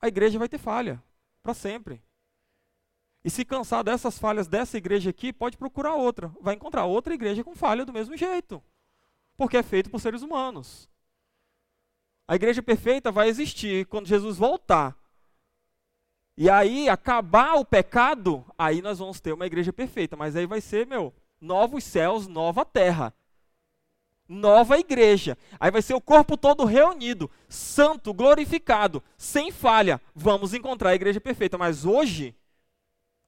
A 0.00 0.08
igreja 0.08 0.36
vai 0.36 0.48
ter 0.48 0.58
falha 0.58 1.00
para 1.44 1.54
sempre. 1.54 2.02
E 3.28 3.30
se 3.30 3.44
cansar 3.44 3.84
dessas 3.84 4.18
falhas 4.18 4.48
dessa 4.48 4.78
igreja 4.78 5.10
aqui, 5.10 5.34
pode 5.34 5.58
procurar 5.58 5.94
outra. 5.94 6.32
Vai 6.40 6.54
encontrar 6.54 6.86
outra 6.86 7.12
igreja 7.12 7.44
com 7.44 7.54
falha 7.54 7.84
do 7.84 7.92
mesmo 7.92 8.16
jeito. 8.16 8.62
Porque 9.36 9.58
é 9.58 9.62
feito 9.62 9.90
por 9.90 10.00
seres 10.00 10.22
humanos. 10.22 10.88
A 12.26 12.36
igreja 12.36 12.62
perfeita 12.62 13.12
vai 13.12 13.28
existir 13.28 13.84
quando 13.84 14.06
Jesus 14.06 14.38
voltar. 14.38 14.96
E 16.38 16.48
aí, 16.48 16.88
acabar 16.88 17.56
o 17.56 17.66
pecado, 17.66 18.46
aí 18.56 18.80
nós 18.80 18.98
vamos 18.98 19.20
ter 19.20 19.34
uma 19.34 19.44
igreja 19.44 19.74
perfeita. 19.74 20.16
Mas 20.16 20.34
aí 20.34 20.46
vai 20.46 20.62
ser, 20.62 20.86
meu, 20.86 21.12
novos 21.38 21.84
céus, 21.84 22.26
nova 22.26 22.64
terra. 22.64 23.12
nova 24.26 24.78
igreja. 24.78 25.36
Aí 25.60 25.70
vai 25.70 25.82
ser 25.82 25.92
o 25.92 26.00
corpo 26.00 26.34
todo 26.34 26.64
reunido, 26.64 27.30
santo, 27.46 28.14
glorificado, 28.14 29.02
sem 29.18 29.52
falha. 29.52 30.00
Vamos 30.14 30.54
encontrar 30.54 30.90
a 30.90 30.94
igreja 30.94 31.20
perfeita. 31.20 31.58
Mas 31.58 31.84
hoje, 31.84 32.34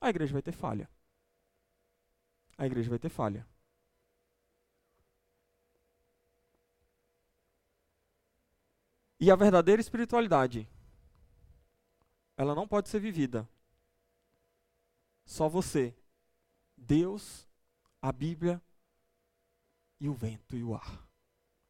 a 0.00 0.08
igreja 0.08 0.32
vai 0.32 0.42
ter 0.42 0.52
falha. 0.52 0.88
A 2.56 2.66
igreja 2.66 2.88
vai 2.88 2.98
ter 2.98 3.08
falha. 3.08 3.46
E 9.18 9.30
a 9.30 9.36
verdadeira 9.36 9.80
espiritualidade, 9.80 10.66
ela 12.36 12.54
não 12.54 12.66
pode 12.66 12.88
ser 12.88 13.00
vivida. 13.00 13.46
Só 15.26 15.46
você, 15.46 15.94
Deus, 16.74 17.46
a 18.00 18.10
Bíblia 18.10 18.62
e 20.00 20.08
o 20.08 20.14
vento 20.14 20.56
e 20.56 20.62
o 20.62 20.74
ar 20.74 21.06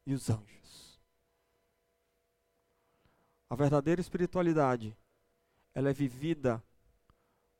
e 0.06 0.14
os 0.14 0.30
anjos. 0.30 1.00
A 3.48 3.56
verdadeira 3.56 4.00
espiritualidade, 4.00 4.96
ela 5.74 5.90
é 5.90 5.92
vivida 5.92 6.62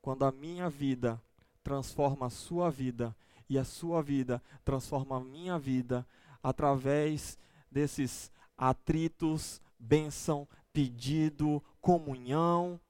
quando 0.00 0.24
a 0.24 0.32
minha 0.32 0.68
vida 0.68 1.20
transforma 1.62 2.26
a 2.26 2.30
sua 2.30 2.70
vida 2.70 3.14
e 3.48 3.58
a 3.58 3.64
sua 3.64 4.02
vida 4.02 4.42
transforma 4.64 5.16
a 5.16 5.20
minha 5.20 5.58
vida 5.58 6.06
através 6.42 7.38
desses 7.70 8.30
atritos, 8.56 9.60
bênção, 9.78 10.48
pedido, 10.72 11.62
comunhão. 11.80 12.80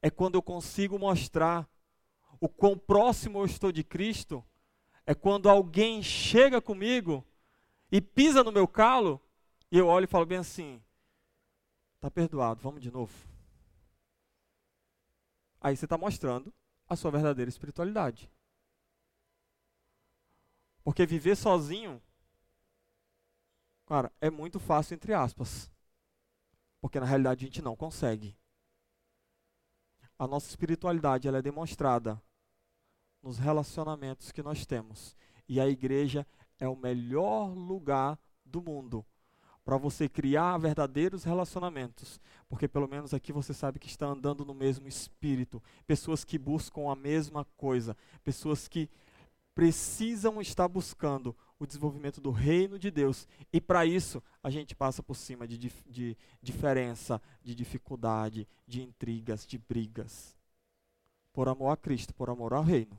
É 0.00 0.10
quando 0.10 0.34
eu 0.34 0.42
consigo 0.42 0.98
mostrar 0.98 1.68
o 2.40 2.48
quão 2.48 2.76
próximo 2.76 3.40
eu 3.40 3.44
estou 3.44 3.70
de 3.70 3.84
Cristo. 3.84 4.44
É 5.06 5.14
quando 5.14 5.48
alguém 5.48 6.02
chega 6.02 6.60
comigo 6.60 7.24
e 7.90 8.00
pisa 8.00 8.42
no 8.42 8.52
meu 8.52 8.66
calo 8.66 9.20
e 9.70 9.78
eu 9.78 9.86
olho 9.86 10.04
e 10.04 10.08
falo 10.08 10.26
bem 10.26 10.38
assim: 10.38 10.82
está 11.96 12.10
perdoado, 12.10 12.60
vamos 12.62 12.80
de 12.80 12.90
novo. 12.90 13.31
Aí 15.62 15.76
você 15.76 15.86
está 15.86 15.96
mostrando 15.96 16.52
a 16.88 16.96
sua 16.96 17.10
verdadeira 17.10 17.48
espiritualidade. 17.48 18.30
Porque 20.82 21.06
viver 21.06 21.36
sozinho 21.36 22.02
Cara, 23.92 24.10
é 24.22 24.30
muito 24.30 24.58
fácil, 24.58 24.94
entre 24.94 25.12
aspas. 25.12 25.70
Porque 26.80 26.98
na 26.98 27.04
realidade 27.04 27.44
a 27.44 27.46
gente 27.46 27.60
não 27.60 27.76
consegue. 27.76 28.34
A 30.18 30.26
nossa 30.26 30.48
espiritualidade 30.48 31.28
ela 31.28 31.38
é 31.38 31.42
demonstrada 31.42 32.18
nos 33.22 33.38
relacionamentos 33.38 34.32
que 34.32 34.42
nós 34.42 34.64
temos. 34.64 35.16
E 35.48 35.60
a 35.60 35.68
igreja 35.68 36.26
é 36.58 36.66
o 36.66 36.74
melhor 36.74 37.52
lugar 37.52 38.18
do 38.44 38.62
mundo 38.62 39.04
para 39.64 39.76
você 39.76 40.08
criar 40.08 40.58
verdadeiros 40.58 41.24
relacionamentos, 41.24 42.20
porque 42.48 42.66
pelo 42.66 42.88
menos 42.88 43.14
aqui 43.14 43.32
você 43.32 43.54
sabe 43.54 43.78
que 43.78 43.86
está 43.86 44.06
andando 44.06 44.44
no 44.44 44.54
mesmo 44.54 44.88
espírito, 44.88 45.62
pessoas 45.86 46.24
que 46.24 46.36
buscam 46.36 46.90
a 46.90 46.96
mesma 46.96 47.44
coisa, 47.56 47.96
pessoas 48.24 48.66
que 48.66 48.90
precisam 49.54 50.40
estar 50.40 50.66
buscando 50.66 51.36
o 51.58 51.66
desenvolvimento 51.66 52.20
do 52.20 52.30
reino 52.30 52.78
de 52.78 52.90
Deus. 52.90 53.28
E 53.52 53.60
para 53.60 53.86
isso, 53.86 54.22
a 54.42 54.50
gente 54.50 54.74
passa 54.74 55.02
por 55.02 55.14
cima 55.14 55.46
de, 55.46 55.56
de, 55.56 55.72
de 55.86 56.16
diferença, 56.42 57.22
de 57.42 57.54
dificuldade, 57.54 58.48
de 58.66 58.82
intrigas, 58.82 59.46
de 59.46 59.58
brigas. 59.58 60.36
Por 61.32 61.48
amor 61.48 61.70
a 61.70 61.76
Cristo, 61.76 62.14
por 62.14 62.28
amor 62.28 62.52
ao 62.52 62.62
reino. 62.62 62.98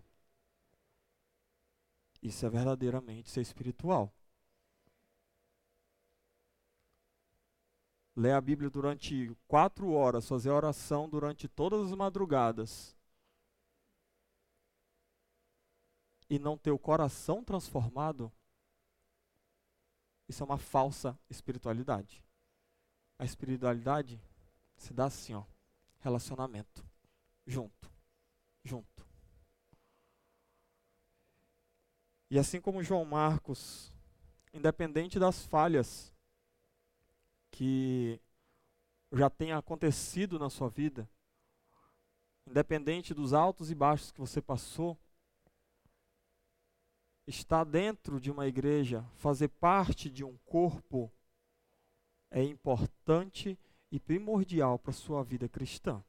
Isso 2.21 2.45
é 2.45 2.49
verdadeiramente 2.49 3.29
ser 3.29 3.41
espiritual. 3.41 4.13
Ler 8.15 8.33
a 8.33 8.41
Bíblia 8.41 8.69
durante 8.69 9.35
quatro 9.47 9.91
horas, 9.91 10.27
fazer 10.27 10.51
oração 10.51 11.09
durante 11.09 11.47
todas 11.47 11.87
as 11.87 11.95
madrugadas 11.95 12.95
e 16.29 16.37
não 16.37 16.57
ter 16.57 16.71
o 16.71 16.79
coração 16.79 17.43
transformado, 17.43 18.31
isso 20.27 20.43
é 20.43 20.45
uma 20.45 20.57
falsa 20.57 21.17
espiritualidade. 21.29 22.23
A 23.17 23.25
espiritualidade 23.25 24.21
se 24.77 24.93
dá 24.93 25.05
assim, 25.05 25.33
ó, 25.33 25.43
relacionamento, 25.99 26.85
junto, 27.45 27.91
junto. 28.63 29.07
E 32.29 32.37
assim 32.37 32.59
como 32.59 32.83
João 32.83 33.05
Marcos, 33.05 33.91
independente 34.53 35.19
das 35.19 35.45
falhas 35.45 36.12
que 37.53 38.19
já 39.11 39.29
tenha 39.29 39.59
acontecido 39.59 40.39
na 40.39 40.49
sua 40.49 40.69
vida, 40.69 41.07
independente 42.47 43.13
dos 43.13 43.31
altos 43.31 43.69
e 43.69 43.75
baixos 43.75 44.11
que 44.11 44.19
você 44.19 44.41
passou, 44.41 44.97
estar 47.27 47.63
dentro 47.63 48.19
de 48.19 48.31
uma 48.31 48.47
igreja, 48.47 49.05
fazer 49.17 49.49
parte 49.49 50.09
de 50.09 50.23
um 50.23 50.35
corpo, 50.39 51.11
é 52.31 52.43
importante 52.43 53.57
e 53.91 53.99
primordial 53.99 54.79
para 54.79 54.89
a 54.89 54.95
sua 54.95 55.23
vida 55.23 55.47
cristã. 55.47 56.03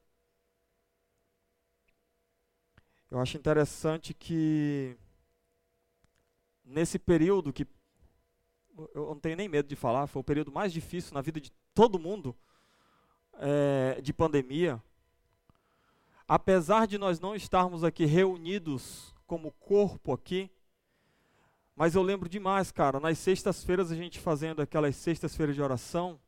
Eu 3.11 3.20
acho 3.20 3.37
interessante 3.37 4.14
que 4.14 4.96
nesse 6.64 6.98
período 6.98 7.52
que 7.52 7.66
eu 8.94 9.06
não 9.06 9.18
tenho 9.18 9.37
nem 9.37 9.48
medo 9.48 9.68
de 9.68 9.76
falar, 9.76 10.06
foi 10.06 10.20
o 10.20 10.24
período 10.24 10.52
mais 10.52 10.72
difícil 10.72 11.14
na 11.14 11.20
vida 11.20 11.40
de 11.40 11.52
todo 11.74 11.98
mundo 11.98 12.34
é, 13.34 14.00
de 14.02 14.12
pandemia. 14.12 14.82
Apesar 16.26 16.87
de 16.87 16.98
nós 16.98 17.20
não 17.20 17.34
estarmos 17.34 17.84
aqui 17.84 18.04
reunidos 18.04 19.14
como 19.26 19.52
corpo 19.52 20.12
aqui, 20.12 20.50
mas 21.76 21.94
eu 21.94 22.02
lembro 22.02 22.28
demais, 22.28 22.70
cara, 22.70 23.00
nas 23.00 23.18
sextas-feiras 23.18 23.90
a 23.90 23.96
gente 23.96 24.20
fazendo 24.20 24.62
aquelas 24.62 24.94
sextas-feiras 24.96 25.54
de 25.54 25.62
oração, 25.62 26.20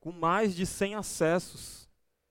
com 0.00 0.12
mais 0.12 0.54
de 0.54 0.64
100 0.64 0.94
acessos 0.94 1.87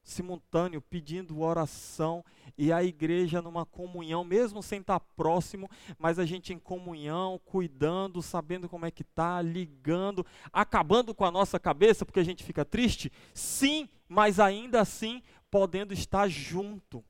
simultâneo, 0.08 0.82
pedindo 0.82 1.42
oração, 1.42 2.24
e 2.58 2.72
a 2.72 2.82
igreja 2.82 3.42
numa 3.42 3.66
comunhão, 3.66 4.24
mesmo 4.24 4.64
sem 4.64 4.80
estar 4.80 5.00
próximo, 5.00 5.70
mas 6.00 6.18
a 6.18 6.26
gente 6.26 6.54
em 6.54 6.58
comunhão, 6.58 7.40
cuidando, 7.44 8.22
sabendo 8.22 8.70
como 8.70 8.86
é 8.86 8.92
que 8.92 9.04
tá, 9.04 9.42
ligando, 9.42 10.26
acabando 10.52 11.14
com 11.14 11.26
a 11.26 11.32
nossa 11.32 11.60
cabeça, 11.60 12.06
porque 12.06 12.22
a 12.22 12.24
gente 12.24 12.44
fica 12.44 12.64
triste? 12.64 13.12
Sim, 13.34 13.90
mas 14.08 14.40
ainda 14.40 14.80
assim 14.82 15.22
podendo 15.52 15.94
estar 15.94 16.28
junto. 16.30 17.04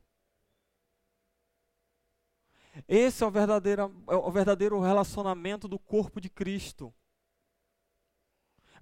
Esse 2.86 3.22
é 3.22 3.26
o 3.26 3.30
verdadeiro, 3.30 3.94
é 4.08 4.14
o 4.14 4.30
verdadeiro 4.30 4.80
relacionamento 4.80 5.68
do 5.68 5.78
corpo 5.78 6.20
de 6.20 6.28
Cristo. 6.28 6.92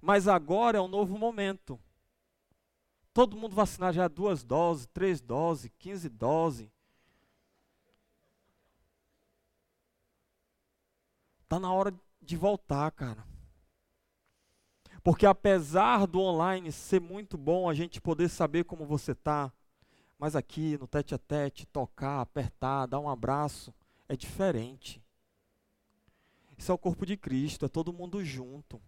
Mas 0.01 0.27
agora 0.27 0.77
é 0.79 0.81
um 0.81 0.87
novo 0.87 1.17
momento. 1.17 1.79
Todo 3.17 3.35
mundo 3.35 3.55
vacinar 3.55 3.91
já 3.93 4.07
duas 4.07 4.43
doses, 4.43 4.85
três 4.93 5.19
doses, 5.19 5.71
quinze 5.79 6.07
doses. 6.07 6.69
Está 11.41 11.59
na 11.59 11.73
hora 11.73 11.91
de 12.21 12.37
voltar, 12.37 12.91
cara. 12.91 13.25
Porque 15.03 15.25
apesar 15.25 16.05
do 16.05 16.21
online 16.21 16.71
ser 16.71 17.01
muito 17.01 17.39
bom, 17.39 17.67
a 17.67 17.73
gente 17.73 17.99
poder 17.99 18.29
saber 18.29 18.65
como 18.65 18.85
você 18.85 19.13
está, 19.13 19.51
mas 20.19 20.35
aqui 20.35 20.77
no 20.77 20.87
tete 20.87 21.15
a 21.15 21.17
tete, 21.17 21.65
tocar, 21.65 22.21
apertar, 22.21 22.85
dar 22.85 22.99
um 22.99 23.09
abraço, 23.09 23.73
é 24.07 24.15
diferente. 24.15 25.03
Isso 26.55 26.71
é 26.71 26.75
o 26.75 26.77
corpo 26.77 27.03
de 27.03 27.17
Cristo, 27.17 27.65
é 27.65 27.67
todo 27.67 27.91
mundo 27.91 28.23
junto. 28.23 28.79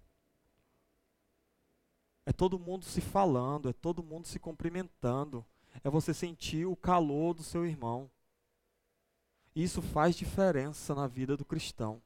É 2.29 2.31
todo 2.31 2.59
mundo 2.59 2.85
se 2.85 3.01
falando, 3.01 3.69
é 3.69 3.73
todo 3.73 4.03
mundo 4.03 4.27
se 4.27 4.37
cumprimentando. 4.37 5.43
É 5.83 5.89
você 5.89 6.13
sentir 6.13 6.63
o 6.63 6.75
calor 6.75 7.33
do 7.33 7.41
seu 7.41 7.65
irmão. 7.65 8.07
Isso 9.55 9.81
faz 9.81 10.15
diferença 10.15 10.93
na 10.93 11.07
vida 11.07 11.35
do 11.35 11.43
cristão. 11.43 11.99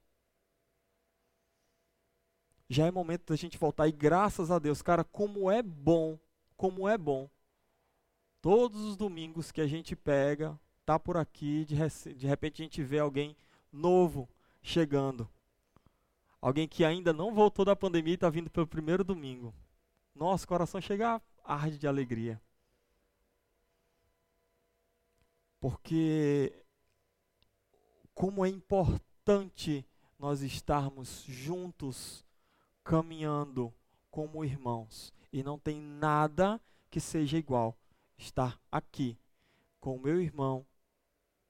Já 2.69 2.85
é 2.85 2.91
momento 2.91 3.25
da 3.25 3.35
gente 3.35 3.57
voltar 3.57 3.85
e 3.89 3.91
graças 3.91 4.49
a 4.49 4.59
Deus, 4.59 4.81
cara, 4.81 5.03
como 5.03 5.51
é 5.51 5.61
bom, 5.61 6.17
como 6.55 6.87
é 6.87 6.97
bom. 6.97 7.29
Todos 8.41 8.79
os 8.79 8.95
domingos 8.95 9.51
que 9.51 9.59
a 9.59 9.67
gente 9.67 9.93
pega 9.93 10.57
está 10.79 10.97
por 10.97 11.17
aqui, 11.17 11.65
de, 11.65 11.75
de 12.15 12.27
repente 12.27 12.61
a 12.61 12.63
gente 12.63 12.81
vê 12.81 12.99
alguém 12.99 13.35
novo 13.73 14.29
chegando. 14.61 15.29
Alguém 16.39 16.65
que 16.65 16.85
ainda 16.85 17.11
não 17.11 17.33
voltou 17.33 17.65
da 17.65 17.75
pandemia 17.75 18.13
e 18.13 18.15
está 18.15 18.29
vindo 18.29 18.49
pelo 18.49 18.65
primeiro 18.65 19.03
domingo. 19.03 19.53
Nosso 20.15 20.47
coração 20.47 20.79
chega 20.79 21.21
arde 21.43 21.77
de 21.77 21.87
alegria. 21.87 22.41
Porque 25.59 26.53
como 28.13 28.45
é 28.45 28.49
importante 28.49 29.85
nós 30.19 30.41
estarmos 30.41 31.23
juntos, 31.23 32.25
caminhando 32.83 33.73
como 34.09 34.45
irmãos. 34.45 35.11
E 35.31 35.41
não 35.41 35.57
tem 35.57 35.81
nada 35.81 36.61
que 36.89 36.99
seja 36.99 37.37
igual 37.37 37.75
estar 38.17 38.59
aqui 38.71 39.17
com 39.79 39.95
o 39.95 39.99
meu 39.99 40.21
irmão 40.21 40.65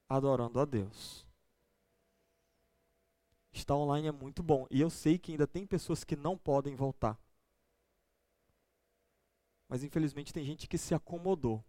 adorando 0.08 0.58
a 0.58 0.64
Deus. 0.64 1.26
Estar 3.52 3.76
online 3.76 4.08
é 4.08 4.12
muito 4.12 4.42
bom. 4.42 4.66
E 4.70 4.80
eu 4.80 4.90
sei 4.90 5.18
que 5.18 5.32
ainda 5.32 5.46
tem 5.46 5.66
pessoas 5.66 6.02
que 6.02 6.16
não 6.16 6.36
podem 6.36 6.74
voltar. 6.74 7.18
Mas 9.74 9.82
infelizmente 9.82 10.32
tem 10.32 10.44
gente 10.44 10.68
que 10.68 10.78
se 10.78 10.94
acomodou. 10.94 11.60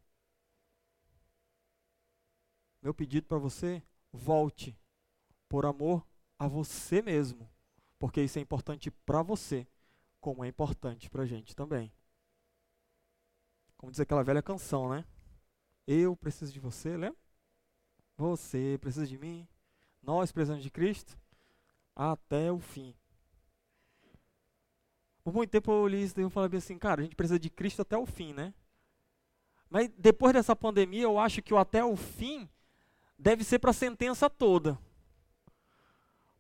Meu 2.80 2.94
pedido 2.94 3.26
para 3.26 3.40
você, 3.40 3.82
volte 4.14 4.78
por 5.50 5.66
amor 5.66 6.06
a 6.38 6.48
você 6.48 7.02
mesmo, 7.02 7.50
porque 7.98 8.22
isso 8.22 8.38
é 8.38 8.44
importante 8.44 8.92
para 8.92 9.24
você, 9.24 9.68
como 10.22 10.46
é 10.46 10.48
importante 10.48 11.10
para 11.10 11.24
a 11.24 11.26
gente 11.26 11.56
também. 11.56 11.92
Como 13.76 13.92
diz 13.92 14.00
aquela 14.00 14.24
velha 14.24 14.44
canção, 14.44 14.88
né? 14.88 15.04
Eu 15.88 16.16
preciso 16.16 16.54
de 16.54 16.60
você, 16.60 16.96
lembra? 16.96 17.20
Você 18.18 18.78
precisa 18.80 19.08
de 19.08 19.18
mim. 19.18 19.48
Nós 20.04 20.32
precisamos 20.32 20.62
de 20.62 20.70
Cristo 20.70 21.20
até 21.96 22.52
o 22.52 22.60
fim. 22.60 22.96
Por 25.26 25.34
muito 25.34 25.50
tempo 25.50 25.72
eu 25.72 25.88
li 25.88 26.04
isso 26.04 26.22
e 26.22 26.30
falei 26.30 26.56
assim, 26.56 26.78
cara, 26.78 27.02
a 27.02 27.04
gente 27.04 27.16
precisa 27.16 27.40
de 27.40 27.50
Cristo 27.50 27.82
até 27.82 27.98
o 27.98 28.06
fim, 28.06 28.32
né? 28.32 28.54
Mas 29.68 29.90
depois 29.98 30.34
dessa 30.34 30.56
pandemia, 30.56 31.02
eu 31.02 31.18
acho 31.18 31.42
que 31.42 31.52
o 31.52 31.58
até 31.58 31.84
o 31.84 31.96
fim 31.96 32.48
deve 33.18 33.44
ser 33.44 33.58
para 33.58 33.72
a 33.72 33.74
sentença 33.74 34.30
toda. 34.30 34.78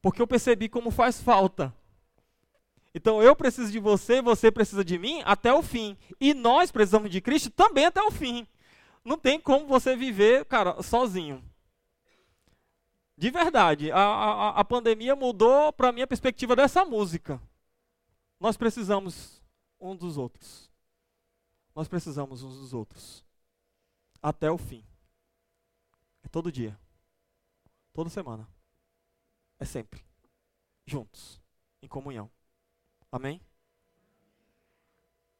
Porque 0.04 0.22
eu 0.22 0.28
percebi 0.28 0.70
como 0.70 0.92
faz 0.92 1.20
falta. 1.20 1.74
Então 2.94 3.24
eu 3.24 3.36
preciso 3.36 3.72
de 3.72 3.80
você, 3.80 4.22
você 4.22 4.52
precisa 4.52 4.86
de 4.86 5.00
mim 5.00 5.20
até 5.26 5.52
o 5.52 5.64
fim. 5.64 5.98
E 6.22 6.36
nós 6.36 6.72
precisamos 6.72 7.10
de 7.10 7.20
Cristo 7.22 7.50
também 7.50 7.88
até 7.88 8.04
o 8.04 8.12
fim. 8.12 8.48
Não 9.04 9.18
tem 9.18 9.40
como 9.40 9.66
você 9.66 9.96
viver, 9.96 10.46
cara, 10.46 10.84
sozinho. 10.84 11.44
De 13.18 13.32
verdade, 13.32 13.92
a, 13.92 13.98
a, 14.00 14.50
a 14.60 14.64
pandemia 14.64 15.16
mudou 15.16 15.74
para 15.74 15.92
mim 15.92 16.04
a 16.04 16.08
perspectiva 16.08 16.56
dessa 16.56 16.86
música. 16.86 17.42
Nós 18.46 18.58
precisamos 18.58 19.42
um 19.80 19.96
dos 19.96 20.20
outros. 20.20 20.72
Nós 21.74 21.88
precisamos 21.88 22.44
uns 22.44 22.60
dos 22.60 22.74
outros. 22.76 23.26
Até 24.22 24.52
o 24.52 24.58
fim. 24.60 24.86
É 26.22 26.28
todo 26.28 26.52
dia. 26.52 26.80
Toda 27.92 28.08
semana. 28.08 28.48
É 29.58 29.66
sempre. 29.66 30.06
Juntos. 30.86 31.42
Em 31.82 31.88
comunhão. 31.88 32.30
Amém? 33.12 33.42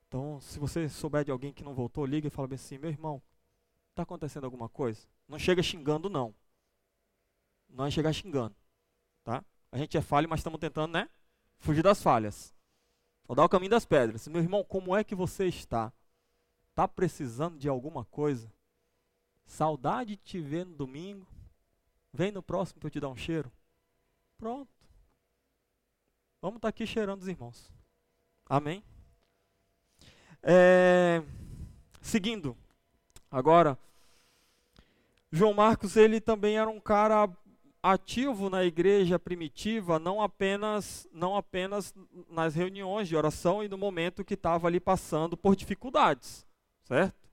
Então, 0.08 0.42
se 0.42 0.58
você 0.58 0.90
souber 0.90 1.24
de 1.24 1.30
alguém 1.30 1.54
que 1.54 1.64
não 1.64 1.76
voltou, 1.76 2.08
liga 2.08 2.26
e 2.26 2.32
fala 2.32 2.48
bem 2.48 2.56
assim: 2.56 2.80
meu 2.80 2.90
irmão, 2.90 3.22
está 3.92 4.02
acontecendo 4.02 4.46
alguma 4.46 4.68
coisa? 4.68 5.08
Não 5.28 5.38
chega 5.38 5.62
xingando, 5.62 6.10
não. 6.10 6.34
Não 7.70 7.86
é 7.86 7.92
chegar 7.92 8.14
xingando. 8.14 8.56
Tá? 9.24 9.46
A 9.72 9.78
gente 9.78 9.96
é 9.96 10.02
falho, 10.02 10.28
mas 10.28 10.40
estamos 10.40 10.60
tentando, 10.60 10.94
né? 10.94 11.08
Fugir 11.60 11.84
das 11.84 12.02
falhas. 12.02 12.55
Vou 13.28 13.36
dar 13.36 13.44
o 13.44 13.50
caminho 13.50 13.72
das 13.72 13.86
pedras. 13.86 14.28
Meu 14.28 14.42
irmão, 14.42 14.64
como 14.64 14.96
é 14.96 15.04
que 15.04 15.16
você 15.16 15.48
está? 15.48 15.92
Está 16.70 16.88
precisando 16.88 17.58
de 17.58 17.68
alguma 17.68 18.06
coisa? 18.06 18.52
Saudade 19.46 20.16
de 20.16 20.18
te 20.18 20.40
ver 20.40 20.66
no 20.66 20.76
domingo. 20.76 21.28
Vem 22.14 22.32
no 22.32 22.44
próximo 22.44 22.80
para 22.80 22.88
eu 22.88 22.92
te 22.92 23.00
dar 23.00 23.10
um 23.10 23.18
cheiro. 23.18 23.52
Pronto. 24.38 24.70
Vamos 26.42 26.58
estar 26.58 26.68
tá 26.68 26.70
aqui 26.70 26.86
cheirando 26.86 27.22
os 27.22 27.28
irmãos. 27.28 27.72
Amém? 28.48 28.84
É, 30.44 31.24
seguindo, 32.00 32.56
agora, 33.32 33.76
João 35.32 35.56
Marcos, 35.56 35.98
ele 35.98 36.22
também 36.22 36.58
era 36.58 36.70
um 36.70 36.80
cara 36.80 37.28
ativo 37.94 38.50
na 38.50 38.64
igreja 38.64 39.20
primitiva, 39.20 40.00
não 40.00 40.22
apenas, 40.22 41.08
não 41.14 41.36
apenas 41.36 41.94
nas 42.30 42.56
reuniões 42.56 43.08
de 43.08 43.16
oração 43.16 43.64
e 43.64 43.68
no 43.68 43.78
momento 43.78 44.26
que 44.26 44.34
estava 44.34 44.68
ali 44.68 44.80
passando 44.80 45.38
por 45.38 45.56
dificuldades, 45.56 46.46
certo? 46.84 47.30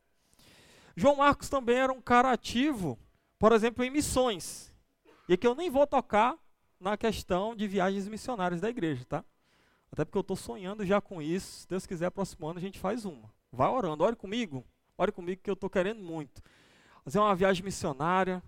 João 0.95 1.17
Marcos 1.17 1.49
também 1.49 1.77
era 1.77 1.93
um 1.93 2.03
cara 2.03 2.31
ativo, 2.31 2.99
por 3.39 3.53
exemplo, 3.53 3.83
em 3.83 3.91
missões. 3.91 4.71
E 5.27 5.35
aqui 5.35 5.47
eu 5.47 5.55
nem 5.55 5.71
vou 5.71 5.87
tocar 5.87 6.37
na 6.79 6.99
questão 6.99 7.57
de 7.57 7.67
viagens 7.67 8.07
missionárias 8.07 8.61
da 8.61 8.69
igreja, 8.69 9.05
tá? 9.07 9.25
Até 9.91 10.05
porque 10.05 10.19
eu 10.19 10.23
estou 10.23 10.37
sonhando 10.37 10.85
já 10.85 11.01
com 11.01 11.23
isso. 11.23 11.61
Se 11.61 11.69
Deus 11.69 11.87
quiser, 11.87 12.11
próximo 12.11 12.47
ano 12.47 12.59
a 12.59 12.63
gente 12.63 12.79
faz 12.79 13.05
uma. 13.07 13.33
Vai 13.51 13.69
orando, 13.69 14.05
ore 14.05 14.17
comigo. 14.17 14.65
Ore 14.99 15.13
comigo 15.13 15.41
que 15.43 15.51
eu 15.51 15.55
estou 15.55 15.71
querendo 15.71 16.03
muito. 16.03 16.43
Fazer 17.05 17.19
uma 17.19 17.35
viagem 17.35 17.65
missionária. 17.65 18.43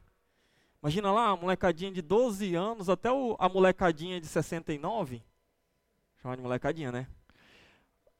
Imagina 0.84 1.10
lá, 1.10 1.30
a 1.30 1.36
molecadinha 1.36 1.90
de 1.90 2.02
12 2.02 2.54
anos 2.54 2.90
até 2.90 3.10
o, 3.10 3.34
a 3.38 3.48
molecadinha 3.48 4.20
de 4.20 4.26
69. 4.26 5.22
Chama 6.20 6.36
de 6.36 6.42
molecadinha, 6.42 6.92
né? 6.92 7.06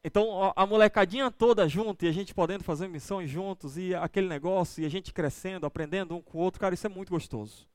Então, 0.02 0.50
a 0.56 0.64
molecadinha 0.64 1.30
toda 1.30 1.68
junto 1.68 2.06
e 2.06 2.08
a 2.08 2.12
gente 2.12 2.32
podendo 2.32 2.64
fazer 2.64 2.88
missões 2.88 3.28
juntos 3.28 3.76
e 3.76 3.94
aquele 3.94 4.28
negócio 4.28 4.82
e 4.82 4.86
a 4.86 4.88
gente 4.88 5.12
crescendo, 5.12 5.66
aprendendo 5.66 6.16
um 6.16 6.22
com 6.22 6.38
o 6.38 6.40
outro, 6.40 6.58
cara, 6.58 6.74
isso 6.74 6.86
é 6.86 6.88
muito 6.88 7.10
gostoso. 7.10 7.68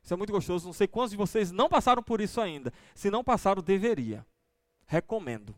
Isso 0.00 0.14
é 0.14 0.16
muito 0.16 0.32
gostoso. 0.32 0.66
Não 0.66 0.72
sei 0.72 0.86
quantos 0.86 1.10
de 1.10 1.16
vocês 1.16 1.50
não 1.50 1.68
passaram 1.68 2.00
por 2.00 2.20
isso 2.20 2.40
ainda. 2.40 2.72
Se 2.94 3.10
não 3.10 3.24
passaram, 3.24 3.60
deveria. 3.60 4.24
Recomendo. 4.86 5.52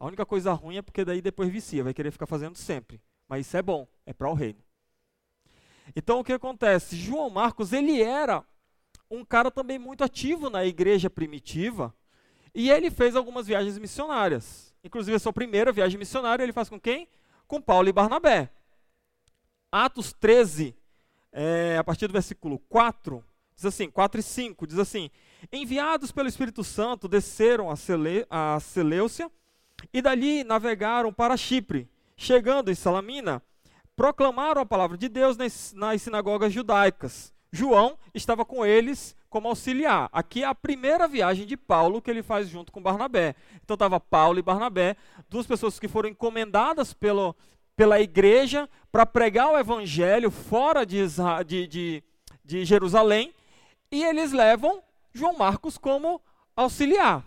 A 0.00 0.06
única 0.06 0.26
coisa 0.26 0.52
ruim 0.52 0.78
é 0.78 0.82
porque 0.82 1.04
daí 1.04 1.22
depois 1.22 1.48
vicia, 1.48 1.84
vai 1.84 1.94
querer 1.94 2.10
ficar 2.10 2.26
fazendo 2.26 2.58
sempre. 2.58 3.00
Mas 3.28 3.46
isso 3.46 3.56
é 3.56 3.62
bom, 3.62 3.86
é 4.04 4.12
para 4.12 4.28
o 4.28 4.34
reino. 4.34 4.58
Então 5.94 6.20
o 6.20 6.24
que 6.24 6.32
acontece? 6.32 6.96
João 6.96 7.30
Marcos, 7.30 7.72
ele 7.72 8.02
era 8.02 8.44
um 9.10 9.24
cara 9.24 9.50
também 9.50 9.78
muito 9.78 10.02
ativo 10.02 10.48
na 10.48 10.64
igreja 10.64 11.10
primitiva 11.10 11.94
e 12.54 12.70
ele 12.70 12.90
fez 12.90 13.14
algumas 13.14 13.46
viagens 13.46 13.78
missionárias. 13.78 14.74
Inclusive, 14.84 15.16
a 15.16 15.20
sua 15.20 15.32
primeira 15.32 15.70
viagem 15.72 15.98
missionária 15.98 16.42
ele 16.42 16.52
faz 16.52 16.68
com 16.68 16.80
quem? 16.80 17.08
Com 17.46 17.60
Paulo 17.60 17.88
e 17.88 17.92
Barnabé. 17.92 18.50
Atos 19.70 20.12
13, 20.12 20.74
é, 21.30 21.76
a 21.78 21.84
partir 21.84 22.06
do 22.06 22.12
versículo 22.12 22.58
4, 22.68 23.24
diz 23.54 23.64
assim, 23.64 23.90
4 23.90 24.20
e 24.20 24.22
5, 24.22 24.66
diz 24.66 24.78
assim, 24.78 25.10
Enviados 25.50 26.12
pelo 26.12 26.28
Espírito 26.28 26.62
Santo, 26.62 27.08
desceram 27.08 27.70
a, 27.70 27.76
Sele, 27.76 28.26
a 28.28 28.60
Seleucia 28.60 29.30
e 29.92 30.02
dali 30.02 30.44
navegaram 30.44 31.12
para 31.12 31.36
Chipre. 31.36 31.88
Chegando 32.16 32.70
em 32.70 32.74
Salamina, 32.74 33.42
proclamaram 34.02 34.60
a 34.60 34.66
palavra 34.66 34.98
de 34.98 35.08
Deus 35.08 35.36
nas, 35.36 35.72
nas 35.74 36.02
sinagogas 36.02 36.52
judaicas. 36.52 37.32
João 37.52 37.96
estava 38.12 38.44
com 38.44 38.66
eles 38.66 39.14
como 39.30 39.46
auxiliar. 39.46 40.08
Aqui 40.12 40.42
é 40.42 40.46
a 40.46 40.56
primeira 40.56 41.06
viagem 41.06 41.46
de 41.46 41.56
Paulo 41.56 42.02
que 42.02 42.10
ele 42.10 42.20
faz 42.20 42.48
junto 42.48 42.72
com 42.72 42.82
Barnabé. 42.82 43.36
Então 43.62 43.74
estava 43.74 44.00
Paulo 44.00 44.40
e 44.40 44.42
Barnabé, 44.42 44.96
duas 45.28 45.46
pessoas 45.46 45.78
que 45.78 45.86
foram 45.86 46.08
encomendadas 46.08 46.92
pelo, 46.92 47.32
pela 47.76 48.00
igreja 48.00 48.68
para 48.90 49.06
pregar 49.06 49.52
o 49.52 49.56
evangelho 49.56 50.32
fora 50.32 50.84
de, 50.84 51.06
de, 51.46 51.66
de, 51.68 52.04
de 52.44 52.64
Jerusalém, 52.64 53.32
e 53.88 54.02
eles 54.02 54.32
levam 54.32 54.82
João 55.14 55.38
Marcos 55.38 55.78
como 55.78 56.20
auxiliar, 56.56 57.24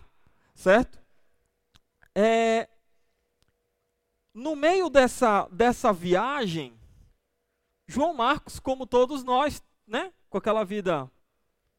certo? 0.54 0.98
É, 2.14 2.68
no 4.36 4.54
meio 4.54 4.90
dessa, 4.90 5.48
dessa 5.50 5.94
viagem, 5.94 6.78
João 7.88 8.12
Marcos, 8.12 8.60
como 8.60 8.86
todos 8.86 9.24
nós, 9.24 9.62
né, 9.86 10.12
com 10.28 10.36
aquela 10.36 10.62
vida 10.62 11.10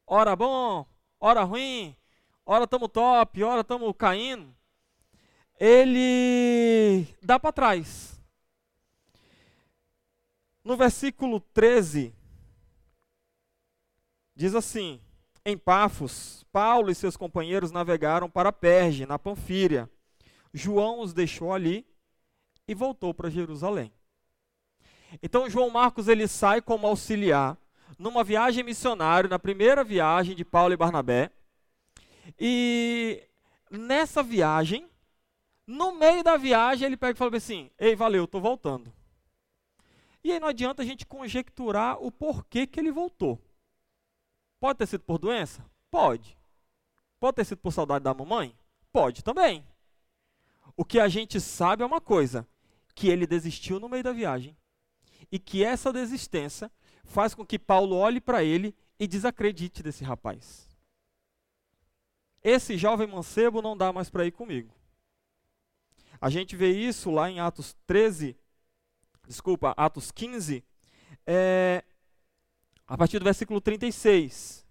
hora 0.08 0.36
bom, 0.36 0.84
hora 1.20 1.44
ruim, 1.44 1.96
hora 2.44 2.64
estamos 2.64 2.90
top, 2.90 3.44
hora 3.44 3.62
estamos 3.62 3.94
caindo, 3.96 4.56
ele 5.60 7.06
dá 7.22 7.40
para 7.40 7.54
trás. 7.54 8.20
No 10.64 10.76
versículo 10.76 11.40
13, 11.40 12.12
diz 14.36 14.56
assim: 14.56 15.00
Em 15.46 15.56
Pafos, 15.56 16.44
Paulo 16.52 16.90
e 16.90 16.96
seus 16.96 17.16
companheiros 17.16 17.70
navegaram 17.70 18.28
para 18.28 18.52
Perge, 18.52 19.06
na 19.06 19.20
Panfíria. 19.20 19.88
João 20.52 21.02
os 21.02 21.14
deixou 21.14 21.54
ali 21.54 21.86
e 22.68 22.76
voltou 22.76 23.14
para 23.14 23.30
Jerusalém. 23.30 23.92
Então 25.22 25.50
João 25.50 25.70
Marcos 25.70 26.08
ele 26.08 26.28
sai 26.28 26.62
como 26.62 26.86
auxiliar 26.86 27.58
numa 27.98 28.24
viagem 28.24 28.64
missionária, 28.64 29.30
na 29.30 29.40
primeira 29.40 29.84
viagem 29.84 30.36
de 30.36 30.44
Paulo 30.44 30.74
e 30.74 30.78
Barnabé. 30.78 31.32
E 32.40 33.24
nessa 33.72 34.22
viagem, 34.22 34.90
no 35.66 35.94
meio 35.94 36.24
da 36.24 36.38
viagem, 36.38 36.86
ele 36.86 36.98
pega 36.98 37.14
e 37.14 37.18
fala 37.18 37.36
assim: 37.36 37.72
Ei, 37.78 37.96
valeu, 37.96 38.26
estou 38.26 38.42
voltando. 38.42 38.94
E 40.24 40.32
aí 40.32 40.40
não 40.40 40.48
adianta 40.48 40.82
a 40.82 40.86
gente 40.86 41.06
conjecturar 41.06 42.02
o 42.02 42.12
porquê 42.12 42.68
que 42.68 42.80
ele 42.80 42.92
voltou. 42.92 43.42
Pode 44.60 44.80
ter 44.80 44.88
sido 44.88 45.04
por 45.04 45.18
doença? 45.18 45.66
Pode. 45.90 46.38
Pode 47.20 47.36
ter 47.36 47.46
sido 47.46 47.60
por 47.60 47.72
saudade 47.72 48.04
da 48.04 48.14
mamãe? 48.14 48.58
Pode 48.92 49.24
também. 49.24 49.66
O 50.76 50.84
que 50.84 51.00
a 51.00 51.08
gente 51.08 51.40
sabe 51.40 51.84
é 51.84 51.86
uma 51.86 52.02
coisa: 52.02 52.48
que 52.98 53.08
ele 53.10 53.28
desistiu 53.28 53.80
no 53.80 53.88
meio 53.88 54.04
da 54.04 54.12
viagem. 54.12 54.58
E 55.32 55.38
que 55.38 55.64
essa 55.64 55.94
desistência 55.94 56.72
faz 57.06 57.36
com 57.36 57.46
que 57.46 57.60
Paulo 57.60 57.96
olhe 57.96 58.20
para 58.20 58.44
ele 58.44 58.76
e 59.00 59.08
desacredite 59.08 59.84
desse 59.84 60.04
rapaz. 60.04 60.68
Esse 62.44 62.76
jovem 62.76 63.06
mancebo 63.06 63.62
não 63.62 63.78
dá 63.78 63.94
mais 63.94 64.10
para 64.10 64.26
ir 64.26 64.32
comigo. 64.32 64.74
A 66.20 66.28
gente 66.32 66.56
vê 66.56 66.72
isso 66.72 67.12
lá 67.12 67.30
em 67.30 67.40
Atos 67.40 67.76
13, 67.86 68.36
desculpa, 69.28 69.76
Atos 69.78 70.12
15, 70.12 70.64
é, 71.24 71.84
a 72.88 72.98
partir 72.98 73.20
do 73.20 73.26
versículo 73.26 73.62
36. 73.62 74.66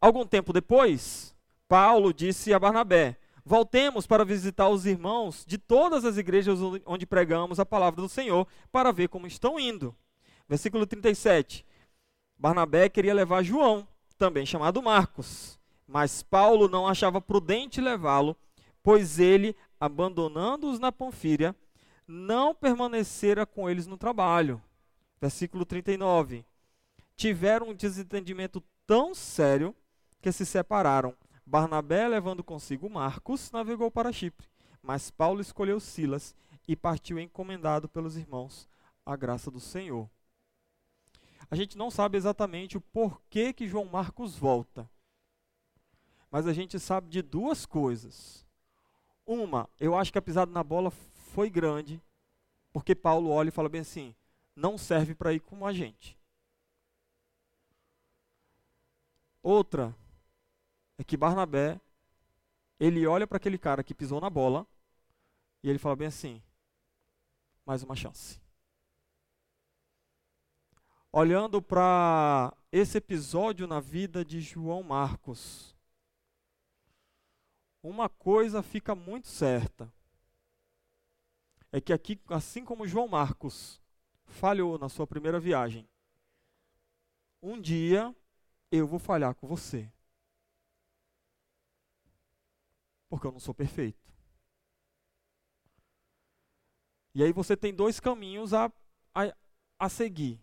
Algum 0.00 0.26
tempo 0.26 0.52
depois, 0.52 1.36
Paulo 1.68 2.12
disse 2.12 2.52
a 2.52 2.58
Barnabé: 2.58 3.16
Voltemos 3.44 4.06
para 4.06 4.24
visitar 4.24 4.70
os 4.70 4.86
irmãos 4.86 5.44
de 5.46 5.58
todas 5.58 6.04
as 6.04 6.16
igrejas 6.16 6.58
onde 6.86 7.04
pregamos 7.04 7.60
a 7.60 7.66
palavra 7.66 8.00
do 8.00 8.08
Senhor, 8.08 8.46
para 8.72 8.90
ver 8.90 9.08
como 9.08 9.26
estão 9.26 9.60
indo. 9.60 9.94
Versículo 10.48 10.86
37. 10.86 11.64
Barnabé 12.38 12.88
queria 12.88 13.12
levar 13.12 13.42
João, 13.42 13.86
também 14.16 14.46
chamado 14.46 14.82
Marcos, 14.82 15.58
mas 15.86 16.22
Paulo 16.22 16.68
não 16.68 16.88
achava 16.88 17.20
prudente 17.20 17.80
levá-lo, 17.80 18.34
pois 18.82 19.18
ele, 19.18 19.54
abandonando-os 19.78 20.78
na 20.78 20.90
Panfíria, 20.90 21.54
não 22.06 22.54
permanecera 22.54 23.44
com 23.44 23.68
eles 23.68 23.86
no 23.86 23.96
trabalho. 23.96 24.62
Versículo 25.20 25.64
39. 25.64 26.44
Tiveram 27.16 27.68
um 27.68 27.74
desentendimento 27.74 28.62
tão 28.86 29.14
sério 29.14 29.74
que 30.20 30.32
se 30.32 30.44
separaram. 30.46 31.14
Barnabé, 31.46 32.08
levando 32.08 32.42
consigo 32.42 32.88
Marcos, 32.88 33.50
navegou 33.50 33.90
para 33.90 34.12
Chipre, 34.12 34.48
mas 34.82 35.10
Paulo 35.10 35.40
escolheu 35.40 35.78
Silas 35.78 36.34
e 36.66 36.74
partiu 36.74 37.18
encomendado 37.18 37.88
pelos 37.88 38.16
irmãos 38.16 38.68
à 39.04 39.14
graça 39.14 39.50
do 39.50 39.60
Senhor. 39.60 40.08
A 41.50 41.56
gente 41.56 41.76
não 41.76 41.90
sabe 41.90 42.16
exatamente 42.16 42.76
o 42.76 42.80
porquê 42.80 43.52
que 43.52 43.68
João 43.68 43.84
Marcos 43.84 44.34
volta. 44.34 44.88
Mas 46.30 46.46
a 46.46 46.52
gente 46.52 46.80
sabe 46.80 47.08
de 47.08 47.22
duas 47.22 47.66
coisas. 47.66 48.44
Uma, 49.26 49.68
eu 49.78 49.94
acho 49.96 50.10
que 50.10 50.18
a 50.18 50.22
pisada 50.22 50.50
na 50.50 50.64
bola 50.64 50.90
foi 50.90 51.48
grande, 51.48 52.02
porque 52.72 52.94
Paulo 52.94 53.30
olha 53.30 53.48
e 53.48 53.52
fala 53.52 53.68
bem 53.68 53.82
assim: 53.82 54.14
não 54.56 54.76
serve 54.76 55.14
para 55.14 55.32
ir 55.32 55.40
com 55.40 55.66
a 55.66 55.72
gente. 55.72 56.18
Outra 59.42 59.94
é 60.98 61.04
que 61.04 61.16
Barnabé, 61.16 61.80
ele 62.78 63.06
olha 63.06 63.26
para 63.26 63.36
aquele 63.36 63.58
cara 63.58 63.84
que 63.84 63.94
pisou 63.94 64.20
na 64.20 64.30
bola 64.30 64.66
e 65.62 65.70
ele 65.70 65.78
fala 65.78 65.96
bem 65.96 66.08
assim: 66.08 66.42
mais 67.64 67.82
uma 67.82 67.96
chance 67.96 68.44
olhando 71.16 71.62
para 71.62 72.52
esse 72.72 72.98
episódio 72.98 73.68
na 73.68 73.78
vida 73.78 74.24
de 74.24 74.40
João 74.40 74.82
Marcos, 74.82 75.72
uma 77.80 78.08
coisa 78.08 78.64
fica 78.64 78.96
muito 78.96 79.28
certa. 79.28 79.92
É 81.70 81.80
que 81.80 81.92
aqui, 81.92 82.20
assim 82.28 82.64
como 82.64 82.84
João 82.84 83.06
Marcos 83.06 83.80
falhou 84.24 84.76
na 84.76 84.88
sua 84.88 85.06
primeira 85.06 85.38
viagem, 85.38 85.88
um 87.40 87.60
dia 87.60 88.12
eu 88.68 88.84
vou 88.84 88.98
falhar 88.98 89.36
com 89.36 89.46
você. 89.46 89.88
Porque 93.14 93.28
eu 93.28 93.32
não 93.32 93.38
sou 93.38 93.54
perfeito. 93.54 94.12
E 97.14 97.22
aí 97.22 97.32
você 97.32 97.56
tem 97.56 97.72
dois 97.72 98.00
caminhos 98.00 98.52
a, 98.52 98.72
a, 99.14 99.32
a 99.78 99.88
seguir. 99.88 100.40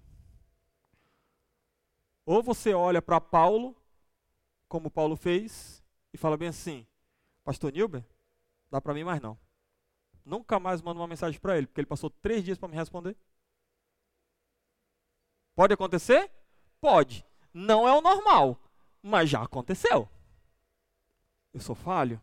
Ou 2.25 2.41
você 2.41 2.73
olha 2.73 3.01
para 3.01 3.19
Paulo, 3.19 3.75
como 4.69 4.89
Paulo 4.89 5.17
fez, 5.17 5.83
e 6.13 6.17
fala 6.17 6.37
bem 6.37 6.47
assim: 6.47 6.87
Pastor 7.43 7.73
Nilber, 7.73 8.05
dá 8.69 8.79
para 8.79 8.93
mim 8.93 9.03
mais 9.03 9.19
não. 9.19 9.37
Nunca 10.23 10.57
mais 10.57 10.81
mando 10.81 11.01
uma 11.01 11.07
mensagem 11.09 11.41
para 11.41 11.57
ele, 11.57 11.67
porque 11.67 11.81
ele 11.81 11.87
passou 11.87 12.09
três 12.09 12.41
dias 12.41 12.57
para 12.57 12.69
me 12.69 12.75
responder. 12.77 13.17
Pode 15.53 15.73
acontecer? 15.73 16.31
Pode. 16.79 17.25
Não 17.53 17.85
é 17.85 17.91
o 17.91 17.99
normal, 17.99 18.57
mas 19.03 19.29
já 19.29 19.43
aconteceu. 19.43 20.07
Eu 21.53 21.59
sou 21.59 21.75
falho. 21.75 22.21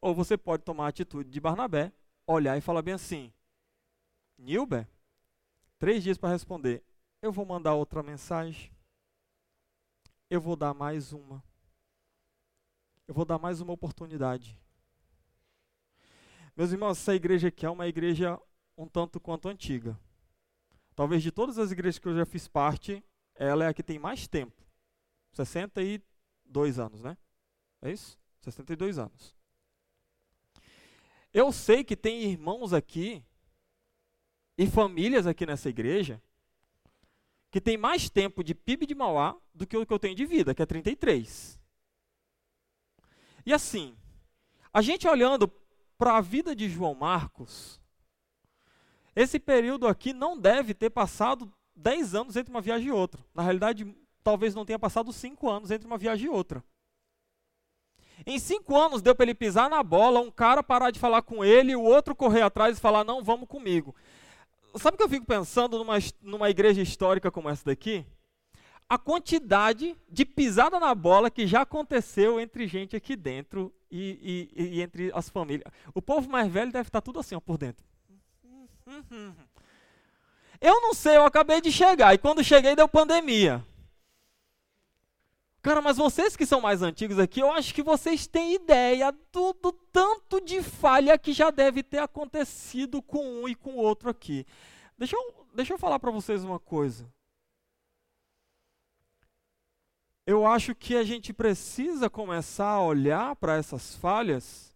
Ou 0.00 0.14
você 0.14 0.36
pode 0.36 0.62
tomar 0.62 0.86
a 0.86 0.88
atitude 0.88 1.28
de 1.28 1.40
Barnabé, 1.40 1.92
olhar 2.26 2.56
e 2.56 2.60
falar 2.60 2.82
bem 2.82 2.94
assim: 2.94 3.32
Nilber, 4.36 4.88
três 5.78 6.02
dias 6.02 6.18
para 6.18 6.30
responder. 6.30 6.84
Eu 7.20 7.32
vou 7.32 7.44
mandar 7.44 7.74
outra 7.74 8.02
mensagem. 8.02 8.70
Eu 10.30 10.40
vou 10.40 10.54
dar 10.54 10.72
mais 10.72 11.12
uma. 11.12 11.42
Eu 13.08 13.14
vou 13.14 13.24
dar 13.24 13.38
mais 13.38 13.60
uma 13.60 13.72
oportunidade. 13.72 14.56
Meus 16.54 16.70
irmãos, 16.70 16.98
essa 16.98 17.14
igreja 17.14 17.48
aqui 17.48 17.64
é 17.64 17.70
uma 17.70 17.86
igreja 17.86 18.40
um 18.76 18.86
tanto 18.86 19.18
quanto 19.18 19.48
antiga. 19.48 19.98
Talvez 20.94 21.22
de 21.22 21.32
todas 21.32 21.58
as 21.58 21.70
igrejas 21.70 21.98
que 21.98 22.06
eu 22.06 22.16
já 22.16 22.26
fiz 22.26 22.46
parte, 22.46 23.02
ela 23.34 23.64
é 23.64 23.68
a 23.68 23.74
que 23.74 23.82
tem 23.82 23.98
mais 23.98 24.26
tempo. 24.28 24.62
62 25.32 26.78
anos, 26.78 27.02
né? 27.02 27.16
É 27.80 27.90
isso? 27.90 28.18
62 28.40 28.98
anos. 28.98 29.37
Eu 31.32 31.52
sei 31.52 31.84
que 31.84 31.96
tem 31.96 32.22
irmãos 32.22 32.72
aqui 32.72 33.22
e 34.56 34.66
famílias 34.66 35.26
aqui 35.26 35.44
nessa 35.46 35.68
igreja 35.68 36.20
que 37.50 37.60
tem 37.60 37.76
mais 37.76 38.10
tempo 38.10 38.44
de 38.44 38.54
PIB 38.54 38.86
de 38.86 38.94
Mauá 38.94 39.36
do 39.54 39.66
que 39.66 39.76
o 39.76 39.86
que 39.86 39.92
eu 39.92 39.98
tenho 39.98 40.14
de 40.14 40.26
vida, 40.26 40.54
que 40.54 40.62
é 40.62 40.66
33. 40.66 41.58
E 43.46 43.52
assim, 43.52 43.96
a 44.72 44.82
gente 44.82 45.08
olhando 45.08 45.48
para 45.96 46.18
a 46.18 46.20
vida 46.20 46.54
de 46.54 46.68
João 46.68 46.94
Marcos, 46.94 47.80
esse 49.16 49.38
período 49.38 49.86
aqui 49.86 50.12
não 50.12 50.38
deve 50.38 50.74
ter 50.74 50.90
passado 50.90 51.52
10 51.74 52.14
anos 52.14 52.36
entre 52.36 52.52
uma 52.52 52.60
viagem 52.60 52.88
e 52.88 52.92
outra. 52.92 53.24
Na 53.34 53.42
realidade, 53.42 53.96
talvez 54.22 54.54
não 54.54 54.64
tenha 54.64 54.78
passado 54.78 55.12
5 55.12 55.48
anos 55.48 55.70
entre 55.70 55.86
uma 55.86 55.98
viagem 55.98 56.26
e 56.26 56.30
outra. 56.30 56.62
Em 58.26 58.38
5 58.38 58.76
anos 58.76 59.02
deu 59.02 59.14
para 59.14 59.24
ele 59.24 59.34
pisar 59.34 59.70
na 59.70 59.82
bola, 59.82 60.20
um 60.20 60.30
cara 60.30 60.62
parar 60.62 60.90
de 60.90 60.98
falar 60.98 61.22
com 61.22 61.44
ele, 61.44 61.76
o 61.76 61.82
outro 61.82 62.14
correr 62.14 62.42
atrás 62.42 62.76
e 62.76 62.80
falar: 62.80 63.04
Não, 63.04 63.22
vamos 63.22 63.48
comigo. 63.48 63.94
Sabe 64.76 64.94
o 64.94 64.98
que 64.98 65.04
eu 65.04 65.08
fico 65.08 65.26
pensando 65.26 65.78
numa, 65.78 65.98
numa 66.22 66.50
igreja 66.50 66.82
histórica 66.82 67.30
como 67.30 67.48
essa 67.48 67.64
daqui? 67.64 68.04
A 68.88 68.96
quantidade 68.96 69.96
de 70.08 70.24
pisada 70.24 70.78
na 70.80 70.94
bola 70.94 71.30
que 71.30 71.46
já 71.46 71.62
aconteceu 71.62 72.40
entre 72.40 72.66
gente 72.66 72.96
aqui 72.96 73.16
dentro 73.16 73.72
e, 73.90 74.48
e, 74.56 74.76
e 74.76 74.82
entre 74.82 75.10
as 75.14 75.28
famílias. 75.28 75.70
O 75.94 76.00
povo 76.00 76.28
mais 76.28 76.50
velho 76.50 76.72
deve 76.72 76.88
estar 76.88 77.00
tudo 77.00 77.20
assim 77.20 77.34
ó, 77.34 77.40
por 77.40 77.58
dentro. 77.58 77.84
Eu 80.60 80.80
não 80.80 80.94
sei, 80.94 81.16
eu 81.16 81.24
acabei 81.24 81.60
de 81.60 81.70
chegar 81.70 82.14
e 82.14 82.18
quando 82.18 82.42
cheguei 82.42 82.74
deu 82.74 82.88
pandemia. 82.88 83.64
Cara, 85.60 85.82
mas 85.82 85.96
vocês 85.96 86.36
que 86.36 86.46
são 86.46 86.60
mais 86.60 86.82
antigos 86.82 87.18
aqui, 87.18 87.40
eu 87.40 87.50
acho 87.50 87.74
que 87.74 87.82
vocês 87.82 88.26
têm 88.26 88.54
ideia 88.54 89.12
do, 89.32 89.52
do 89.54 89.72
tanto 89.72 90.40
de 90.40 90.62
falha 90.62 91.18
que 91.18 91.32
já 91.32 91.50
deve 91.50 91.82
ter 91.82 91.98
acontecido 91.98 93.02
com 93.02 93.42
um 93.42 93.48
e 93.48 93.54
com 93.54 93.72
o 93.72 93.78
outro 93.78 94.08
aqui. 94.08 94.46
Deixa 94.96 95.16
eu, 95.16 95.46
deixa 95.54 95.74
eu 95.74 95.78
falar 95.78 95.98
para 95.98 96.12
vocês 96.12 96.44
uma 96.44 96.60
coisa. 96.60 97.12
Eu 100.24 100.46
acho 100.46 100.74
que 100.74 100.94
a 100.94 101.02
gente 101.02 101.32
precisa 101.32 102.08
começar 102.08 102.68
a 102.68 102.82
olhar 102.82 103.34
para 103.36 103.56
essas 103.56 103.96
falhas 103.96 104.74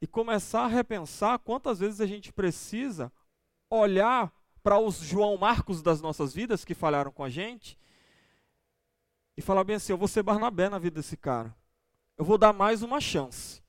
e 0.00 0.06
começar 0.06 0.64
a 0.64 0.68
repensar 0.68 1.38
quantas 1.38 1.80
vezes 1.80 2.00
a 2.00 2.06
gente 2.06 2.32
precisa 2.32 3.10
olhar 3.70 4.32
para 4.62 4.78
os 4.78 4.98
João 4.98 5.36
Marcos 5.36 5.82
das 5.82 6.00
nossas 6.00 6.32
vidas 6.32 6.64
que 6.64 6.74
falharam 6.74 7.10
com 7.10 7.24
a 7.24 7.30
gente 7.30 7.78
e 9.36 9.42
falar 9.42 9.64
bem 9.64 9.76
assim: 9.76 9.92
eu 9.92 9.98
vou 9.98 10.08
ser 10.08 10.22
Barnabé 10.22 10.68
na 10.68 10.78
vida 10.78 11.00
desse 11.00 11.16
cara. 11.16 11.54
Eu 12.16 12.24
vou 12.24 12.38
dar 12.38 12.52
mais 12.52 12.82
uma 12.82 13.00
chance. 13.00 13.62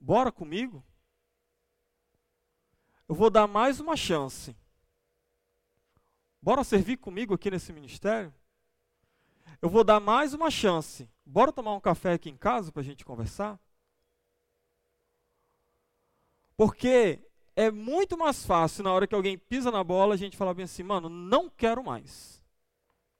Bora 0.00 0.30
comigo? 0.30 0.84
Eu 3.08 3.14
vou 3.14 3.30
dar 3.30 3.46
mais 3.46 3.80
uma 3.80 3.96
chance. 3.96 4.56
Bora 6.40 6.64
servir 6.64 6.98
comigo 6.98 7.34
aqui 7.34 7.50
nesse 7.50 7.72
ministério? 7.72 8.32
Eu 9.62 9.68
vou 9.68 9.82
dar 9.84 10.00
mais 10.00 10.34
uma 10.34 10.50
chance. 10.50 11.08
Bora 11.24 11.52
tomar 11.52 11.74
um 11.74 11.80
café 11.80 12.12
aqui 12.12 12.28
em 12.28 12.36
casa 12.36 12.70
para 12.70 12.82
a 12.82 12.84
gente 12.84 13.04
conversar? 13.04 13.58
Porque 16.56 17.18
é 17.56 17.70
muito 17.70 18.16
mais 18.18 18.44
fácil 18.44 18.84
na 18.84 18.92
hora 18.92 19.06
que 19.06 19.14
alguém 19.14 19.38
pisa 19.38 19.70
na 19.70 19.82
bola 19.82 20.14
a 20.14 20.18
gente 20.18 20.36
falar 20.36 20.54
bem 20.54 20.64
assim, 20.64 20.82
mano, 20.82 21.08
não 21.08 21.48
quero 21.48 21.82
mais. 21.82 22.43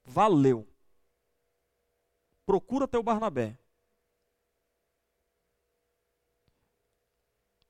Valeu. 0.05 0.67
procura 2.47 2.87
teu 2.87 3.03
Barnabé. 3.03 3.59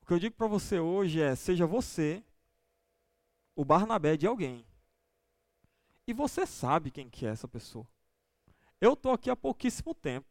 O 0.01 0.05
que 0.05 0.13
eu 0.13 0.19
digo 0.19 0.35
para 0.35 0.45
você 0.47 0.79
hoje 0.79 1.21
é: 1.21 1.35
seja 1.35 1.65
você 1.65 2.23
o 3.55 3.65
Barnabé 3.65 4.17
de 4.17 4.27
alguém. 4.27 4.65
E 6.05 6.13
você 6.13 6.45
sabe 6.45 6.91
quem 6.91 7.09
que 7.09 7.25
é 7.25 7.29
essa 7.29 7.47
pessoa. 7.47 7.87
Eu 8.79 8.93
estou 8.93 9.11
aqui 9.13 9.29
há 9.29 9.35
pouquíssimo 9.35 9.95
tempo. 9.95 10.27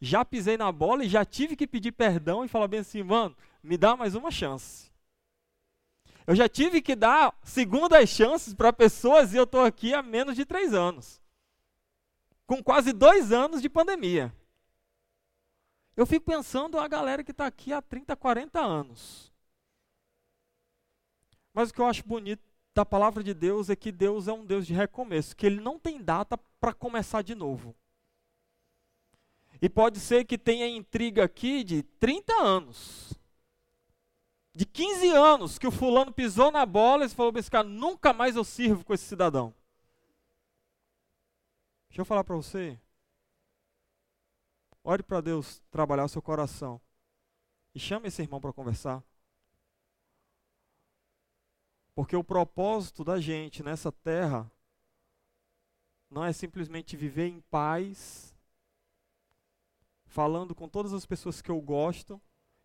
Já 0.00 0.24
pisei 0.24 0.56
na 0.56 0.70
bola 0.72 1.04
e 1.04 1.08
já 1.08 1.24
tive 1.24 1.56
que 1.56 1.66
pedir 1.66 1.92
perdão 1.92 2.44
e 2.44 2.48
falar 2.48 2.68
bem 2.68 2.80
assim, 2.80 3.02
mano, 3.02 3.36
me 3.62 3.78
dá 3.78 3.96
mais 3.96 4.14
uma 4.14 4.30
chance. 4.30 4.90
Eu 6.26 6.34
já 6.34 6.48
tive 6.48 6.80
que 6.80 6.94
dar 6.94 7.38
segundas 7.42 8.08
chances 8.08 8.54
para 8.54 8.72
pessoas 8.72 9.32
e 9.32 9.36
eu 9.36 9.44
estou 9.44 9.64
aqui 9.64 9.94
há 9.94 10.02
menos 10.02 10.36
de 10.36 10.44
três 10.44 10.74
anos. 10.74 11.20
Com 12.46 12.62
quase 12.62 12.92
dois 12.92 13.32
anos 13.32 13.62
de 13.62 13.68
pandemia. 13.68 14.34
Eu 15.96 16.06
fico 16.06 16.26
pensando 16.26 16.78
a 16.78 16.88
galera 16.88 17.24
que 17.24 17.30
está 17.30 17.46
aqui 17.46 17.72
há 17.72 17.82
30, 17.82 18.16
40 18.16 18.60
anos. 18.60 19.32
Mas 21.52 21.70
o 21.70 21.74
que 21.74 21.80
eu 21.80 21.86
acho 21.86 22.06
bonito 22.06 22.42
da 22.74 22.86
palavra 22.86 23.22
de 23.22 23.34
Deus 23.34 23.68
é 23.68 23.76
que 23.76 23.90
Deus 23.90 24.28
é 24.28 24.32
um 24.32 24.44
Deus 24.44 24.66
de 24.66 24.72
recomeço, 24.72 25.36
que 25.36 25.46
Ele 25.46 25.60
não 25.60 25.78
tem 25.78 26.02
data 26.02 26.38
para 26.60 26.72
começar 26.72 27.22
de 27.22 27.34
novo. 27.34 27.74
E 29.60 29.68
pode 29.68 30.00
ser 30.00 30.24
que 30.24 30.38
tenha 30.38 30.66
intriga 30.66 31.24
aqui 31.24 31.62
de 31.62 31.82
30 31.82 32.32
anos. 32.32 33.19
De 34.52 34.66
15 34.66 35.08
anos 35.10 35.58
que 35.58 35.66
o 35.66 35.70
fulano 35.70 36.12
pisou 36.12 36.50
na 36.50 36.66
bola 36.66 37.04
e 37.04 37.08
falou 37.08 37.32
para 37.32 37.40
esse 37.40 37.50
cara, 37.50 37.66
nunca 37.66 38.12
mais 38.12 38.34
eu 38.34 38.44
sirvo 38.44 38.84
com 38.84 38.92
esse 38.92 39.04
cidadão. 39.04 39.54
Deixa 41.88 42.00
eu 42.00 42.04
falar 42.04 42.24
para 42.24 42.36
você. 42.36 42.78
Ore 44.82 45.02
para 45.02 45.20
Deus 45.20 45.62
trabalhar 45.70 46.04
o 46.04 46.08
seu 46.08 46.22
coração. 46.22 46.80
E 47.74 47.78
chame 47.78 48.08
esse 48.08 48.22
irmão 48.22 48.40
para 48.40 48.52
conversar. 48.52 49.02
Porque 51.94 52.16
o 52.16 52.24
propósito 52.24 53.04
da 53.04 53.20
gente 53.20 53.62
nessa 53.62 53.92
terra 53.92 54.50
não 56.10 56.24
é 56.24 56.32
simplesmente 56.32 56.96
viver 56.96 57.28
em 57.28 57.40
paz, 57.42 58.34
falando 60.06 60.54
com 60.54 60.68
todas 60.68 60.92
as 60.92 61.06
pessoas 61.06 61.40
que 61.40 61.50
eu 61.50 61.60
gosto 61.60 62.20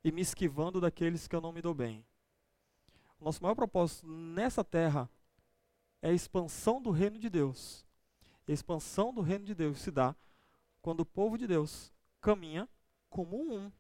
e 0.06 0.12
me 0.12 0.22
esquivando 0.22 0.80
daqueles 0.80 1.28
que 1.28 1.36
eu 1.36 1.42
não 1.42 1.52
me 1.52 1.64
dou 1.64 1.74
bem. 1.74 2.06
Nosso 3.20 3.42
maior 3.42 3.56
propósito 3.56 4.06
nessa 4.06 4.64
terra 4.64 5.10
é 6.00 6.10
a 6.10 6.14
expansão 6.14 6.80
do 6.80 6.92
reino 6.92 7.18
de 7.18 7.28
Deus. 7.28 7.84
a 8.48 8.52
expansão 8.52 9.12
do 9.12 9.22
reino 9.22 9.44
de 9.44 9.56
Deus 9.56 9.80
se 9.80 9.90
dá 9.90 10.16
quando 10.80 11.00
o 11.00 11.06
povo 11.06 11.40
de 11.40 11.48
Deus 11.48 11.92
caminha 12.22 12.70
como 13.10 13.36
um. 13.36 13.72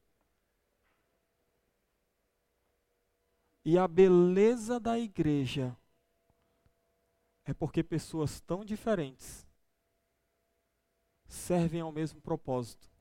E 3.64 3.78
a 3.78 3.88
beleza 3.88 4.80
da 4.80 4.98
igreja 4.98 5.78
é 7.44 7.54
porque 7.54 7.84
pessoas 7.84 8.42
tão 8.42 8.66
diferentes 8.66 9.46
servem 11.28 11.82
ao 11.82 11.92
mesmo 11.92 12.20
propósito. 12.20 12.95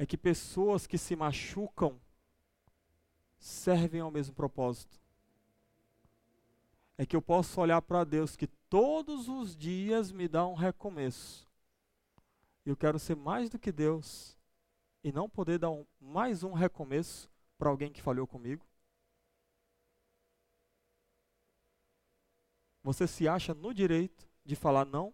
É 0.00 0.06
que 0.06 0.16
pessoas 0.16 0.86
que 0.86 0.96
se 0.96 1.14
machucam 1.14 2.00
servem 3.38 4.00
ao 4.00 4.10
mesmo 4.10 4.34
propósito. 4.34 4.98
É 6.96 7.04
que 7.04 7.14
eu 7.14 7.20
posso 7.20 7.60
olhar 7.60 7.82
para 7.82 8.02
Deus 8.02 8.34
que 8.34 8.46
todos 8.46 9.28
os 9.28 9.54
dias 9.54 10.10
me 10.10 10.26
dá 10.26 10.46
um 10.46 10.54
recomeço. 10.54 11.46
Eu 12.64 12.74
quero 12.78 12.98
ser 12.98 13.14
mais 13.14 13.50
do 13.50 13.58
que 13.58 13.70
Deus 13.70 14.38
e 15.04 15.12
não 15.12 15.28
poder 15.28 15.58
dar 15.58 15.68
um, 15.68 15.84
mais 16.00 16.42
um 16.42 16.54
recomeço 16.54 17.30
para 17.58 17.68
alguém 17.68 17.92
que 17.92 18.00
falhou 18.00 18.26
comigo. 18.26 18.66
Você 22.82 23.06
se 23.06 23.28
acha 23.28 23.52
no 23.52 23.74
direito 23.74 24.26
de 24.46 24.56
falar: 24.56 24.86
não, 24.86 25.12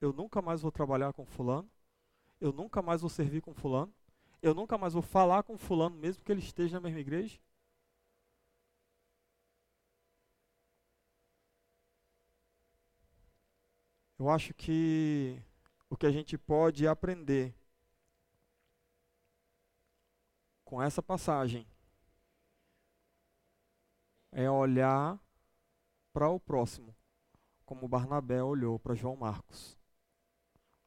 eu 0.00 0.12
nunca 0.12 0.40
mais 0.40 0.62
vou 0.62 0.70
trabalhar 0.70 1.12
com 1.12 1.26
Fulano, 1.26 1.68
eu 2.40 2.52
nunca 2.52 2.80
mais 2.80 3.00
vou 3.00 3.10
servir 3.10 3.40
com 3.40 3.52
Fulano, 3.52 3.92
eu 4.42 4.54
nunca 4.54 4.78
mais 4.78 4.92
vou 4.94 5.02
falar 5.02 5.42
com 5.42 5.58
Fulano, 5.58 5.96
mesmo 5.96 6.24
que 6.24 6.32
ele 6.32 6.40
esteja 6.40 6.76
na 6.76 6.80
mesma 6.80 7.00
igreja? 7.00 7.38
Eu 14.18 14.28
acho 14.28 14.52
que 14.54 15.42
o 15.88 15.96
que 15.96 16.06
a 16.06 16.10
gente 16.10 16.36
pode 16.36 16.86
aprender 16.86 17.54
com 20.64 20.80
essa 20.82 21.02
passagem 21.02 21.66
é 24.32 24.48
olhar 24.50 25.18
para 26.12 26.28
o 26.28 26.38
próximo 26.38 26.94
como 27.70 27.86
Barnabé 27.86 28.42
olhou 28.42 28.80
para 28.80 28.96
João 28.96 29.14
Marcos. 29.14 29.78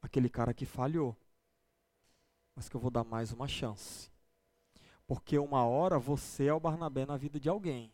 Aquele 0.02 0.30
cara 0.30 0.54
que 0.54 0.66
falhou, 0.66 1.16
mas 2.56 2.70
que 2.70 2.76
eu 2.76 2.80
vou 2.82 2.92
dar 2.92 3.04
mais 3.04 3.32
uma 3.32 3.48
chance. 3.48 4.12
Porque 5.06 5.38
uma 5.38 5.66
hora 5.66 6.00
você 6.00 6.46
é 6.46 6.54
o 6.54 6.60
Barnabé 6.60 7.06
na 7.06 7.18
vida 7.18 7.40
de 7.40 7.50
alguém, 7.50 7.92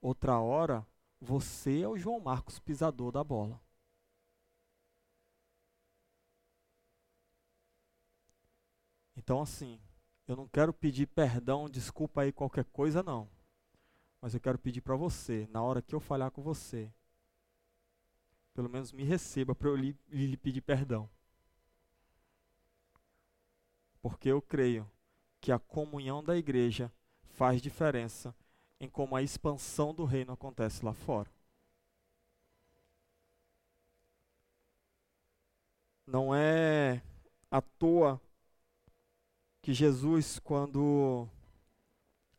outra 0.00 0.38
hora 0.40 0.86
você 1.20 1.82
é 1.82 1.88
o 1.88 1.96
João 1.96 2.20
Marcos 2.20 2.58
pisador 2.58 3.12
da 3.12 3.24
bola. 3.24 3.60
Então, 9.16 9.40
assim, 9.40 9.80
eu 10.28 10.36
não 10.36 10.46
quero 10.46 10.72
pedir 10.72 11.06
perdão, 11.06 11.68
desculpa 11.68 12.22
aí 12.22 12.32
qualquer 12.32 12.64
coisa, 12.66 13.02
não. 13.02 13.28
Mas 14.20 14.34
eu 14.34 14.40
quero 14.40 14.58
pedir 14.58 14.80
para 14.80 14.94
você, 14.96 15.48
na 15.50 15.62
hora 15.62 15.82
que 15.82 15.94
eu 15.94 16.00
falhar 16.00 16.30
com 16.30 16.42
você, 16.42 16.92
pelo 18.54 18.68
menos 18.68 18.92
me 18.92 19.04
receba 19.04 19.54
para 19.54 19.68
eu 19.68 19.76
lhe, 19.76 19.96
lhe 20.08 20.36
pedir 20.36 20.60
perdão. 20.62 21.08
Porque 24.08 24.28
eu 24.28 24.40
creio 24.40 24.88
que 25.40 25.50
a 25.50 25.58
comunhão 25.58 26.22
da 26.22 26.36
igreja 26.36 26.92
faz 27.34 27.60
diferença 27.60 28.32
em 28.78 28.88
como 28.88 29.16
a 29.16 29.22
expansão 29.22 29.92
do 29.92 30.04
reino 30.04 30.32
acontece 30.32 30.84
lá 30.84 30.94
fora. 30.94 31.28
Não 36.06 36.32
é 36.32 37.02
à 37.50 37.60
toa 37.60 38.20
que 39.60 39.74
Jesus, 39.74 40.38
quando 40.38 41.28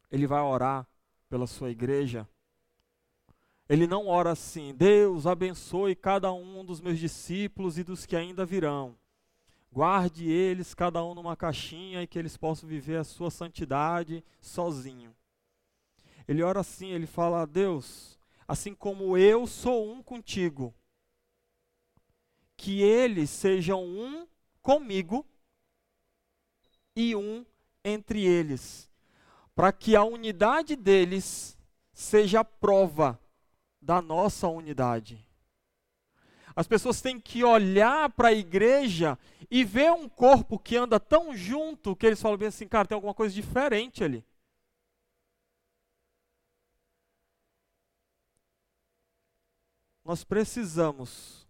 ele 0.10 0.26
vai 0.26 0.42
orar 0.42 0.88
pela 1.28 1.48
sua 1.48 1.70
igreja, 1.70 2.26
ele 3.68 3.86
não 3.86 4.08
ora 4.08 4.32
assim: 4.32 4.74
Deus 4.74 5.28
abençoe 5.28 5.98
cada 5.98 6.32
um 6.32 6.64
dos 6.64 6.80
meus 6.80 6.98
discípulos 6.98 7.78
e 7.78 7.84
dos 7.84 8.06
que 8.06 8.16
ainda 8.16 8.46
virão. 8.46 8.98
Guarde 9.78 10.28
eles, 10.28 10.74
cada 10.74 11.06
um 11.06 11.14
numa 11.14 11.38
caixinha, 11.38 12.02
e 12.02 12.08
que 12.08 12.18
eles 12.18 12.36
possam 12.36 12.68
viver 12.68 12.96
a 12.96 13.04
sua 13.04 13.30
santidade 13.30 14.26
sozinho. 14.42 15.16
Ele 16.28 16.42
ora 16.42 16.62
assim: 16.62 16.88
ele 16.88 17.06
fala, 17.06 17.46
Deus, 17.46 18.20
assim 18.48 18.74
como 18.74 19.16
eu 19.16 19.46
sou 19.46 19.88
um 19.88 20.02
contigo, 20.02 20.74
que 22.56 22.82
eles 22.82 23.30
sejam 23.30 23.86
um 23.86 24.28
comigo 24.64 25.24
e 26.96 27.16
um 27.16 27.46
entre 27.86 28.26
eles, 28.26 28.90
para 29.54 29.72
que 29.72 29.96
a 29.96 30.04
unidade 30.04 30.76
deles 30.76 31.56
seja 31.94 32.44
prova 32.44 33.22
da 33.80 34.02
nossa 34.02 34.48
unidade. 34.48 35.27
As 36.58 36.68
pessoas 36.68 37.00
têm 37.00 37.20
que 37.20 37.44
olhar 37.44 38.10
para 38.14 38.30
a 38.30 38.34
igreja 38.34 39.16
e 39.48 39.64
ver 39.64 39.92
um 39.92 40.10
corpo 40.10 40.58
que 40.58 40.76
anda 40.76 41.00
tão 41.00 41.38
junto 41.38 41.96
que 41.96 42.04
eles 42.04 42.20
falam 42.20 42.36
bem 42.36 42.48
assim, 42.48 42.68
cara, 42.68 42.88
tem 42.88 42.96
alguma 42.96 43.14
coisa 43.14 43.32
diferente 43.32 44.04
ali. 44.04 44.26
Nós 50.04 50.24
precisamos 50.24 51.48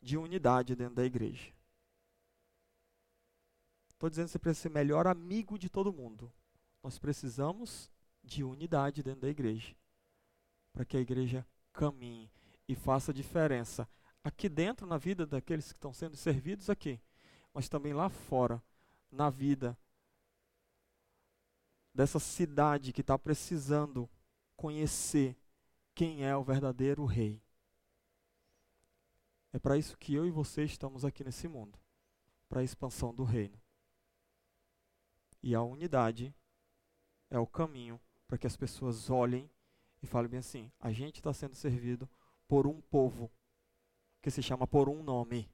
de 0.00 0.16
unidade 0.16 0.74
dentro 0.74 0.94
da 0.94 1.04
igreja. 1.04 1.52
Estou 3.90 4.08
dizendo 4.08 4.28
que 4.28 4.32
você 4.32 4.38
precisa 4.38 4.62
ser 4.62 4.70
melhor 4.70 5.06
amigo 5.06 5.58
de 5.58 5.68
todo 5.68 5.92
mundo. 5.92 6.32
Nós 6.82 6.98
precisamos 6.98 7.90
de 8.24 8.42
unidade 8.42 9.02
dentro 9.02 9.20
da 9.20 9.28
igreja. 9.28 9.76
Para 10.72 10.86
que 10.86 10.96
a 10.96 11.00
igreja 11.00 11.46
caminhe 11.70 12.30
e 12.66 12.74
faça 12.74 13.12
diferença 13.12 13.86
aqui 14.24 14.48
dentro 14.48 14.86
na 14.86 14.98
vida 14.98 15.26
daqueles 15.26 15.72
que 15.72 15.78
estão 15.78 15.92
sendo 15.92 16.16
servidos 16.16 16.70
aqui, 16.70 17.00
mas 17.52 17.68
também 17.68 17.92
lá 17.92 18.08
fora, 18.08 18.62
na 19.10 19.28
vida 19.28 19.76
dessa 21.94 22.18
cidade 22.18 22.92
que 22.92 23.02
está 23.02 23.18
precisando 23.18 24.08
conhecer 24.56 25.36
quem 25.94 26.24
é 26.24 26.34
o 26.36 26.42
verdadeiro 26.42 27.04
rei. 27.04 27.42
É 29.52 29.58
para 29.58 29.76
isso 29.76 29.98
que 29.98 30.14
eu 30.14 30.24
e 30.24 30.30
você 30.30 30.64
estamos 30.64 31.04
aqui 31.04 31.22
nesse 31.22 31.46
mundo. 31.46 31.78
para 32.48 32.60
a 32.60 32.64
expansão 32.64 33.14
do 33.14 33.24
reino. 33.24 33.58
E 35.42 35.54
a 35.54 35.62
unidade 35.62 36.34
é 37.30 37.38
o 37.38 37.46
caminho 37.46 37.98
para 38.28 38.36
que 38.36 38.46
as 38.46 38.58
pessoas 38.58 39.08
olhem 39.08 39.50
e 40.02 40.06
falem 40.06 40.28
bem 40.28 40.40
assim: 40.40 40.70
a 40.78 40.92
gente 40.92 41.16
está 41.16 41.32
sendo 41.32 41.54
servido 41.54 42.06
por 42.46 42.66
um 42.66 42.78
povo 42.82 43.30
que 44.22 44.30
se 44.30 44.40
chama 44.40 44.66
por 44.66 44.88
um 44.88 45.02
nome. 45.02 45.50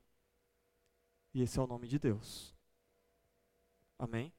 E 1.32 1.42
esse 1.42 1.58
é 1.58 1.62
o 1.62 1.66
nome 1.66 1.88
de 1.88 1.98
Deus. 1.98 2.54
Amém? 3.98 4.32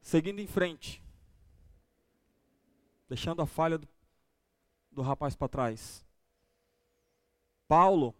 Seguindo 0.00 0.38
em 0.38 0.46
frente, 0.46 1.02
deixando 3.08 3.42
a 3.42 3.46
falha 3.46 3.76
do, 3.76 3.88
do 4.92 5.02
rapaz 5.02 5.34
para 5.34 5.48
trás. 5.48 6.06
Paulo, 7.66 8.14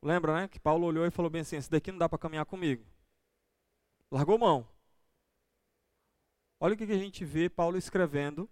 lembra, 0.00 0.34
né? 0.34 0.48
Que 0.48 0.58
Paulo 0.58 0.86
olhou 0.86 1.04
e 1.04 1.10
falou 1.10 1.30
bem 1.30 1.42
assim: 1.42 1.56
esse 1.56 1.70
daqui 1.70 1.92
não 1.92 1.98
dá 1.98 2.08
para 2.08 2.18
caminhar 2.18 2.46
comigo. 2.46 2.82
Largou 4.10 4.38
mão. 4.38 4.66
Olha 6.58 6.72
o 6.72 6.76
que 6.76 6.84
a 6.84 6.98
gente 6.98 7.22
vê 7.22 7.50
Paulo 7.50 7.76
escrevendo 7.76 8.48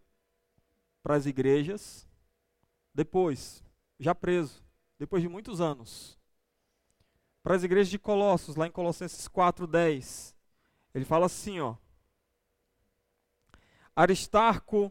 para 1.05 1.17
as 1.17 1.27
igrejas, 1.27 2.09
depois, 2.95 3.63
já 4.01 4.15
preso, 4.15 4.65
depois 4.99 5.23
de 5.23 5.29
muitos 5.29 5.61
anos. 5.61 6.19
Para 7.43 7.57
as 7.57 7.63
igrejas 7.63 7.91
de 7.91 7.99
Colossos, 7.99 8.57
lá 8.57 8.67
em 8.67 8.71
Colossenses 8.71 9.29
4:10, 9.29 10.35
ele 10.95 11.05
fala 11.05 11.27
assim, 11.27 11.61
ó: 11.61 11.77
Aristarco, 13.95 14.91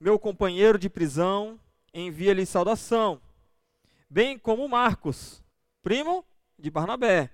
meu 0.00 0.18
companheiro 0.18 0.78
de 0.78 0.88
prisão, 0.88 1.60
envia-lhe 1.92 2.46
saudação, 2.46 3.20
bem 4.08 4.38
como 4.38 4.66
Marcos, 4.66 5.44
primo 5.82 6.24
de 6.58 6.70
Barnabé. 6.70 7.30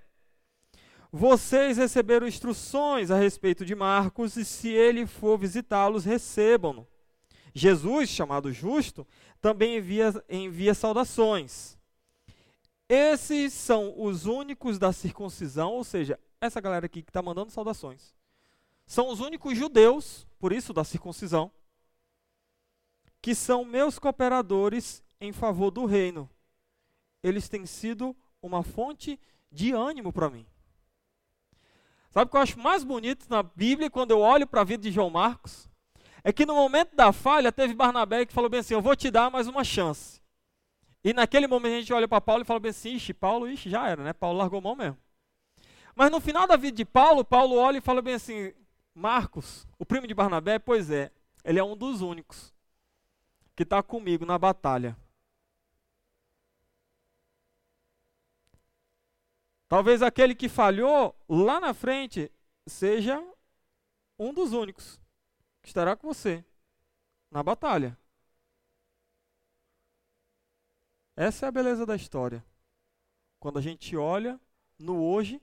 Vocês 1.13 1.79
receberam 1.79 2.27
instruções 2.27 3.13
a 3.13 3.17
respeito 3.17 3.65
de 3.65 3.77
Marcos, 3.77 4.37
e 4.37 4.45
se 4.45 4.71
ele 4.71 5.07
for 5.07 5.39
visitá-los, 5.39 6.05
recebam-no. 6.05 6.85
Jesus, 7.55 8.09
chamado 8.09 8.53
justo, 8.53 9.07
também 9.41 9.77
envia, 9.77 10.13
envia 10.29 10.75
saudações. 10.75 11.77
Esses 12.89 13.53
são 13.53 13.95
os 13.97 14.25
únicos 14.25 14.79
da 14.79 14.93
circuncisão, 14.93 15.73
ou 15.73 15.85
seja, 15.85 16.19
essa 16.41 16.61
galera 16.61 16.87
aqui 16.87 17.03
que 17.03 17.11
está 17.11 17.21
mandando 17.21 17.51
saudações. 17.51 18.15
São 18.87 19.09
os 19.11 19.21
únicos 19.21 19.57
judeus, 19.57 20.27
por 20.39 20.53
isso 20.53 20.73
da 20.73 20.85
circuncisão, 20.85 21.53
que 23.21 23.35
são 23.35 23.65
meus 23.65 23.99
cooperadores 23.99 25.03
em 25.21 25.33
favor 25.33 25.71
do 25.71 25.85
reino. 25.85 26.31
Eles 27.23 27.49
têm 27.49 27.67
sido 27.67 28.17
uma 28.41 28.63
fonte 28.63 29.21
de 29.51 29.73
ânimo 29.73 30.13
para 30.13 30.31
mim. 30.31 30.47
Sabe 32.11 32.29
o 32.29 32.31
que 32.31 32.37
eu 32.37 32.41
acho 32.41 32.59
mais 32.59 32.85
bonito 32.85 33.27
na 33.29 33.43
Bíblia 33.43 33.91
quando 33.91 34.13
eu 34.13 34.21
olho 34.21 34.47
para 34.47 34.63
a 34.63 34.65
vida 34.65 34.83
de 34.83 34.91
João 34.91 35.11
Marcos? 35.11 35.69
É 36.25 36.33
que 36.33 36.45
no 36.45 36.55
momento 36.55 36.95
da 36.97 37.13
falha 37.13 37.53
teve 37.53 37.75
Barnabé 37.75 38.27
que 38.27 38.33
falou 38.33 38.51
bem 38.51 38.61
assim: 38.61 38.75
Eu 38.75 38.83
vou 38.83 38.97
te 38.97 39.11
dar 39.11 39.31
mais 39.31 39.47
uma 39.47 39.65
chance. 39.65 40.21
E 41.05 41.13
naquele 41.13 41.47
momento 41.47 41.75
a 41.75 41.81
gente 41.81 41.93
olha 41.93 42.09
para 42.09 42.21
Paulo 42.21 42.43
e 42.43 42.45
fala 42.45 42.61
bem 42.61 42.71
assim: 42.71 42.95
Ixi, 42.95 43.15
Paulo, 43.15 43.49
ixi, 43.49 43.71
já 43.71 43.89
era, 43.89 44.03
né? 44.03 44.13
Paulo 44.13 44.39
largou 44.39 44.61
mão 44.61 44.75
mesmo. 44.75 44.99
Mas 45.95 46.11
no 46.11 46.21
final 46.21 46.47
da 46.47 46.57
vida 46.57 46.77
de 46.77 46.85
Paulo, 46.85 47.25
Paulo 47.25 47.57
olha 47.57 47.79
e 47.79 47.83
fala 47.83 48.03
bem 48.03 48.15
assim: 48.15 48.53
Marcos, 48.95 49.67
o 49.79 49.87
primo 49.87 50.07
de 50.07 50.15
Barnabé, 50.15 50.59
pois 50.59 50.91
é, 50.91 51.11
ele 51.45 51.59
é 51.59 51.65
um 51.65 51.77
dos 51.77 52.01
únicos 52.01 52.53
que 53.55 53.63
está 53.63 53.83
comigo 53.83 54.27
na 54.27 54.39
batalha. 54.39 54.97
Talvez 59.69 60.01
aquele 60.03 60.35
que 60.35 60.49
falhou 60.49 61.15
lá 61.29 61.61
na 61.61 61.75
frente 61.75 62.33
seja 62.67 63.23
um 64.19 64.33
dos 64.33 64.53
únicos 64.53 65.01
que 65.63 65.69
estará 65.69 65.97
com 65.97 66.07
você 66.07 66.45
na 67.31 67.43
batalha. 67.43 67.99
Essa 71.17 71.47
é 71.47 71.49
a 71.49 71.53
beleza 71.53 71.85
da 71.85 71.97
história. 71.97 72.45
Quando 73.41 73.59
a 73.59 73.63
gente 73.63 73.97
olha 73.97 74.41
no 74.79 75.03
hoje, 75.03 75.43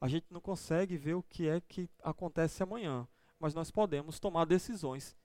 a 0.00 0.08
gente 0.08 0.26
não 0.32 0.40
consegue 0.40 0.96
ver 0.96 1.14
o 1.14 1.22
que 1.22 1.48
é 1.48 1.60
que 1.60 1.90
acontece 2.02 2.62
amanhã, 2.62 3.06
mas 3.38 3.54
nós 3.54 3.70
podemos 3.70 4.18
tomar 4.18 4.44
decisões 4.44 5.16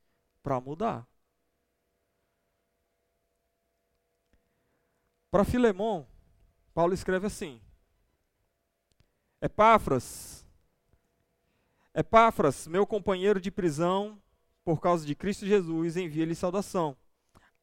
para 0.41 0.59
mudar. 0.59 1.07
Para 5.31 5.45
Filemon, 5.45 6.05
Paulo 6.73 6.93
escreve 6.93 7.27
assim: 7.27 7.61
Epáfras, 9.41 10.42
Epáfras, 11.95 12.67
meu 12.67 12.87
companheiro 12.87 13.39
de 13.39 13.51
prisão, 13.51 14.19
por 14.63 14.81
causa 14.81 15.05
de 15.05 15.13
Cristo 15.13 15.45
Jesus, 15.45 15.95
envia-lhe 15.95 16.33
saudação. 16.33 16.97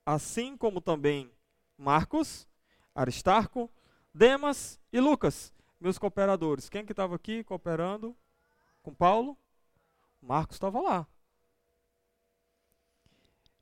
Assim 0.06 0.56
como 0.56 0.80
também 0.80 1.30
Marcos, 1.76 2.46
Aristarco, 2.94 3.70
Demas 4.14 4.78
e 4.92 5.00
Lucas, 5.00 5.52
meus 5.80 5.98
cooperadores. 5.98 6.68
Quem 6.68 6.84
que 6.84 6.92
estava 6.92 7.16
aqui 7.16 7.42
cooperando 7.42 8.16
com 8.82 8.94
Paulo? 8.94 9.36
Marcos 10.22 10.56
estava 10.56 10.80
lá. 10.80 11.06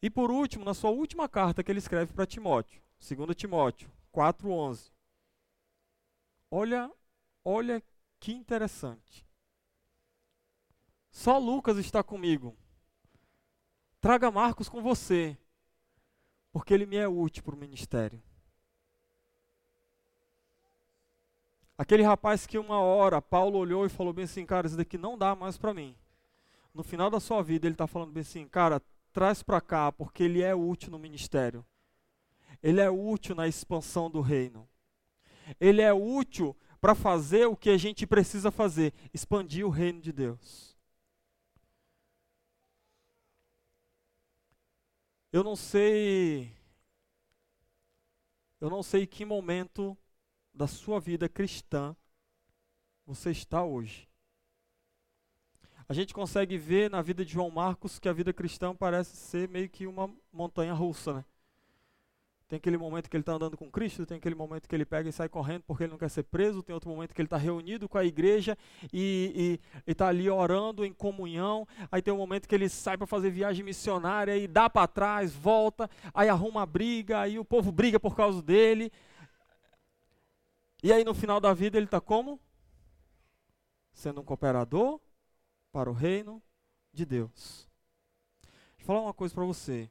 E 0.02 0.10
por 0.10 0.30
último, 0.30 0.64
na 0.64 0.74
sua 0.74 0.90
última 0.90 1.28
carta 1.28 1.62
que 1.62 1.72
ele 1.72 1.78
escreve 1.78 2.12
para 2.12 2.26
Timóteo, 2.26 2.82
2 3.00 3.34
Timóteo 3.34 3.90
4:11. 4.12 4.90
Olha, 6.50 6.90
olha 7.44 7.82
que 8.20 8.32
interessante. 8.32 9.27
Só 11.18 11.36
Lucas 11.36 11.76
está 11.78 12.00
comigo. 12.00 12.56
Traga 14.00 14.30
Marcos 14.30 14.68
com 14.68 14.80
você, 14.80 15.36
porque 16.52 16.72
ele 16.72 16.86
me 16.86 16.94
é 16.94 17.08
útil 17.08 17.42
para 17.42 17.56
o 17.56 17.58
ministério. 17.58 18.22
Aquele 21.76 22.04
rapaz 22.04 22.46
que 22.46 22.56
uma 22.56 22.78
hora 22.78 23.20
Paulo 23.20 23.58
olhou 23.58 23.84
e 23.84 23.88
falou 23.88 24.12
bem 24.12 24.26
assim, 24.26 24.46
cara, 24.46 24.68
isso 24.68 24.76
daqui 24.76 24.96
não 24.96 25.18
dá 25.18 25.34
mais 25.34 25.58
para 25.58 25.74
mim. 25.74 25.96
No 26.72 26.84
final 26.84 27.10
da 27.10 27.18
sua 27.18 27.42
vida 27.42 27.66
ele 27.66 27.74
está 27.74 27.88
falando 27.88 28.12
bem 28.12 28.20
assim, 28.20 28.46
cara, 28.46 28.80
traz 29.12 29.42
para 29.42 29.60
cá, 29.60 29.90
porque 29.90 30.22
ele 30.22 30.40
é 30.40 30.54
útil 30.54 30.92
no 30.92 31.00
ministério. 31.00 31.66
Ele 32.62 32.80
é 32.80 32.88
útil 32.88 33.34
na 33.34 33.48
expansão 33.48 34.08
do 34.08 34.20
reino. 34.20 34.68
Ele 35.58 35.82
é 35.82 35.92
útil 35.92 36.56
para 36.80 36.94
fazer 36.94 37.48
o 37.48 37.56
que 37.56 37.70
a 37.70 37.76
gente 37.76 38.06
precisa 38.06 38.52
fazer, 38.52 38.94
expandir 39.12 39.66
o 39.66 39.70
reino 39.70 40.00
de 40.00 40.12
Deus. 40.12 40.77
Eu 45.30 45.44
não 45.44 45.54
sei 45.54 46.56
eu 48.60 48.68
não 48.68 48.82
sei 48.82 49.06
que 49.06 49.24
momento 49.24 49.96
da 50.52 50.66
sua 50.66 50.98
vida 50.98 51.28
cristã 51.28 51.94
você 53.06 53.30
está 53.30 53.62
hoje. 53.62 54.08
A 55.88 55.94
gente 55.94 56.12
consegue 56.12 56.58
ver 56.58 56.90
na 56.90 57.00
vida 57.00 57.24
de 57.24 57.32
João 57.32 57.50
Marcos 57.50 57.98
que 57.98 58.08
a 58.08 58.12
vida 58.12 58.32
cristã 58.32 58.74
parece 58.74 59.16
ser 59.16 59.48
meio 59.48 59.68
que 59.70 59.86
uma 59.86 60.12
montanha 60.32 60.74
russa, 60.74 61.14
né? 61.14 61.24
Tem 62.48 62.56
aquele 62.56 62.78
momento 62.78 63.10
que 63.10 63.16
ele 63.16 63.20
está 63.20 63.34
andando 63.34 63.58
com 63.58 63.70
Cristo, 63.70 64.06
tem 64.06 64.16
aquele 64.16 64.34
momento 64.34 64.66
que 64.66 64.74
ele 64.74 64.86
pega 64.86 65.06
e 65.06 65.12
sai 65.12 65.28
correndo 65.28 65.64
porque 65.66 65.82
ele 65.82 65.90
não 65.90 65.98
quer 65.98 66.08
ser 66.08 66.22
preso, 66.22 66.62
tem 66.62 66.72
outro 66.72 66.88
momento 66.88 67.14
que 67.14 67.20
ele 67.20 67.26
está 67.26 67.36
reunido 67.36 67.86
com 67.86 67.98
a 67.98 68.04
igreja 68.06 68.56
e 68.90 69.60
está 69.86 70.08
ali 70.08 70.30
orando 70.30 70.82
em 70.82 70.90
comunhão. 70.90 71.68
Aí 71.92 72.00
tem 72.00 72.12
um 72.12 72.16
momento 72.16 72.48
que 72.48 72.54
ele 72.54 72.66
sai 72.70 72.96
para 72.96 73.06
fazer 73.06 73.28
viagem 73.28 73.62
missionária 73.62 74.34
e 74.34 74.48
dá 74.48 74.70
para 74.70 74.88
trás, 74.88 75.34
volta, 75.34 75.90
aí 76.14 76.30
arruma 76.30 76.64
briga, 76.64 77.20
aí 77.20 77.38
o 77.38 77.44
povo 77.44 77.70
briga 77.70 78.00
por 78.00 78.16
causa 78.16 78.40
dele. 78.40 78.90
E 80.82 80.90
aí 80.90 81.04
no 81.04 81.12
final 81.12 81.40
da 81.40 81.52
vida 81.52 81.76
ele 81.76 81.84
está 81.84 82.00
como? 82.00 82.40
Sendo 83.92 84.22
um 84.22 84.24
cooperador 84.24 84.98
para 85.70 85.90
o 85.90 85.92
reino 85.92 86.42
de 86.94 87.04
Deus. 87.04 87.68
Deixa 88.40 88.80
eu 88.80 88.86
falar 88.86 89.02
uma 89.02 89.12
coisa 89.12 89.34
para 89.34 89.44
você 89.44 89.90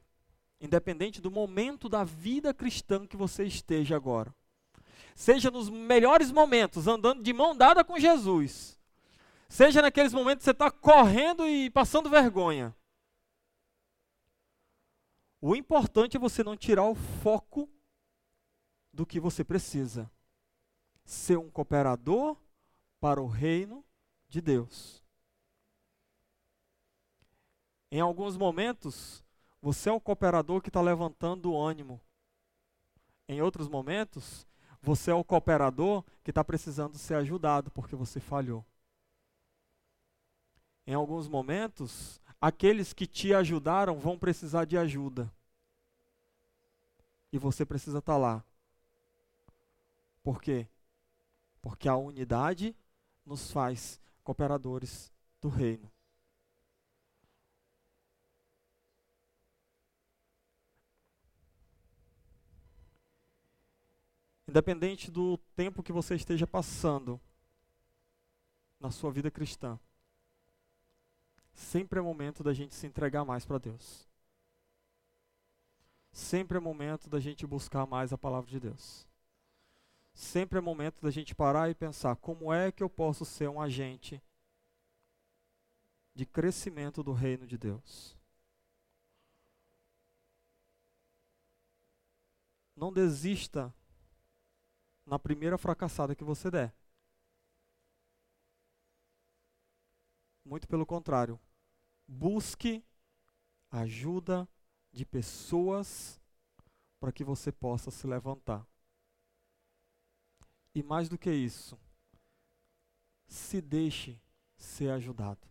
independente 0.60 1.20
do 1.20 1.30
momento 1.30 1.88
da 1.88 2.04
vida 2.04 2.52
cristã 2.52 3.06
que 3.06 3.16
você 3.16 3.44
esteja 3.44 3.96
agora. 3.96 4.34
Seja 5.14 5.50
nos 5.50 5.68
melhores 5.68 6.30
momentos, 6.30 6.86
andando 6.86 7.22
de 7.22 7.32
mão 7.32 7.56
dada 7.56 7.84
com 7.84 7.98
Jesus. 7.98 8.78
Seja 9.48 9.82
naqueles 9.82 10.12
momentos 10.12 10.42
que 10.42 10.44
você 10.44 10.50
está 10.50 10.70
correndo 10.70 11.46
e 11.48 11.70
passando 11.70 12.10
vergonha. 12.10 12.74
O 15.40 15.54
importante 15.54 16.16
é 16.16 16.20
você 16.20 16.42
não 16.42 16.56
tirar 16.56 16.84
o 16.84 16.94
foco 16.94 17.68
do 18.92 19.06
que 19.06 19.20
você 19.20 19.44
precisa. 19.44 20.10
Ser 21.04 21.38
um 21.38 21.50
cooperador 21.50 22.36
para 23.00 23.22
o 23.22 23.26
reino 23.26 23.84
de 24.28 24.40
Deus. 24.40 25.02
Em 27.90 28.00
alguns 28.00 28.36
momentos, 28.36 29.24
você 29.60 29.88
é 29.88 29.92
o 29.92 30.00
cooperador 30.00 30.60
que 30.60 30.68
está 30.68 30.80
levantando 30.80 31.52
o 31.52 31.60
ânimo. 31.60 32.00
Em 33.28 33.42
outros 33.42 33.68
momentos, 33.68 34.46
você 34.80 35.10
é 35.10 35.14
o 35.14 35.24
cooperador 35.24 36.04
que 36.22 36.30
está 36.30 36.44
precisando 36.44 36.96
ser 36.96 37.14
ajudado 37.14 37.70
porque 37.70 37.96
você 37.96 38.20
falhou. 38.20 38.64
Em 40.86 40.94
alguns 40.94 41.28
momentos, 41.28 42.20
aqueles 42.40 42.92
que 42.92 43.06
te 43.06 43.34
ajudaram 43.34 43.98
vão 43.98 44.18
precisar 44.18 44.64
de 44.64 44.78
ajuda. 44.78 45.30
E 47.30 47.38
você 47.38 47.66
precisa 47.66 47.98
estar 47.98 48.14
tá 48.14 48.18
lá. 48.18 48.44
Por 50.22 50.40
quê? 50.40 50.66
Porque 51.60 51.88
a 51.88 51.96
unidade 51.96 52.74
nos 53.26 53.50
faz 53.50 54.00
cooperadores 54.24 55.12
do 55.40 55.48
reino. 55.48 55.90
Independente 64.48 65.10
do 65.10 65.36
tempo 65.54 65.82
que 65.82 65.92
você 65.92 66.14
esteja 66.14 66.46
passando 66.46 67.20
na 68.80 68.90
sua 68.90 69.12
vida 69.12 69.30
cristã, 69.30 69.78
sempre 71.52 71.98
é 71.98 72.02
momento 72.02 72.42
da 72.42 72.54
gente 72.54 72.74
se 72.74 72.86
entregar 72.86 73.26
mais 73.26 73.44
para 73.44 73.58
Deus. 73.58 74.08
Sempre 76.10 76.56
é 76.56 76.60
momento 76.60 77.10
da 77.10 77.20
gente 77.20 77.46
buscar 77.46 77.86
mais 77.86 78.10
a 78.10 78.16
palavra 78.16 78.50
de 78.50 78.58
Deus. 78.58 79.06
Sempre 80.14 80.56
é 80.56 80.62
momento 80.62 81.02
da 81.02 81.10
gente 81.10 81.34
parar 81.34 81.68
e 81.68 81.74
pensar: 81.74 82.16
como 82.16 82.50
é 82.50 82.72
que 82.72 82.82
eu 82.82 82.88
posso 82.88 83.26
ser 83.26 83.50
um 83.50 83.60
agente 83.60 84.22
de 86.14 86.24
crescimento 86.24 87.02
do 87.02 87.12
reino 87.12 87.46
de 87.46 87.58
Deus? 87.58 88.16
Não 92.74 92.90
desista 92.90 93.74
na 95.08 95.18
primeira 95.18 95.56
fracassada 95.56 96.14
que 96.14 96.22
você 96.22 96.50
der. 96.50 96.74
Muito 100.44 100.68
pelo 100.68 100.84
contrário. 100.84 101.40
Busque 102.06 102.84
ajuda 103.70 104.48
de 104.92 105.04
pessoas 105.04 106.20
para 107.00 107.10
que 107.12 107.24
você 107.24 107.50
possa 107.50 107.90
se 107.90 108.06
levantar. 108.06 108.66
E 110.74 110.82
mais 110.82 111.08
do 111.08 111.18
que 111.18 111.30
isso, 111.30 111.78
se 113.26 113.60
deixe 113.60 114.20
ser 114.56 114.90
ajudado. 114.90 115.46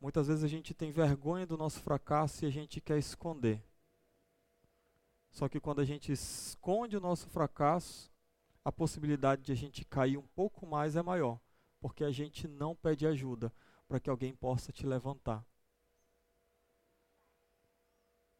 Muitas 0.00 0.26
vezes 0.26 0.42
a 0.42 0.48
gente 0.48 0.74
tem 0.74 0.90
vergonha 0.90 1.46
do 1.46 1.56
nosso 1.56 1.80
fracasso 1.80 2.44
e 2.44 2.48
a 2.48 2.50
gente 2.50 2.80
quer 2.80 2.98
esconder. 2.98 3.69
Só 5.30 5.48
que 5.48 5.60
quando 5.60 5.80
a 5.80 5.84
gente 5.84 6.12
esconde 6.12 6.96
o 6.96 7.00
nosso 7.00 7.28
fracasso, 7.28 8.10
a 8.64 8.72
possibilidade 8.72 9.42
de 9.42 9.52
a 9.52 9.54
gente 9.54 9.84
cair 9.84 10.16
um 10.16 10.26
pouco 10.28 10.66
mais 10.66 10.96
é 10.96 11.02
maior, 11.02 11.40
porque 11.80 12.04
a 12.04 12.10
gente 12.10 12.46
não 12.46 12.74
pede 12.74 13.06
ajuda 13.06 13.52
para 13.88 13.98
que 13.98 14.10
alguém 14.10 14.34
possa 14.34 14.72
te 14.72 14.86
levantar. 14.86 15.44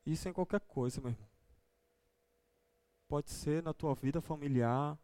Isso 0.05 0.29
em 0.29 0.33
qualquer 0.33 0.61
coisa, 0.61 1.01
meu 1.01 1.11
irmão. 1.11 1.29
Pode 3.09 3.31
ser 3.31 3.63
na 3.63 3.73
tua 3.73 3.95
vida 3.95 4.21
familiar. 4.21 4.99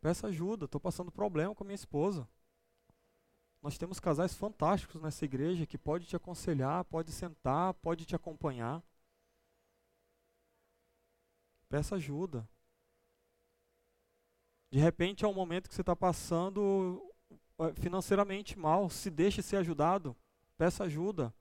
Peça 0.00 0.28
ajuda, 0.28 0.64
estou 0.64 0.80
passando 0.80 1.10
problema 1.10 1.54
com 1.54 1.62
a 1.62 1.66
minha 1.66 1.74
esposa. 1.74 2.26
Nós 3.62 3.76
temos 3.76 4.00
casais 4.00 4.34
fantásticos 4.34 5.02
nessa 5.02 5.24
igreja 5.24 5.66
que 5.66 5.76
pode 5.76 6.06
te 6.06 6.16
aconselhar, 6.16 6.84
pode 6.86 7.12
sentar, 7.12 7.74
pode 7.74 8.06
te 8.06 8.16
acompanhar. 8.16 8.82
Peça 11.70 11.94
ajuda. 11.94 12.46
De 14.72 14.78
repente 14.78 15.24
é 15.24 15.28
um 15.28 15.32
momento 15.32 15.68
que 15.68 15.74
você 15.74 15.82
está 15.82 15.94
passando 15.94 17.00
eh, 17.60 17.72
financeiramente 17.74 18.58
mal. 18.58 18.90
Se 18.90 19.08
deixe 19.08 19.40
ser 19.40 19.56
ajudado. 19.58 20.16
Peça 20.58 20.82
ajuda. 20.84 21.32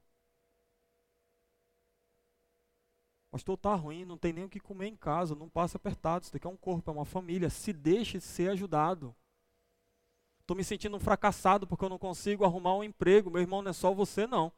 Pastor, 3.32 3.56
está 3.56 3.74
ruim, 3.76 4.06
não 4.06 4.18
tem 4.18 4.32
nem 4.32 4.44
o 4.46 4.50
que 4.50 4.60
comer 4.60 4.88
em 4.88 4.96
casa, 4.96 5.36
não 5.36 5.50
passa 5.50 5.78
apertado. 5.78 6.24
Isso 6.24 6.34
daqui 6.34 6.46
é 6.46 6.50
um 6.50 6.58
corpo, 6.58 6.92
é 6.92 6.94
uma 6.94 7.06
família. 7.06 7.50
Se 7.50 7.74
deixe 7.74 8.22
ser 8.22 8.52
ajudado. 8.52 9.16
Estou 10.42 10.56
me 10.56 10.64
sentindo 10.64 10.96
um 10.96 11.00
fracassado 11.00 11.66
porque 11.66 11.86
eu 11.86 11.90
não 11.90 11.98
consigo 11.98 12.46
arrumar 12.46 12.76
um 12.76 12.84
emprego. 12.84 13.32
Meu 13.32 13.42
irmão, 13.42 13.64
não 13.64 13.72
é 13.72 13.74
só 13.74 13.94
você, 13.96 14.28
não. 14.28 14.52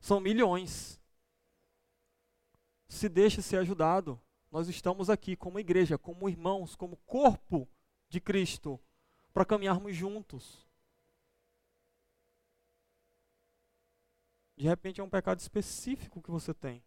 São 0.00 0.20
milhões. 0.20 1.00
Se 2.88 3.08
deixe 3.08 3.40
ser 3.40 3.56
ajudado 3.56 4.20
nós 4.54 4.68
estamos 4.68 5.10
aqui 5.10 5.34
como 5.34 5.58
igreja, 5.58 5.98
como 5.98 6.28
irmãos, 6.28 6.76
como 6.76 6.96
corpo 6.98 7.68
de 8.08 8.20
Cristo, 8.20 8.80
para 9.32 9.44
caminharmos 9.44 9.96
juntos. 9.96 10.64
De 14.56 14.62
repente 14.62 15.00
é 15.00 15.02
um 15.02 15.10
pecado 15.10 15.40
específico 15.40 16.22
que 16.22 16.30
você 16.30 16.54
tem. 16.54 16.84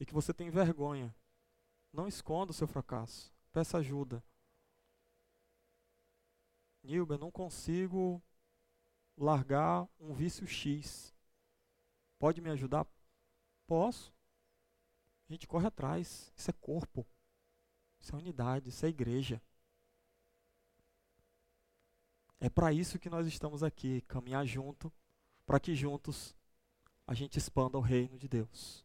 E 0.00 0.04
que 0.04 0.12
você 0.12 0.34
tem 0.34 0.50
vergonha. 0.50 1.14
Não 1.92 2.08
esconda 2.08 2.50
o 2.50 2.54
seu 2.54 2.66
fracasso. 2.66 3.32
Peça 3.52 3.78
ajuda. 3.78 4.24
Nilber, 6.82 7.16
não 7.16 7.30
consigo 7.30 8.20
largar 9.16 9.88
um 10.00 10.12
vício 10.12 10.48
X. 10.48 11.14
Pode 12.18 12.40
me 12.40 12.50
ajudar? 12.50 12.84
Posso. 13.68 14.12
Gente 15.32 15.48
corre 15.48 15.66
atrás. 15.66 16.30
Isso 16.36 16.50
é 16.50 16.52
corpo. 16.52 17.06
Isso 17.98 18.14
é 18.14 18.18
unidade. 18.18 18.68
Isso 18.68 18.84
é 18.84 18.90
igreja. 18.90 19.40
É 22.38 22.50
para 22.50 22.70
isso 22.70 22.98
que 22.98 23.08
nós 23.08 23.26
estamos 23.26 23.62
aqui 23.62 24.02
caminhar 24.02 24.44
junto, 24.44 24.92
para 25.46 25.58
que 25.58 25.74
juntos 25.74 26.36
a 27.06 27.14
gente 27.14 27.38
expanda 27.38 27.78
o 27.78 27.80
reino 27.80 28.18
de 28.18 28.28
Deus. 28.28 28.84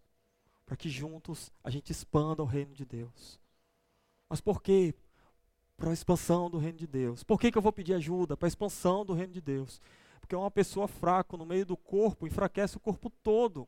Para 0.66 0.78
que 0.78 0.88
juntos 0.88 1.52
a 1.62 1.70
gente 1.70 1.92
expanda 1.92 2.42
o 2.42 2.46
reino 2.46 2.74
de 2.74 2.86
Deus. 2.86 3.42
Mas 4.30 4.40
por 4.40 4.62
quê? 4.62 4.96
Para 5.76 5.90
a 5.90 5.94
expansão 5.94 6.50
do 6.50 6.58
reino 6.58 6.78
de 6.78 6.88
Deus. 6.88 7.26
Por 7.26 7.42
que, 7.42 7.52
que 7.52 7.58
eu 7.58 7.62
vou 7.62 7.74
pedir 7.74 7.94
ajuda? 7.94 8.38
Para 8.38 8.48
a 8.48 8.54
expansão 8.54 9.06
do 9.06 9.14
reino 9.14 9.34
de 9.34 9.42
Deus. 9.42 9.82
Porque 10.22 10.34
uma 10.34 10.50
pessoa 10.50 10.88
fraca 10.88 11.36
no 11.36 11.46
meio 11.46 11.66
do 11.66 11.76
corpo 11.76 12.26
enfraquece 12.26 12.78
o 12.78 12.80
corpo 12.80 13.10
todo. 13.10 13.68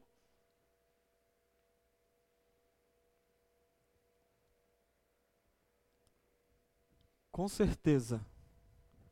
Com 7.39 7.47
certeza, 7.47 8.19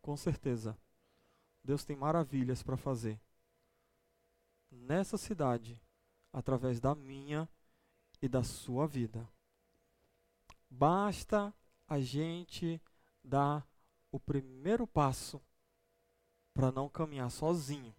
com 0.01 0.17
certeza, 0.17 0.77
Deus 1.63 1.85
tem 1.85 1.95
maravilhas 1.95 2.61
para 2.61 2.75
fazer 2.75 3.17
nessa 4.69 5.17
cidade, 5.17 5.81
através 6.33 6.81
da 6.81 6.93
minha 6.93 7.47
e 8.21 8.27
da 8.27 8.43
sua 8.43 8.85
vida. 8.85 9.25
Basta 10.69 11.53
a 11.87 12.01
gente 12.01 12.81
dar 13.23 13.65
o 14.11 14.19
primeiro 14.19 14.85
passo 14.85 15.41
para 16.53 16.69
não 16.69 16.89
caminhar 16.89 17.31
sozinho. 17.31 17.95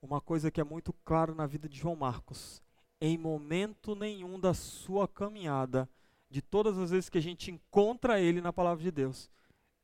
Uma 0.00 0.20
coisa 0.20 0.48
que 0.48 0.60
é 0.60 0.64
muito 0.64 0.92
clara 1.04 1.34
na 1.34 1.48
vida 1.48 1.68
de 1.68 1.76
João 1.76 1.96
Marcos: 1.96 2.62
em 3.00 3.18
momento 3.18 3.96
nenhum 3.96 4.38
da 4.38 4.54
sua 4.54 5.08
caminhada, 5.08 5.90
de 6.32 6.40
todas 6.40 6.78
as 6.78 6.90
vezes 6.90 7.10
que 7.10 7.18
a 7.18 7.22
gente 7.22 7.50
encontra 7.50 8.18
ele 8.18 8.40
na 8.40 8.54
palavra 8.54 8.82
de 8.82 8.90
Deus, 8.90 9.30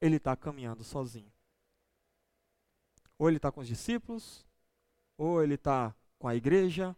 ele 0.00 0.16
está 0.16 0.34
caminhando 0.34 0.82
sozinho. 0.82 1.30
Ou 3.18 3.28
ele 3.28 3.36
está 3.36 3.52
com 3.52 3.60
os 3.60 3.68
discípulos, 3.68 4.46
ou 5.18 5.42
ele 5.42 5.56
está 5.56 5.94
com 6.18 6.26
a 6.26 6.34
igreja, 6.34 6.96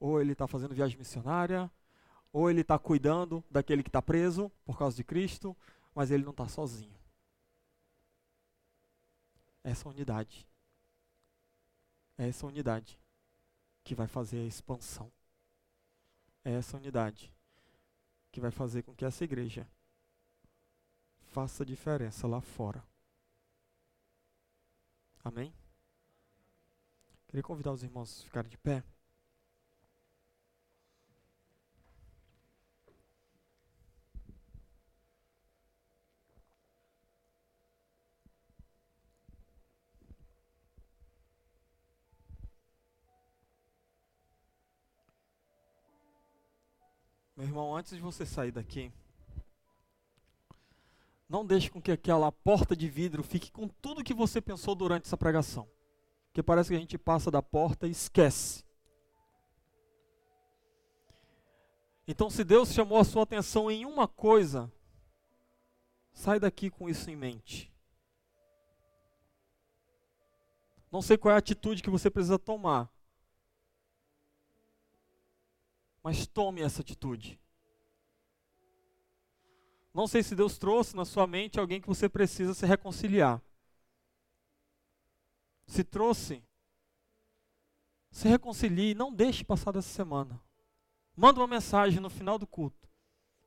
ou 0.00 0.18
ele 0.22 0.32
está 0.32 0.46
fazendo 0.46 0.74
viagem 0.74 0.96
missionária, 0.96 1.70
ou 2.32 2.48
ele 2.48 2.62
está 2.62 2.78
cuidando 2.78 3.44
daquele 3.50 3.82
que 3.82 3.90
está 3.90 4.00
preso 4.00 4.50
por 4.64 4.78
causa 4.78 4.96
de 4.96 5.04
Cristo, 5.04 5.54
mas 5.94 6.10
ele 6.10 6.24
não 6.24 6.30
está 6.30 6.48
sozinho. 6.48 6.98
Essa 9.62 9.86
unidade. 9.86 10.48
É 12.16 12.26
essa 12.26 12.46
unidade 12.46 12.98
que 13.84 13.94
vai 13.94 14.08
fazer 14.08 14.38
a 14.38 14.46
expansão. 14.46 15.12
É 16.42 16.52
essa 16.52 16.78
unidade 16.78 17.30
que 18.30 18.40
vai 18.40 18.50
fazer 18.50 18.82
com 18.82 18.94
que 18.94 19.04
essa 19.04 19.24
igreja 19.24 19.66
faça 21.30 21.64
diferença 21.64 22.26
lá 22.26 22.40
fora. 22.40 22.82
Amém? 25.24 25.52
Queria 27.26 27.42
convidar 27.42 27.72
os 27.72 27.82
irmãos 27.82 28.22
a 28.22 28.24
ficarem 28.24 28.50
de 28.50 28.56
pé. 28.56 28.82
Meu 47.48 47.54
irmão, 47.54 47.74
antes 47.74 47.96
de 47.96 48.02
você 48.02 48.26
sair 48.26 48.52
daqui, 48.52 48.92
não 51.26 51.46
deixe 51.46 51.70
com 51.70 51.80
que 51.80 51.90
aquela 51.90 52.30
porta 52.30 52.76
de 52.76 52.86
vidro 52.90 53.22
fique 53.22 53.50
com 53.50 53.66
tudo 53.66 54.04
que 54.04 54.12
você 54.12 54.38
pensou 54.38 54.74
durante 54.74 55.06
essa 55.06 55.16
pregação. 55.16 55.66
Porque 56.26 56.42
parece 56.42 56.68
que 56.68 56.76
a 56.76 56.78
gente 56.78 56.98
passa 56.98 57.30
da 57.30 57.40
porta 57.40 57.86
e 57.86 57.90
esquece. 57.90 58.62
Então, 62.06 62.28
se 62.28 62.44
Deus 62.44 62.70
chamou 62.70 62.98
a 62.98 63.04
sua 63.04 63.22
atenção 63.22 63.70
em 63.70 63.86
uma 63.86 64.06
coisa, 64.06 64.70
sai 66.12 66.38
daqui 66.38 66.68
com 66.68 66.86
isso 66.86 67.10
em 67.10 67.16
mente. 67.16 67.72
Não 70.92 71.00
sei 71.00 71.16
qual 71.16 71.32
é 71.32 71.34
a 71.36 71.38
atitude 71.38 71.82
que 71.82 71.88
você 71.88 72.10
precisa 72.10 72.38
tomar, 72.38 72.92
mas 76.08 76.26
tome 76.26 76.62
essa 76.62 76.80
atitude. 76.80 77.38
Não 79.92 80.08
sei 80.08 80.22
se 80.22 80.34
Deus 80.34 80.56
trouxe 80.56 80.96
na 80.96 81.04
sua 81.04 81.26
mente 81.26 81.60
alguém 81.60 81.82
que 81.82 81.86
você 81.86 82.08
precisa 82.08 82.54
se 82.54 82.64
reconciliar. 82.64 83.42
Se 85.66 85.84
trouxe, 85.84 86.42
se 88.10 88.26
reconcilie, 88.26 88.94
não 88.94 89.12
deixe 89.12 89.44
passar 89.44 89.70
dessa 89.70 89.90
semana. 89.90 90.42
Manda 91.14 91.40
uma 91.40 91.46
mensagem 91.46 92.00
no 92.00 92.08
final 92.08 92.38
do 92.38 92.46
culto. 92.46 92.88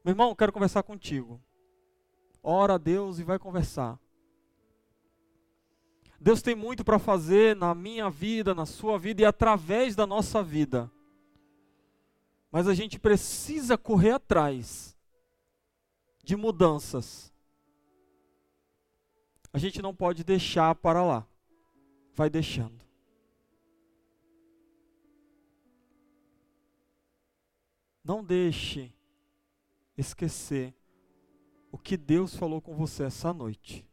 Meu 0.05 0.11
irmão, 0.11 0.35
quero 0.35 0.53
conversar 0.53 0.83
contigo. 0.83 1.43
Ora 2.43 2.75
a 2.75 2.77
Deus 2.77 3.17
e 3.17 3.23
vai 3.23 3.39
conversar. 3.39 3.99
Deus 6.19 6.43
tem 6.43 6.53
muito 6.53 6.85
para 6.85 6.99
fazer 6.99 7.55
na 7.55 7.73
minha 7.73 8.07
vida, 8.07 8.53
na 8.53 8.67
sua 8.67 8.99
vida 8.99 9.23
e 9.23 9.25
através 9.25 9.95
da 9.95 10.05
nossa 10.05 10.43
vida. 10.43 10.91
Mas 12.51 12.67
a 12.67 12.73
gente 12.73 12.99
precisa 12.99 13.77
correr 13.77 14.11
atrás 14.11 14.97
de 16.23 16.35
mudanças. 16.35 17.33
A 19.53 19.57
gente 19.57 19.81
não 19.81 19.95
pode 19.95 20.23
deixar 20.23 20.75
para 20.75 21.03
lá. 21.03 21.27
Vai 22.13 22.29
deixando. 22.29 22.85
Não 28.03 28.23
deixe 28.23 28.93
esquecer 29.97 30.73
o 31.71 31.77
que 31.77 31.95
Deus 31.95 32.35
falou 32.35 32.61
com 32.61 32.75
você 32.75 33.03
essa 33.03 33.31
noite. 33.31 33.85